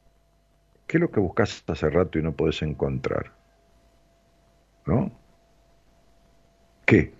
[0.86, 3.32] ¿Qué es lo que buscas hace rato y no podés encontrar?
[4.86, 5.10] ¿No?
[6.86, 7.12] ¿Qué?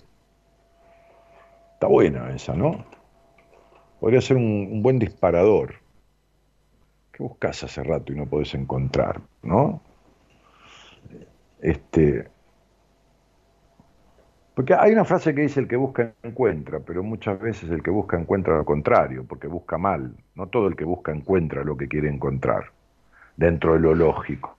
[1.85, 2.82] Está buena esa, ¿no?
[4.01, 5.74] Podría ser un, buen disparador.
[7.12, 9.82] ¿Qué buscas hace rato y no podés encontrar, no?
[11.61, 12.27] Este,
[14.55, 17.90] porque hay una frase que dice el que busca encuentra, pero muchas veces el que
[17.90, 20.16] busca encuentra lo contrario, porque busca mal.
[20.36, 22.73] No todo el que busca encuentra lo que quiere encontrar,
[23.36, 24.56] dentro de lo lógico,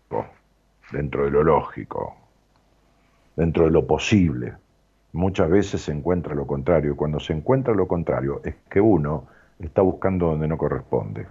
[0.92, 2.16] dentro de lo lógico,
[3.36, 4.54] dentro de lo posible
[5.16, 6.92] muchas veces se encuentra lo contrario.
[6.92, 9.28] Y cuando se encuentra lo contrario es que uno
[9.60, 11.28] está buscando donde no corresponde.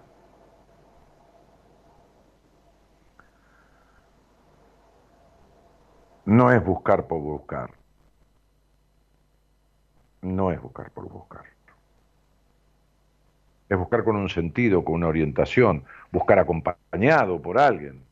[6.24, 7.70] No es buscar por buscar.
[10.22, 11.44] No es buscar por buscar.
[13.68, 18.02] Es buscar con un sentido, con una orientación, buscar acompañado por alguien,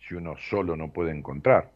[0.00, 1.70] si uno solo no puede encontrar.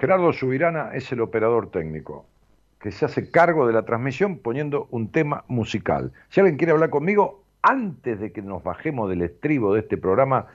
[0.00, 2.24] Gerardo Subirana es el operador técnico
[2.80, 6.12] que se hace cargo de la transmisión poniendo un tema musical.
[6.30, 10.46] Si alguien quiere hablar conmigo, antes de que nos bajemos del estribo de este programa,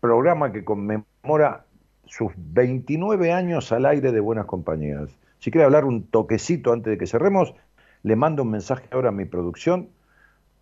[0.00, 1.64] programa que conmemora
[2.04, 5.08] sus 29 años al aire de Buenas Compañías.
[5.38, 7.54] Si quiere hablar un toquecito antes de que cerremos,
[8.02, 9.88] le mando un mensaje ahora a mi producción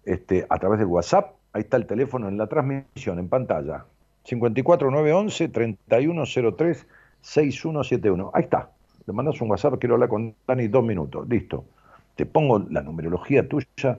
[0.05, 1.35] este, a través del WhatsApp.
[1.53, 3.87] Ahí está el teléfono en la transmisión, en pantalla.
[4.23, 6.87] 54911 3103
[7.21, 8.31] 6171.
[8.35, 8.71] Ahí está.
[9.07, 11.29] Le mandas un WhatsApp, quiero hablar con Dani dos minutos.
[11.29, 11.65] Listo.
[12.15, 13.99] Te pongo la numerología tuya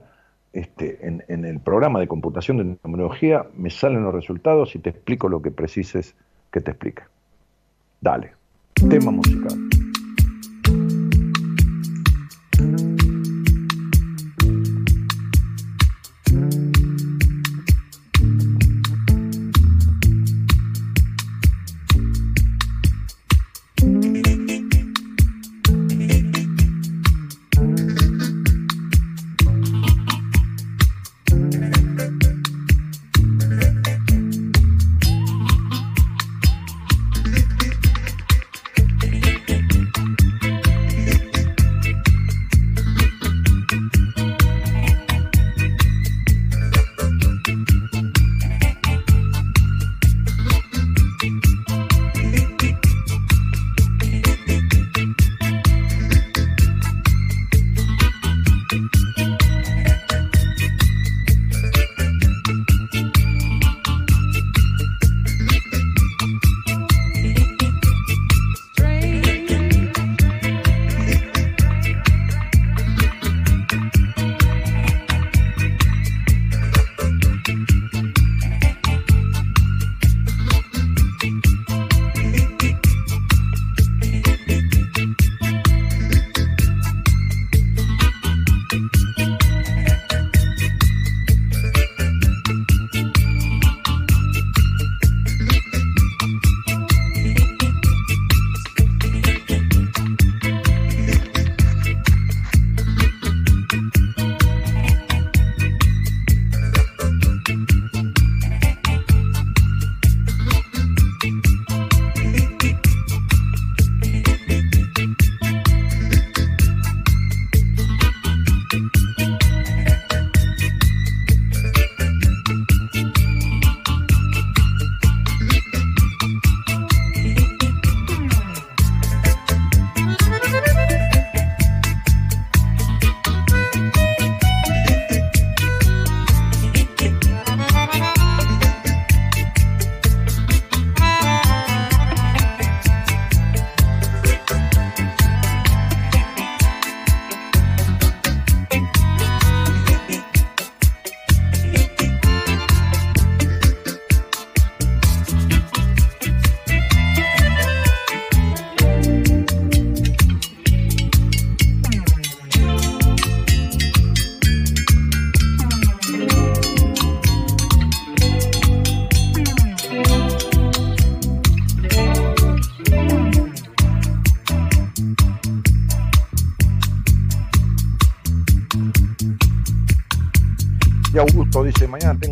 [0.52, 4.90] este, en, en, el programa de computación de numerología, me salen los resultados y te
[4.90, 6.16] explico lo que precises
[6.50, 7.02] que te explique.
[8.00, 8.32] Dale.
[8.88, 9.79] Tema musical.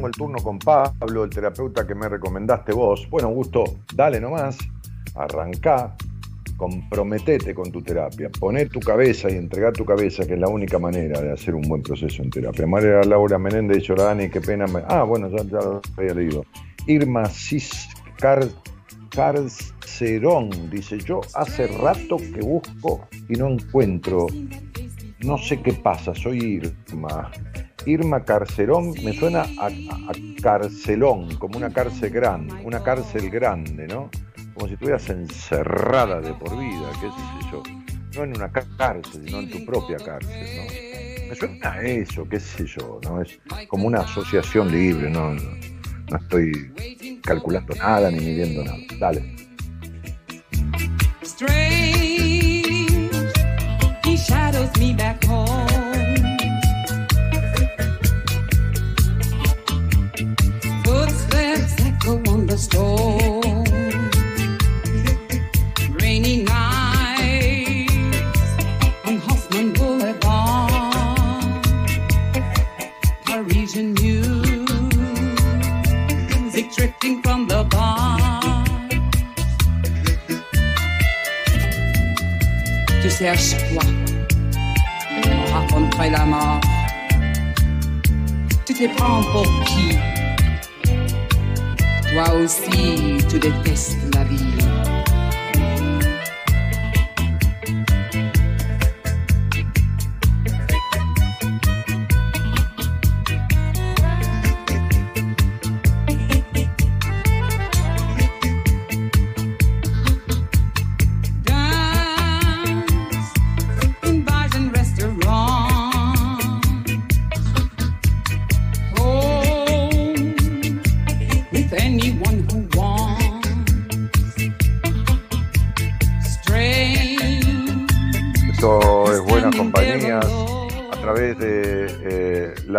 [0.09, 3.07] El turno con Pablo, el terapeuta que me recomendaste vos.
[3.11, 3.65] Bueno, Augusto,
[3.95, 4.59] dale nomás,
[5.15, 5.97] arrancá,
[6.57, 10.79] comprometete con tu terapia, poné tu cabeza y entregar tu cabeza, que es la única
[10.79, 12.67] manera de hacer un buen proceso en terapia.
[12.67, 14.67] María Laura Menéndez Dani, qué pena.
[14.89, 16.45] Ah, bueno, ya, lo había leído.
[16.87, 18.49] Irma Ciscar
[19.11, 24.27] Carcerón dice, yo hace rato que busco y no encuentro,
[25.21, 27.31] no sé qué pasa, soy Irma.
[27.87, 34.11] Irma Carcerón me suena a, a carcelón, como una cárcel grande, una cárcel grande, ¿no?
[34.59, 37.63] como si estuvieras encerrada de por vida, qué sé yo,
[38.17, 41.29] no en una cárcel, sino en tu propia cárcel, ¿no?
[41.29, 43.23] Me suena a eso, qué sé yo, ¿no?
[43.23, 43.39] Es
[43.69, 46.73] como una asociación libre, no, no, estoy
[47.23, 48.79] calculando nada ni midiendo nada.
[48.99, 49.37] Dale.
[54.29, 55.68] cherches
[83.73, 83.83] quoi
[85.27, 86.61] On raconterait la mort.
[88.67, 89.97] Tu te prends pour qui?
[92.11, 94.08] Toi aussi, tu détestes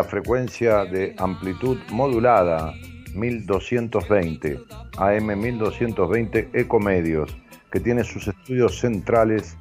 [0.10, 2.74] frecuencia de amplitud modulada
[3.14, 4.60] 1220,
[4.98, 7.38] AM 1220 Ecomedios,
[7.72, 9.56] que tiene sus estudios centrales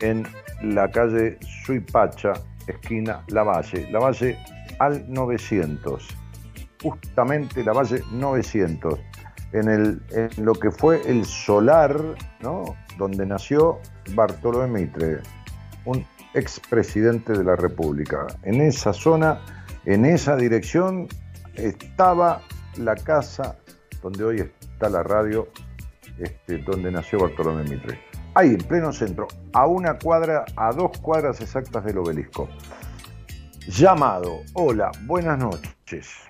[0.00, 0.26] en
[0.62, 2.32] la calle Suipacha,
[2.66, 4.38] esquina La Valle, La Valle
[4.78, 6.08] al 900,
[6.82, 8.98] justamente La Valle 900,
[9.52, 12.00] en, el, en lo que fue el solar,
[12.40, 12.76] ¿no?
[12.96, 13.80] donde nació
[14.14, 15.18] Bartolomé Mitre,
[15.84, 16.04] un
[16.34, 18.26] expresidente de la República.
[18.42, 19.40] En esa zona
[19.92, 21.08] en esa dirección
[21.54, 22.42] estaba
[22.76, 23.58] la casa
[24.02, 25.48] donde hoy está la radio,
[26.18, 27.98] este, donde nació Bartolomé Mitre.
[28.34, 32.48] Ahí, en pleno centro, a una cuadra, a dos cuadras exactas del obelisco.
[33.66, 34.38] Llamado.
[34.54, 36.28] Hola, buenas noches.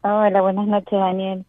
[0.00, 1.44] Hola, buenas noches, Daniel.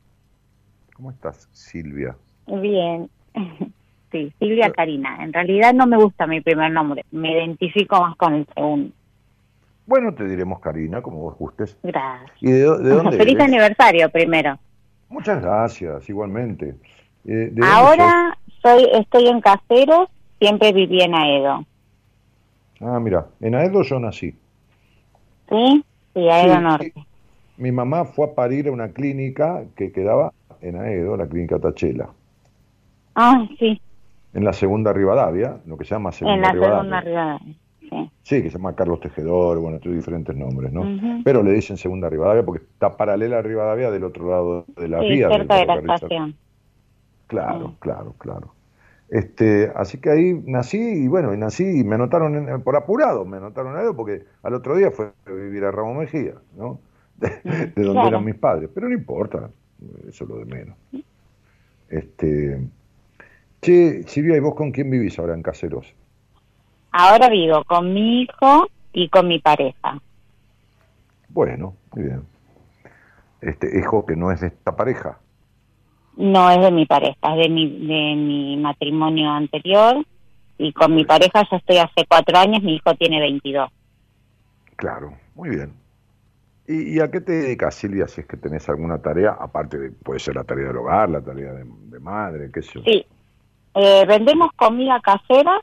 [0.96, 2.16] ¿Cómo estás, Silvia?
[2.48, 3.10] Bien.
[4.10, 5.22] Sí, Silvia Karina.
[5.22, 7.04] En realidad no me gusta mi primer nombre.
[7.12, 8.94] Me identifico más con el segundo.
[9.88, 11.78] Bueno, te diremos Karina, como vos gustes.
[11.82, 12.32] Gracias.
[12.42, 14.60] ¿Y de, dónde Feliz aniversario primero.
[15.08, 16.76] Muchas gracias, igualmente.
[17.26, 20.10] Eh, Ahora soy, estoy en Caseros,
[20.40, 21.66] siempre viví en Aedo.
[22.82, 24.36] Ah, mira, en Aedo yo nací.
[25.50, 25.86] ¿Sí?
[26.14, 26.94] Sí, Aedo Norte.
[27.56, 32.10] Mi mamá fue a parir a una clínica que quedaba en Aedo, la clínica Tachela.
[33.16, 33.82] Ah, sí.
[34.34, 36.82] En la segunda Rivadavia, lo que se llama segunda Rivadavia.
[36.82, 37.56] En la segunda Rivadavia.
[38.24, 38.42] Sí.
[38.42, 40.84] que se llama Carlos Tejedor, bueno, tiene diferentes nombres, ¿no?
[41.24, 45.00] Pero le dicen Segunda Rivadavia porque está paralela a Rivadavia del otro lado de la
[45.02, 45.30] sí, vía.
[45.30, 46.36] cerca de la estación.
[47.28, 48.54] Claro, claro, claro.
[49.10, 53.38] Este, así que ahí nací y bueno, y nací y me anotaron por apurado, me
[53.38, 56.80] anotaron en porque al otro día fue a vivir a Ramón Mejía, ¿no?
[57.18, 59.50] De, donde eran mis padres, pero no importa,
[60.08, 60.78] eso es lo de menos.
[61.90, 62.60] Este,
[63.62, 65.96] che, Silvia, ¿y vos con quién vivís ahora en Caseros?
[67.00, 70.00] Ahora vivo con mi hijo y con mi pareja.
[71.30, 72.24] Bueno, muy bien.
[73.40, 75.20] Este hijo que no es de esta pareja.
[76.16, 80.04] No es de mi pareja, es de mi, de mi matrimonio anterior
[80.58, 83.70] y con mi pareja ya estoy hace cuatro años, mi hijo tiene 22.
[84.76, 85.74] Claro, muy bien.
[86.68, 90.20] ¿Y, a qué te dedicas, Silvia, si es que tenés alguna tarea, aparte de, puede
[90.20, 92.82] ser la tarea del hogar, la tarea de, madre, qué sé yo?
[92.84, 93.06] Sí,
[93.76, 95.62] eh, vendemos comida casera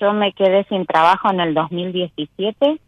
[0.00, 2.80] yo me quedé sin trabajo en el 2017,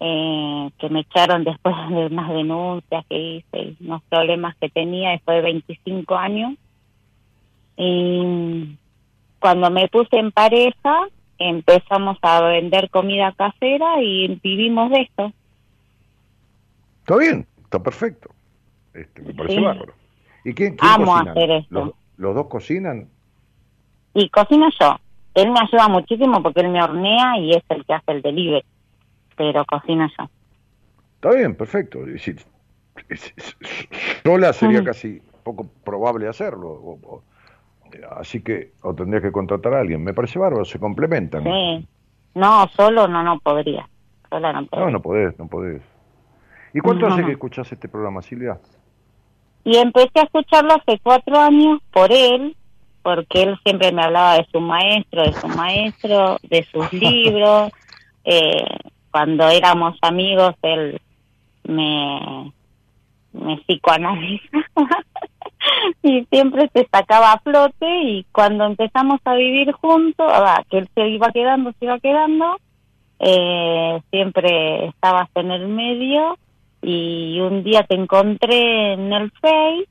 [0.00, 5.36] eh, que me echaron después de unas denuncias que hice, unos problemas que tenía después
[5.36, 6.54] de 25 años.
[7.76, 8.76] Y
[9.38, 15.32] cuando me puse en pareja, empezamos a vender comida casera y vivimos de esto.
[17.00, 18.30] Está bien, está perfecto.
[18.94, 19.94] Este, me parece bárbaro.
[20.44, 21.94] ¿Y quién, Amo hacer esto.
[22.16, 23.08] ¿Los, dos cocinan?
[24.14, 24.98] Y cocino yo.
[25.34, 28.64] Él me ayuda muchísimo porque él me hornea y es el que hace el delivery.
[29.36, 30.28] Pero cocino yo.
[31.14, 32.00] Está bien, perfecto.
[34.24, 36.98] sola sería casi poco probable hacerlo.
[38.16, 40.02] así que o tendrías que contratar a alguien.
[40.02, 41.44] Me parece bárbaro, se complementan.
[41.44, 41.88] Sí.
[42.34, 43.88] No, solo no, no podría.
[44.28, 45.82] Sola no No, no podés, no podés.
[46.72, 48.58] ¿Y cuánto hace que escuchás este programa, Silvia?
[49.64, 52.56] Y empecé a escucharlo hace cuatro años por él,
[53.02, 57.72] porque él siempre me hablaba de su maestro, de su maestro, de sus libros.
[58.24, 58.64] Eh,
[59.10, 61.00] cuando éramos amigos, él
[61.64, 62.52] me,
[63.32, 64.64] me psicoanalizaba
[66.02, 70.88] y siempre se sacaba a flote y cuando empezamos a vivir juntos, ah, que él
[70.94, 72.56] se iba quedando, se iba quedando,
[73.18, 76.38] eh, siempre estabas en el medio
[76.82, 79.88] y un día te encontré en el Face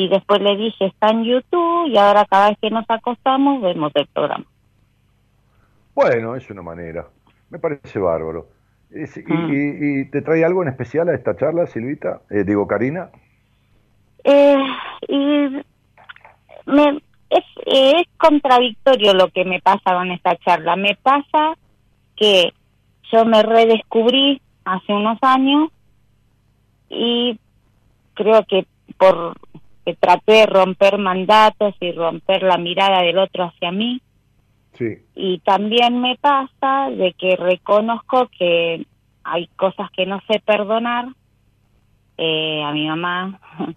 [0.00, 3.92] y después le dije está en YouTube y ahora cada vez que nos acostamos vemos
[3.94, 4.46] el programa.
[5.94, 7.06] Bueno, es una manera.
[7.50, 8.46] Me parece bárbaro.
[8.90, 9.52] Mm.
[9.52, 12.22] y, te trae algo en especial a esta charla, Silvita?
[12.30, 13.10] Eh, digo, Karina.
[14.24, 14.56] Eh,
[15.06, 15.62] y
[16.66, 20.76] me, es, es contradictorio lo que me pasa con esta charla.
[20.76, 21.54] Me pasa
[22.16, 22.52] que
[23.12, 25.70] yo me redescubrí hace unos años
[26.88, 27.38] y
[28.14, 28.66] creo que
[28.96, 29.34] por
[29.84, 34.00] que traté de romper mandatos y romper la mirada del otro hacia mí.
[34.74, 34.98] Sí.
[35.14, 38.86] Y también me pasa de que reconozco que
[39.24, 41.08] hay cosas que no sé perdonar
[42.16, 43.40] eh, a mi mamá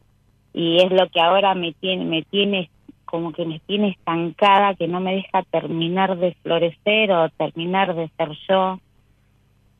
[0.54, 2.70] y es lo que ahora me tiene me tiene
[3.06, 8.10] como que me tiene estancada que no me deja terminar de florecer o terminar de
[8.18, 8.80] ser yo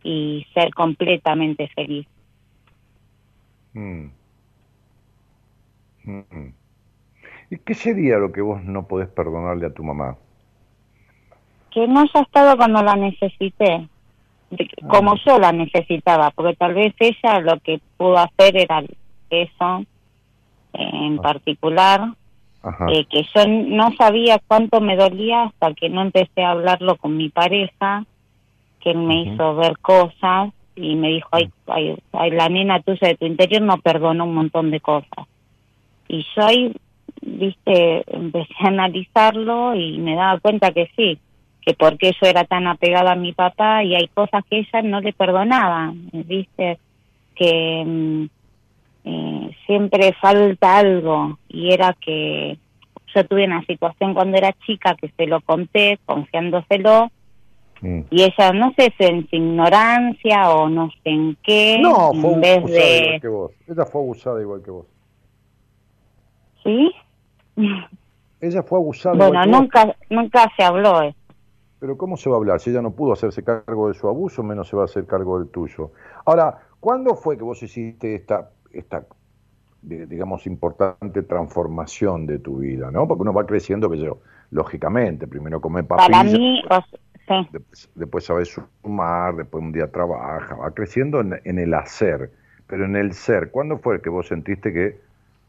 [0.04, 2.06] y ser completamente feliz.
[3.74, 4.08] Mm.
[6.06, 10.18] ¿Y qué sería lo que vos no podés perdonarle a tu mamá?
[11.72, 13.88] Que no haya estado cuando la necesité,
[14.52, 14.88] ah.
[14.88, 18.84] como yo la necesitaba, porque tal vez ella lo que pudo hacer era
[19.30, 19.86] eso
[20.74, 21.22] en ah.
[21.22, 22.14] particular,
[22.90, 27.18] eh, que yo no sabía cuánto me dolía hasta que no empecé a hablarlo con
[27.18, 28.06] mi pareja,
[28.80, 33.16] que él me hizo ver cosas y me dijo, ay, ay, la nena tuya de
[33.16, 35.28] tu interior no perdona un montón de cosas.
[36.08, 36.76] Y yo ahí,
[37.22, 41.20] viste, empecé a analizarlo y me daba cuenta que sí,
[41.62, 45.02] que porque yo era tan apegada a mi papá y hay cosas que ella no
[45.02, 46.78] le perdonaba, viste,
[47.36, 48.24] que mm,
[49.06, 52.58] eh, siempre falta algo y era que
[53.16, 57.12] yo tuve una situación cuando era chica que se lo conté confiándoselo
[57.84, 58.04] Mm.
[58.12, 61.78] Y ella, no sé si en su ignorancia o no sé en qué.
[61.82, 63.52] No, fue abusada igual que vos.
[63.68, 64.86] Ella fue abusada igual que vos.
[66.64, 66.92] ¿Sí?
[68.42, 71.18] Ella fue abusada bueno, nunca, nunca se habló eso.
[71.80, 72.60] Pero ¿cómo se va a hablar?
[72.60, 75.38] Si ella no pudo hacerse cargo de su abuso, menos se va a hacer cargo
[75.40, 75.92] del tuyo.
[76.26, 79.06] Ahora, ¿cuándo fue que vos hiciste esta, esta
[79.82, 82.90] digamos, importante transformación de tu vida?
[82.90, 83.06] ¿no?
[83.08, 84.20] Porque uno va creciendo, que yo,
[84.52, 86.10] lógicamente, primero come papilla.
[86.10, 86.64] Para mí,
[87.96, 92.32] Después, sabe sumar, después un día trabaja, va creciendo en, el hacer,
[92.68, 93.50] pero en el ser.
[93.50, 95.00] ¿Cuándo fue que vos sentiste que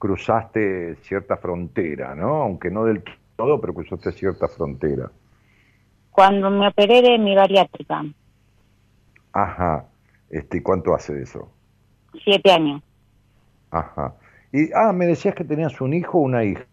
[0.05, 2.43] cruzaste cierta frontera, ¿no?
[2.43, 3.02] Aunque no del
[3.36, 5.10] todo, pero cruzaste cierta frontera.
[6.10, 8.05] Cuando me operé de mi bariátrica.
[9.32, 9.86] Ajá.
[10.28, 11.48] Este, ¿Cuánto hace eso?
[12.22, 12.82] Siete años.
[13.70, 14.12] Ajá.
[14.52, 16.66] Y, ah, me decías que tenías un hijo o una hija.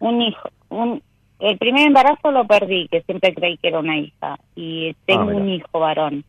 [0.00, 1.02] Un hijo, un,
[1.38, 4.38] el primer embarazo lo perdí, que siempre creí que era una hija.
[4.54, 6.22] Y tengo ah, un hijo varón.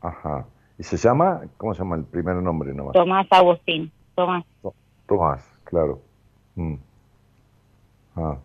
[0.00, 0.46] Ajá.
[0.78, 1.40] ¿Y se llama?
[1.56, 2.92] ¿Cómo se llama el primer nombre nomás?
[2.92, 3.90] Tomás Agustín.
[4.14, 4.44] Tomás.
[5.06, 6.00] Tomás, claro.
[6.54, 6.74] Mm.
[8.16, 8.38] Ah.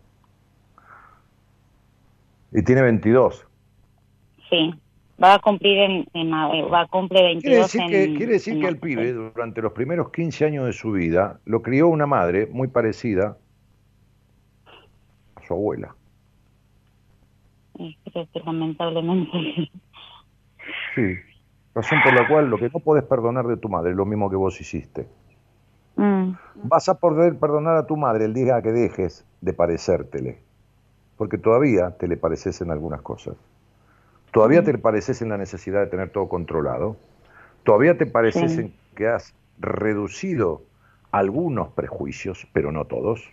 [2.51, 3.45] Y tiene 22.
[4.49, 4.73] Sí.
[5.21, 8.67] Va a cumplir en, en va a cumplir 22 quiere decir que, quiere decir que
[8.67, 12.67] el pibe durante los primeros 15 años de su vida lo crió una madre muy
[12.67, 13.35] parecida
[15.47, 15.95] su abuela.
[17.73, 19.71] Creo que lamentablemente.
[20.95, 21.15] Sí,
[21.73, 24.29] razón por la cual lo que no puedes perdonar de tu madre es lo mismo
[24.29, 25.07] que vos hiciste.
[25.97, 26.37] Mm.
[26.63, 30.39] Vas a poder perdonar a tu madre el día que dejes de parecértele,
[31.17, 33.35] porque todavía te le pareces en algunas cosas.
[34.31, 34.65] Todavía mm.
[34.65, 36.95] te pareces en la necesidad de tener todo controlado.
[37.63, 40.61] Todavía te pareces en que has reducido
[41.11, 43.27] algunos prejuicios, pero no todos.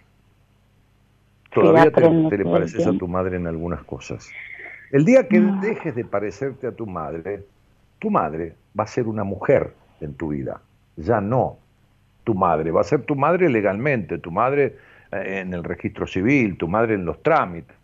[1.52, 4.28] Todavía te, le pareces a tu madre en algunas cosas.
[4.90, 7.46] El día que dejes de parecerte a tu madre,
[7.98, 10.60] tu madre va a ser una mujer en tu vida,
[10.96, 11.58] ya no
[12.24, 14.76] tu madre, va a ser tu madre legalmente, tu madre
[15.12, 17.76] eh, en el registro civil, tu madre en los trámites.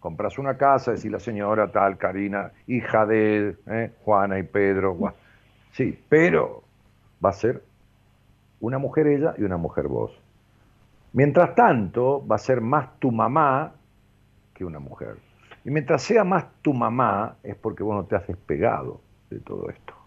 [0.00, 4.96] Compras una casa, decís la señora tal, Karina, hija de eh, Juana y Pedro.
[5.72, 6.62] Sí, pero
[7.24, 7.62] va a ser
[8.60, 10.18] una mujer ella y una mujer vos.
[11.12, 13.72] Mientras tanto, va a ser más tu mamá
[14.54, 15.16] que una mujer.
[15.64, 19.00] Y mientras sea más tu mamá, es porque vos no te has despegado
[19.30, 19.97] de todo esto.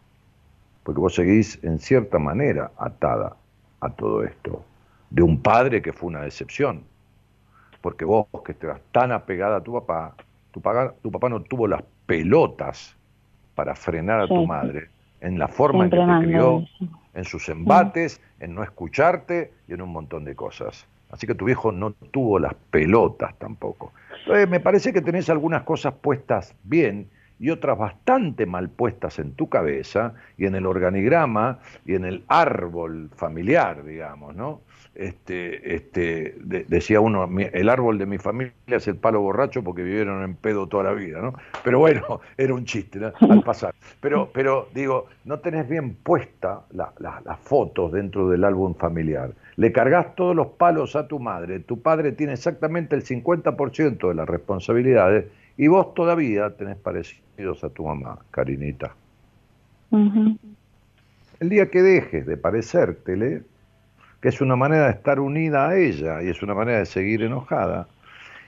[0.84, 3.36] Porque vos seguís en cierta manera atada
[3.80, 4.64] a todo esto.
[5.10, 6.84] De un padre que fue una decepción.
[7.82, 10.16] Porque vos que estás tan apegada a tu papá,
[10.52, 12.96] tu papá, tu papá no tuvo las pelotas
[13.56, 14.90] para frenar a tu madre
[15.20, 16.64] en la forma en que te crió,
[17.14, 20.88] en sus embates, en no escucharte y en un montón de cosas.
[21.12, 23.92] Así que tu viejo no tuvo las pelotas tampoco.
[24.20, 27.08] Entonces, me parece que tenés algunas cosas puestas bien
[27.42, 31.58] y otras bastante mal puestas en tu cabeza y en el organigrama
[31.88, 34.62] y en el árbol familiar, digamos, ¿no?
[34.94, 36.36] Este, este,
[36.68, 40.68] decía uno, el árbol de mi familia es el palo borracho porque vivieron en pedo
[40.68, 41.34] toda la vida, ¿no?
[41.64, 43.74] Pero bueno, era un chiste al pasar.
[44.02, 49.32] Pero, pero digo, no tenés bien puesta las fotos dentro del álbum familiar.
[49.56, 54.14] Le cargas todos los palos a tu madre, tu padre tiene exactamente el 50% de
[54.14, 55.26] las responsabilidades
[55.62, 58.96] y vos todavía tenés parecidos a tu mamá, Karinita.
[59.92, 63.44] El día que dejes de parecértele,
[64.20, 67.22] que es una manera de estar unida a ella y es una manera de seguir
[67.22, 67.88] enojada,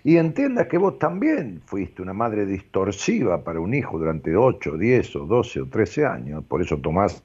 [0.04, 5.16] y entiendas que vos también fuiste una madre distorsiva para un hijo durante 8, 10
[5.18, 7.24] o 12 o 13 años, por eso Tomás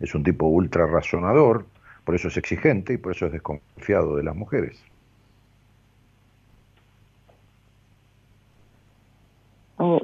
[0.00, 1.64] es un tipo ultra razonador,
[2.04, 4.82] por eso es exigente y por eso es desconfiado de las mujeres.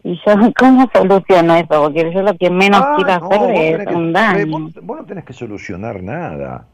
[0.03, 1.83] ¿Y yo cómo soluciono eso?
[1.83, 4.71] Porque yo lo que menos ah, quiero hacer es un daño.
[4.83, 6.67] Vos, no tenés que solucionar nada.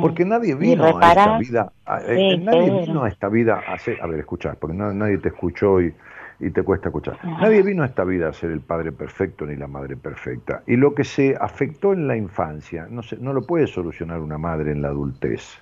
[0.00, 1.72] Porque nadie vino a esta vida,
[2.06, 5.80] eh, nadie vino a esta vida a hacer, a ver, escuchar, porque nadie te escuchó
[5.80, 5.92] y,
[6.38, 7.18] y te cuesta escuchar.
[7.24, 10.62] Nadie vino a esta vida a ser el padre perfecto ni la madre perfecta.
[10.68, 14.38] Y lo que se afectó en la infancia no, se, no lo puede solucionar una
[14.38, 15.60] madre en la adultez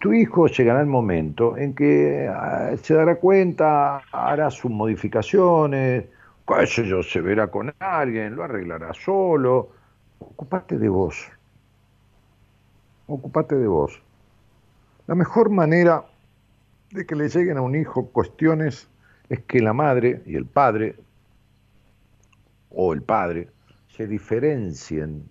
[0.00, 6.06] tu hijo llegará el momento en que ah, se dará cuenta, hará sus modificaciones,
[6.48, 9.68] qué sé yo, se verá con alguien, lo arreglará solo.
[10.18, 11.28] Ocupate de vos.
[13.06, 14.02] Ocupate de vos.
[15.06, 16.04] La mejor manera
[16.92, 18.88] de que le lleguen a un hijo cuestiones
[19.28, 20.96] es que la madre y el padre,
[22.70, 23.48] o el padre,
[23.88, 25.28] se diferencien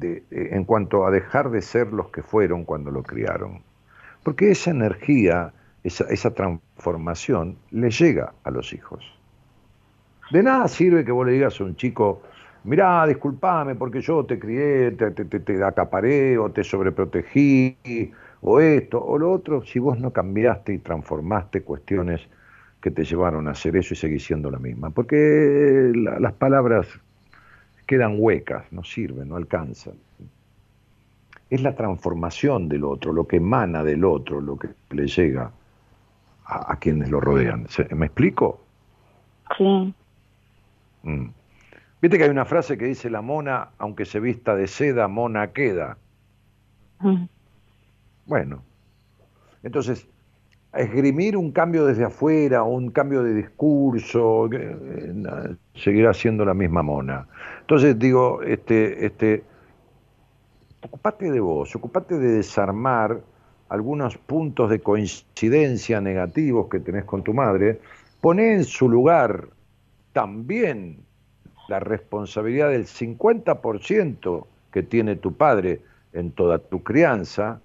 [0.00, 3.62] en cuanto a dejar de ser los que fueron cuando lo criaron.
[4.22, 5.52] Porque esa energía,
[5.82, 9.04] esa, esa transformación, le llega a los hijos.
[10.30, 12.22] De nada sirve que vos le digas a un chico,
[12.64, 17.76] mirá, disculpame porque yo te crié, te, te, te, acaparé o te sobreprotegí,
[18.40, 22.20] o esto o lo otro, si vos no cambiaste y transformaste cuestiones
[22.80, 24.90] que te llevaron a hacer eso y seguís siendo la misma.
[24.90, 26.86] Porque las palabras
[27.86, 29.94] quedan huecas, no sirven, no alcanzan.
[31.50, 35.50] Es la transformación del otro, lo que emana del otro, lo que le llega
[36.46, 37.66] a, quienes lo rodean.
[37.94, 38.60] ¿Me explico?
[39.56, 39.94] Sí.
[41.02, 41.28] Mm.
[42.00, 45.52] Viste que hay una frase que dice la mona, aunque se vista de seda, mona
[45.52, 45.96] queda.
[47.00, 47.24] Mm.
[48.26, 48.62] Bueno,
[49.62, 50.06] entonces,
[50.74, 57.26] esgrimir un cambio desde afuera, un cambio de discurso, eh, seguirá siendo la misma mona.
[57.64, 59.42] Entonces digo, este, este,
[60.82, 63.22] ocupate de vos, ocupate de desarmar
[63.70, 67.80] algunos puntos de coincidencia negativos que tenés con tu madre,
[68.20, 69.48] poné en su lugar
[70.12, 71.06] también
[71.68, 75.80] la responsabilidad del 50% que tiene tu padre
[76.12, 77.62] en toda tu crianza,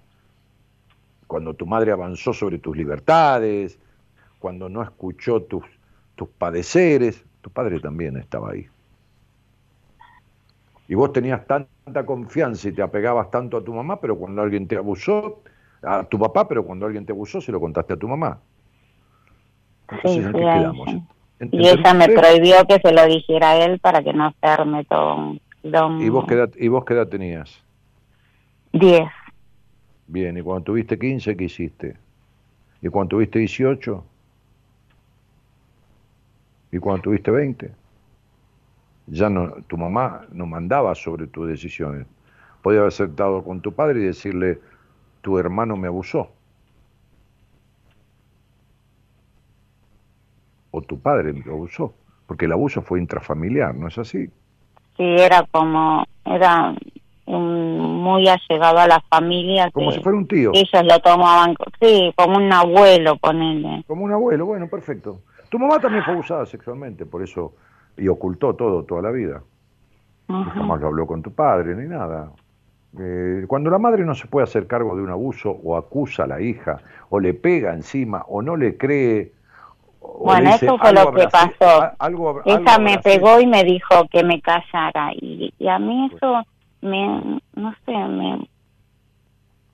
[1.26, 3.78] cuando tu madre avanzó sobre tus libertades,
[4.38, 5.64] cuando no escuchó tus,
[6.14, 8.66] tus padeceres, tu padre también estaba ahí.
[10.90, 14.66] Y vos tenías tanta confianza y te apegabas tanto a tu mamá, pero cuando alguien
[14.66, 15.40] te abusó,
[15.82, 18.40] a tu papá, pero cuando alguien te abusó, se lo contaste a tu mamá.
[20.02, 20.20] sí,
[21.52, 24.84] Y ella me prohibió que se lo dijera a él para que no se arme
[24.86, 25.36] todo.
[26.00, 27.56] ¿Y vos, qué edad, ¿Y vos qué edad tenías?
[28.72, 29.08] Diez.
[30.08, 31.96] Bien, ¿y cuando tuviste 15 qué hiciste?
[32.82, 34.04] ¿Y cuando tuviste 18?
[36.72, 37.79] ¿Y cuando tuviste 20?
[39.10, 42.06] Ya no, tu mamá no mandaba sobre tus decisiones.
[42.62, 44.60] Podía haber sentado con tu padre y decirle,
[45.20, 46.30] tu hermano me abusó.
[50.70, 51.92] O tu padre me abusó.
[52.26, 54.28] Porque el abuso fue intrafamiliar, ¿no es así?
[54.96, 56.72] Sí, era como, era
[57.26, 59.70] muy allegado a la familia.
[59.72, 60.52] Como si fuera un tío.
[60.54, 63.82] Ellos lo tomaban, sí, como un abuelo, ponele.
[63.88, 65.22] Como un abuelo, bueno, perfecto.
[65.48, 67.54] Tu mamá también fue abusada sexualmente, por eso,
[68.00, 69.42] y ocultó todo toda la vida.
[70.28, 72.30] Jamás lo habló con tu padre ni nada.
[72.98, 76.26] Eh, cuando la madre no se puede hacer cargo de un abuso o acusa a
[76.26, 79.32] la hija o le pega encima o no le cree.
[80.00, 81.90] bueno, eso fue lo que pasó.
[81.98, 86.42] Algo, Esa me pegó y me dijo que me callara y, y a mí eso
[86.80, 88.48] me, no sé, me...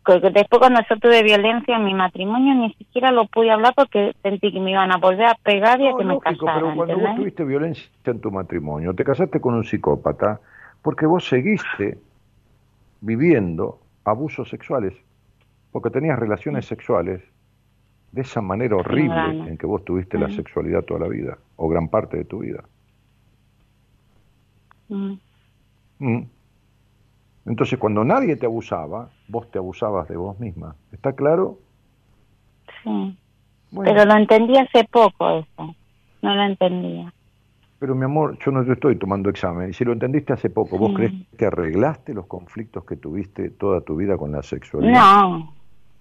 [0.07, 4.53] Después cuando yo tuve violencia en mi matrimonio ni siquiera lo pude hablar porque sentí
[4.53, 6.61] que me iban a volver a pegar y a que me casaran.
[6.61, 10.41] Pero cuando vos tuviste violencia en tu matrimonio, te casaste con un psicópata
[10.83, 11.99] porque vos seguiste
[13.01, 14.95] viviendo abusos sexuales,
[15.73, 17.23] porque tenías relaciones sexuales
[18.13, 21.89] de esa manera horrible en que vos tuviste la sexualidad toda la vida, o gran
[21.89, 22.65] parte de tu vida.
[24.89, 26.23] Mm.
[27.47, 30.75] Entonces, cuando nadie te abusaba, vos te abusabas de vos misma.
[30.93, 31.59] ¿Está claro?
[32.83, 33.17] Sí.
[33.71, 35.75] Pero lo entendí hace poco eso.
[36.23, 37.13] No lo entendía.
[37.79, 39.71] Pero mi amor, yo no te estoy tomando examen.
[39.71, 43.81] Y si lo entendiste hace poco, ¿vos crees que arreglaste los conflictos que tuviste toda
[43.83, 44.95] tu vida con la sexualidad?
[44.95, 45.55] No,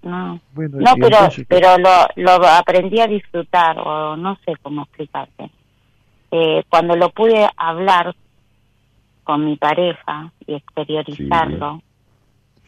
[0.04, 0.40] no.
[0.54, 1.18] no, pero,
[1.48, 5.52] pero lo, lo aprendí a disfrutar, o no sé cómo explicarte.
[6.32, 8.16] Eh, cuando lo pude hablar
[9.26, 11.82] con mi pareja y exteriorizarlo.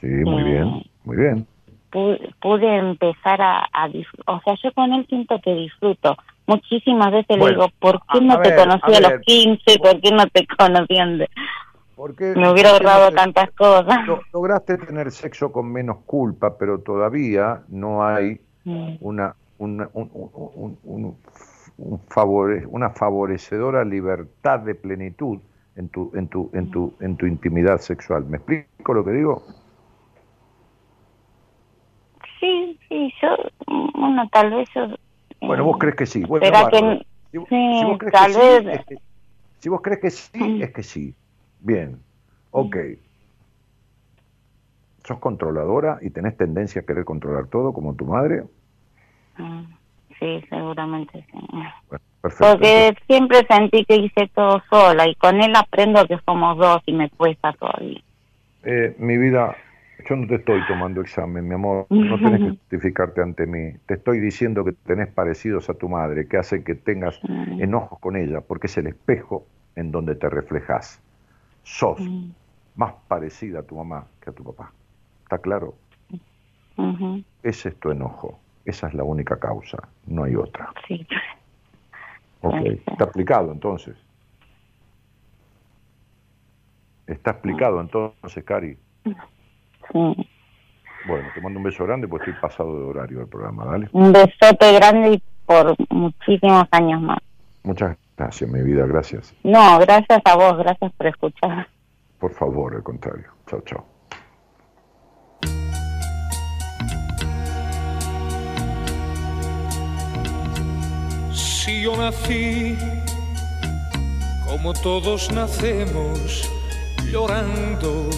[0.01, 1.47] Sí, muy bien, eh, muy bien.
[1.89, 3.65] Pude, empezar a,
[4.25, 6.17] O sea, yo con él siento que disfruto.
[6.45, 9.79] Muchísimas veces le digo, ¿por qué no te conocí a, los 15?
[9.79, 11.25] ¿Por qué no te conocían?
[11.95, 13.99] Porque me hubiera ahorrado tantas cosas.
[14.34, 18.97] Lograste tener sexo con menos culpa, pero todavía no hay mm.
[18.99, 21.17] una, una, un, un, un,
[21.77, 25.39] un favore, una favorecedora libertad de plenitud
[25.78, 28.26] en tu, en tu, en tu, en tu intimidad sexual.
[28.26, 29.44] ¿Me explico lo que digo?
[32.40, 33.36] Sí, sí, yo,
[33.94, 34.88] bueno, tal vez yo...
[35.41, 36.24] Bueno, vos crees que sí.
[36.24, 38.64] Bueno, que, si, vos crees tal que vez...
[38.64, 38.98] Sí, es que,
[39.60, 41.16] si vos crees que sí, es que sí.
[41.60, 41.99] Bien,
[42.52, 42.76] ok.
[45.04, 48.44] ¿Sos controladora y tenés tendencia a querer controlar todo como tu madre?
[49.38, 49.64] Mm,
[50.20, 51.40] sí, seguramente sí.
[51.88, 52.04] Bueno,
[52.40, 56.94] porque siempre sentí que hice todo sola y con él aprendo que somos dos y
[56.94, 58.02] me cuesta todavía.
[58.64, 59.56] Eh, mi vida,
[60.10, 63.78] yo no te estoy tomando examen, mi amor, no tenés que justificarte ante mí.
[63.86, 67.20] Te estoy diciendo que tenés parecidos a tu madre, que hace que tengas
[67.60, 69.45] enojos con ella, porque es el espejo
[69.76, 71.02] en donde te reflejas.
[71.64, 71.99] Sos
[72.76, 74.72] más parecida a tu mamá que a tu papá.
[75.24, 75.76] ¿Está claro?
[77.44, 78.40] Ese es tu enojo.
[78.66, 79.78] Esa es la única causa,
[80.08, 80.74] no hay otra.
[80.88, 81.08] Sí.
[82.41, 82.55] Ok,
[82.85, 83.95] está explicado entonces.
[87.07, 88.77] Está explicado entonces, Cari.
[89.93, 90.30] Sí.
[91.07, 93.89] Bueno, te mando un beso grande porque estoy pasado de horario del programa, ¿dale?
[93.93, 97.19] Un besote grande y por muchísimos años más.
[97.64, 99.34] Muchas gracias, mi vida, gracias.
[99.43, 101.68] No, gracias a vos, gracias por escuchar.
[102.19, 103.31] Por favor, al contrario.
[103.45, 103.97] Chao, chao.
[111.68, 112.77] Si yo nací
[114.48, 116.49] como todos nacemos,
[117.11, 118.10] llorando,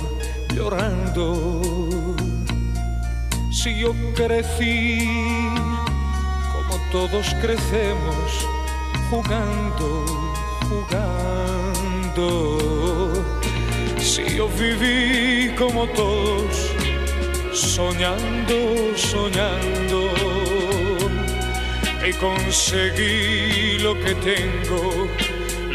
[0.54, 1.62] llorando.
[3.52, 5.10] Si yo crecí
[6.54, 8.48] como todos crecemos,
[9.10, 10.06] jugando,
[10.70, 12.28] jugando.
[13.98, 16.72] Si yo viví como todos,
[17.52, 18.56] soñando,
[18.96, 20.49] soñando
[22.14, 25.08] conseguí lo que tengo,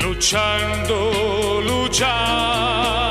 [0.01, 3.05] luchando, luchando.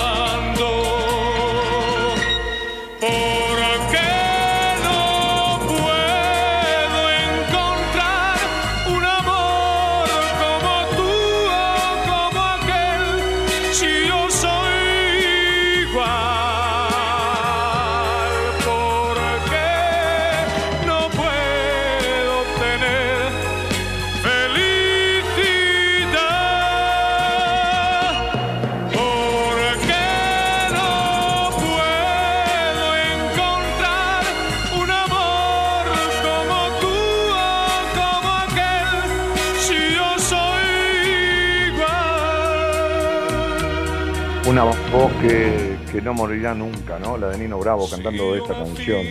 [44.54, 47.18] Una voz que, no morirá nunca, ¿no?
[47.18, 49.02] La de Nino Bravo cantando esta canción.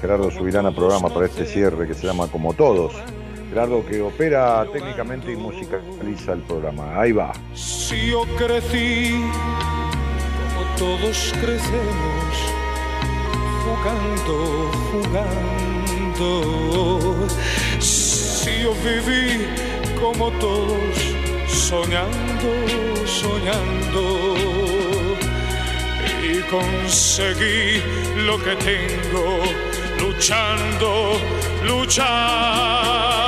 [0.00, 2.92] Gerardo subirá a programa para este cierre que se llama Como Todos.
[3.48, 7.00] Gerardo que opera técnicamente y musicaliza el programa.
[7.00, 7.32] Ahí va.
[7.52, 9.20] Si yo crecí
[10.54, 12.32] como todos crecemos,
[13.64, 16.28] jugando, jugando.
[17.80, 19.46] Si yo viví
[20.00, 21.13] como todos,
[21.74, 22.50] soñando,
[23.06, 24.02] soñando.
[26.22, 27.82] Y conseguí
[28.26, 29.42] lo que tengo,
[29.98, 31.18] luchando,
[31.64, 33.23] luchando.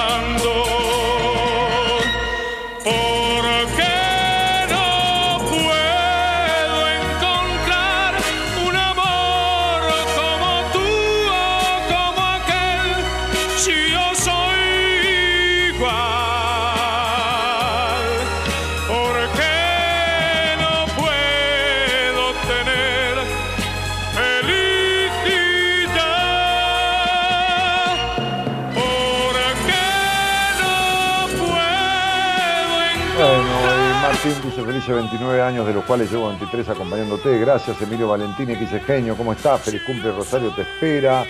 [34.27, 37.39] Dice felices 29 años, de los cuales llevo 23 acompañándote.
[37.39, 39.61] Gracias, Emilio que dice genio, ¿cómo estás?
[39.61, 41.25] Feliz cumple, Rosario te espera.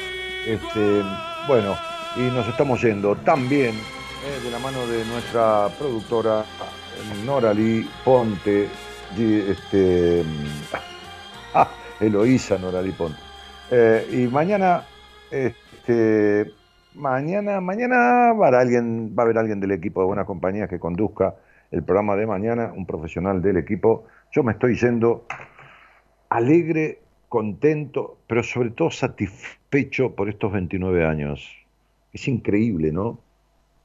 [0.47, 1.03] Este,
[1.47, 1.77] bueno,
[2.17, 6.45] y nos estamos yendo también eh, de la mano de nuestra productora
[7.27, 8.69] Norali Ponte,
[9.19, 10.25] este,
[11.55, 11.69] ah,
[12.01, 13.19] Eloísa Norali Ponte.
[13.71, 14.85] Eh, y mañana,
[15.31, 16.51] este,
[16.95, 20.71] mañana, mañana va a, haber alguien, va a haber alguien del equipo de Buenas Compañías
[20.71, 21.35] que conduzca
[21.71, 24.07] el programa de mañana, un profesional del equipo.
[24.33, 25.27] Yo me estoy yendo
[26.29, 31.51] alegre, contento, pero sobre todo satisfecho por estos 29 años.
[32.13, 33.19] Es increíble, ¿no?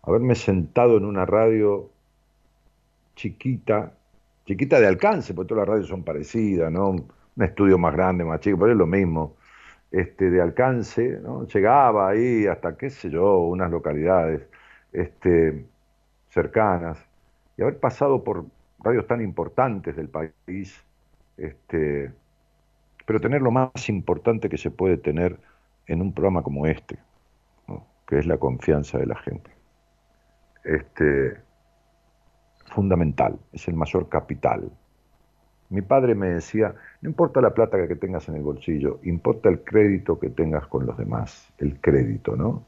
[0.04, 1.90] Haberme sentado en una radio
[3.16, 3.94] chiquita,
[4.46, 6.90] chiquita de alcance, porque todas las radios son parecidas, ¿no?
[6.90, 9.36] Un estudio más grande, más chico, pero es lo mismo.
[9.92, 11.46] Este, de alcance, ¿no?
[11.48, 14.48] Llegaba ahí hasta, qué sé yo, unas localidades
[14.94, 15.66] este,
[16.30, 17.11] cercanas
[17.58, 18.46] y haber pasado por
[18.80, 20.84] radios tan importantes del país,
[21.38, 22.12] este,
[23.06, 25.40] pero tener lo más importante que se puede tener
[25.88, 26.98] en un programa como este,
[28.08, 29.52] que es la confianza de la gente.
[30.64, 31.38] Este,
[32.68, 34.72] fundamental, es el mayor capital.
[35.70, 39.64] Mi padre me decía, no importa la plata que tengas en el bolsillo, importa el
[39.64, 42.66] crédito que tengas con los demás, el crédito, ¿no?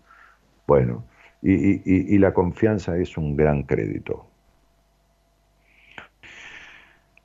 [0.65, 1.03] Bueno,
[1.41, 4.27] y la confianza es un gran crédito.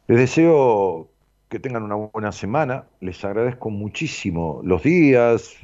[0.09, 1.11] Les deseo
[1.51, 2.87] que tengan una buena semana.
[3.01, 5.55] Les agradezco muchísimo los días,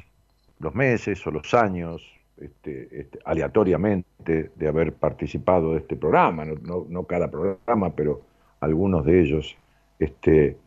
[0.59, 2.03] los meses o los años,
[2.37, 6.45] este, este, aleatoriamente, de haber participado de este programa.
[6.45, 8.21] No, cada programa, pero
[8.59, 9.57] algunos de ellos.
[9.97, 10.57] Este,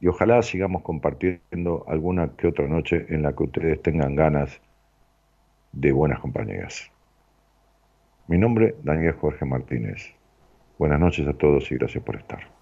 [0.00, 4.58] y ojalá sigamos compartiendo alguna que otra noche en la que ustedes tengan ganas
[5.72, 6.90] de buenas compañías.
[8.26, 10.14] Mi nombre, Daniel Jorge Martínez.
[10.78, 12.57] Buenas noches a todos y gracias por estar.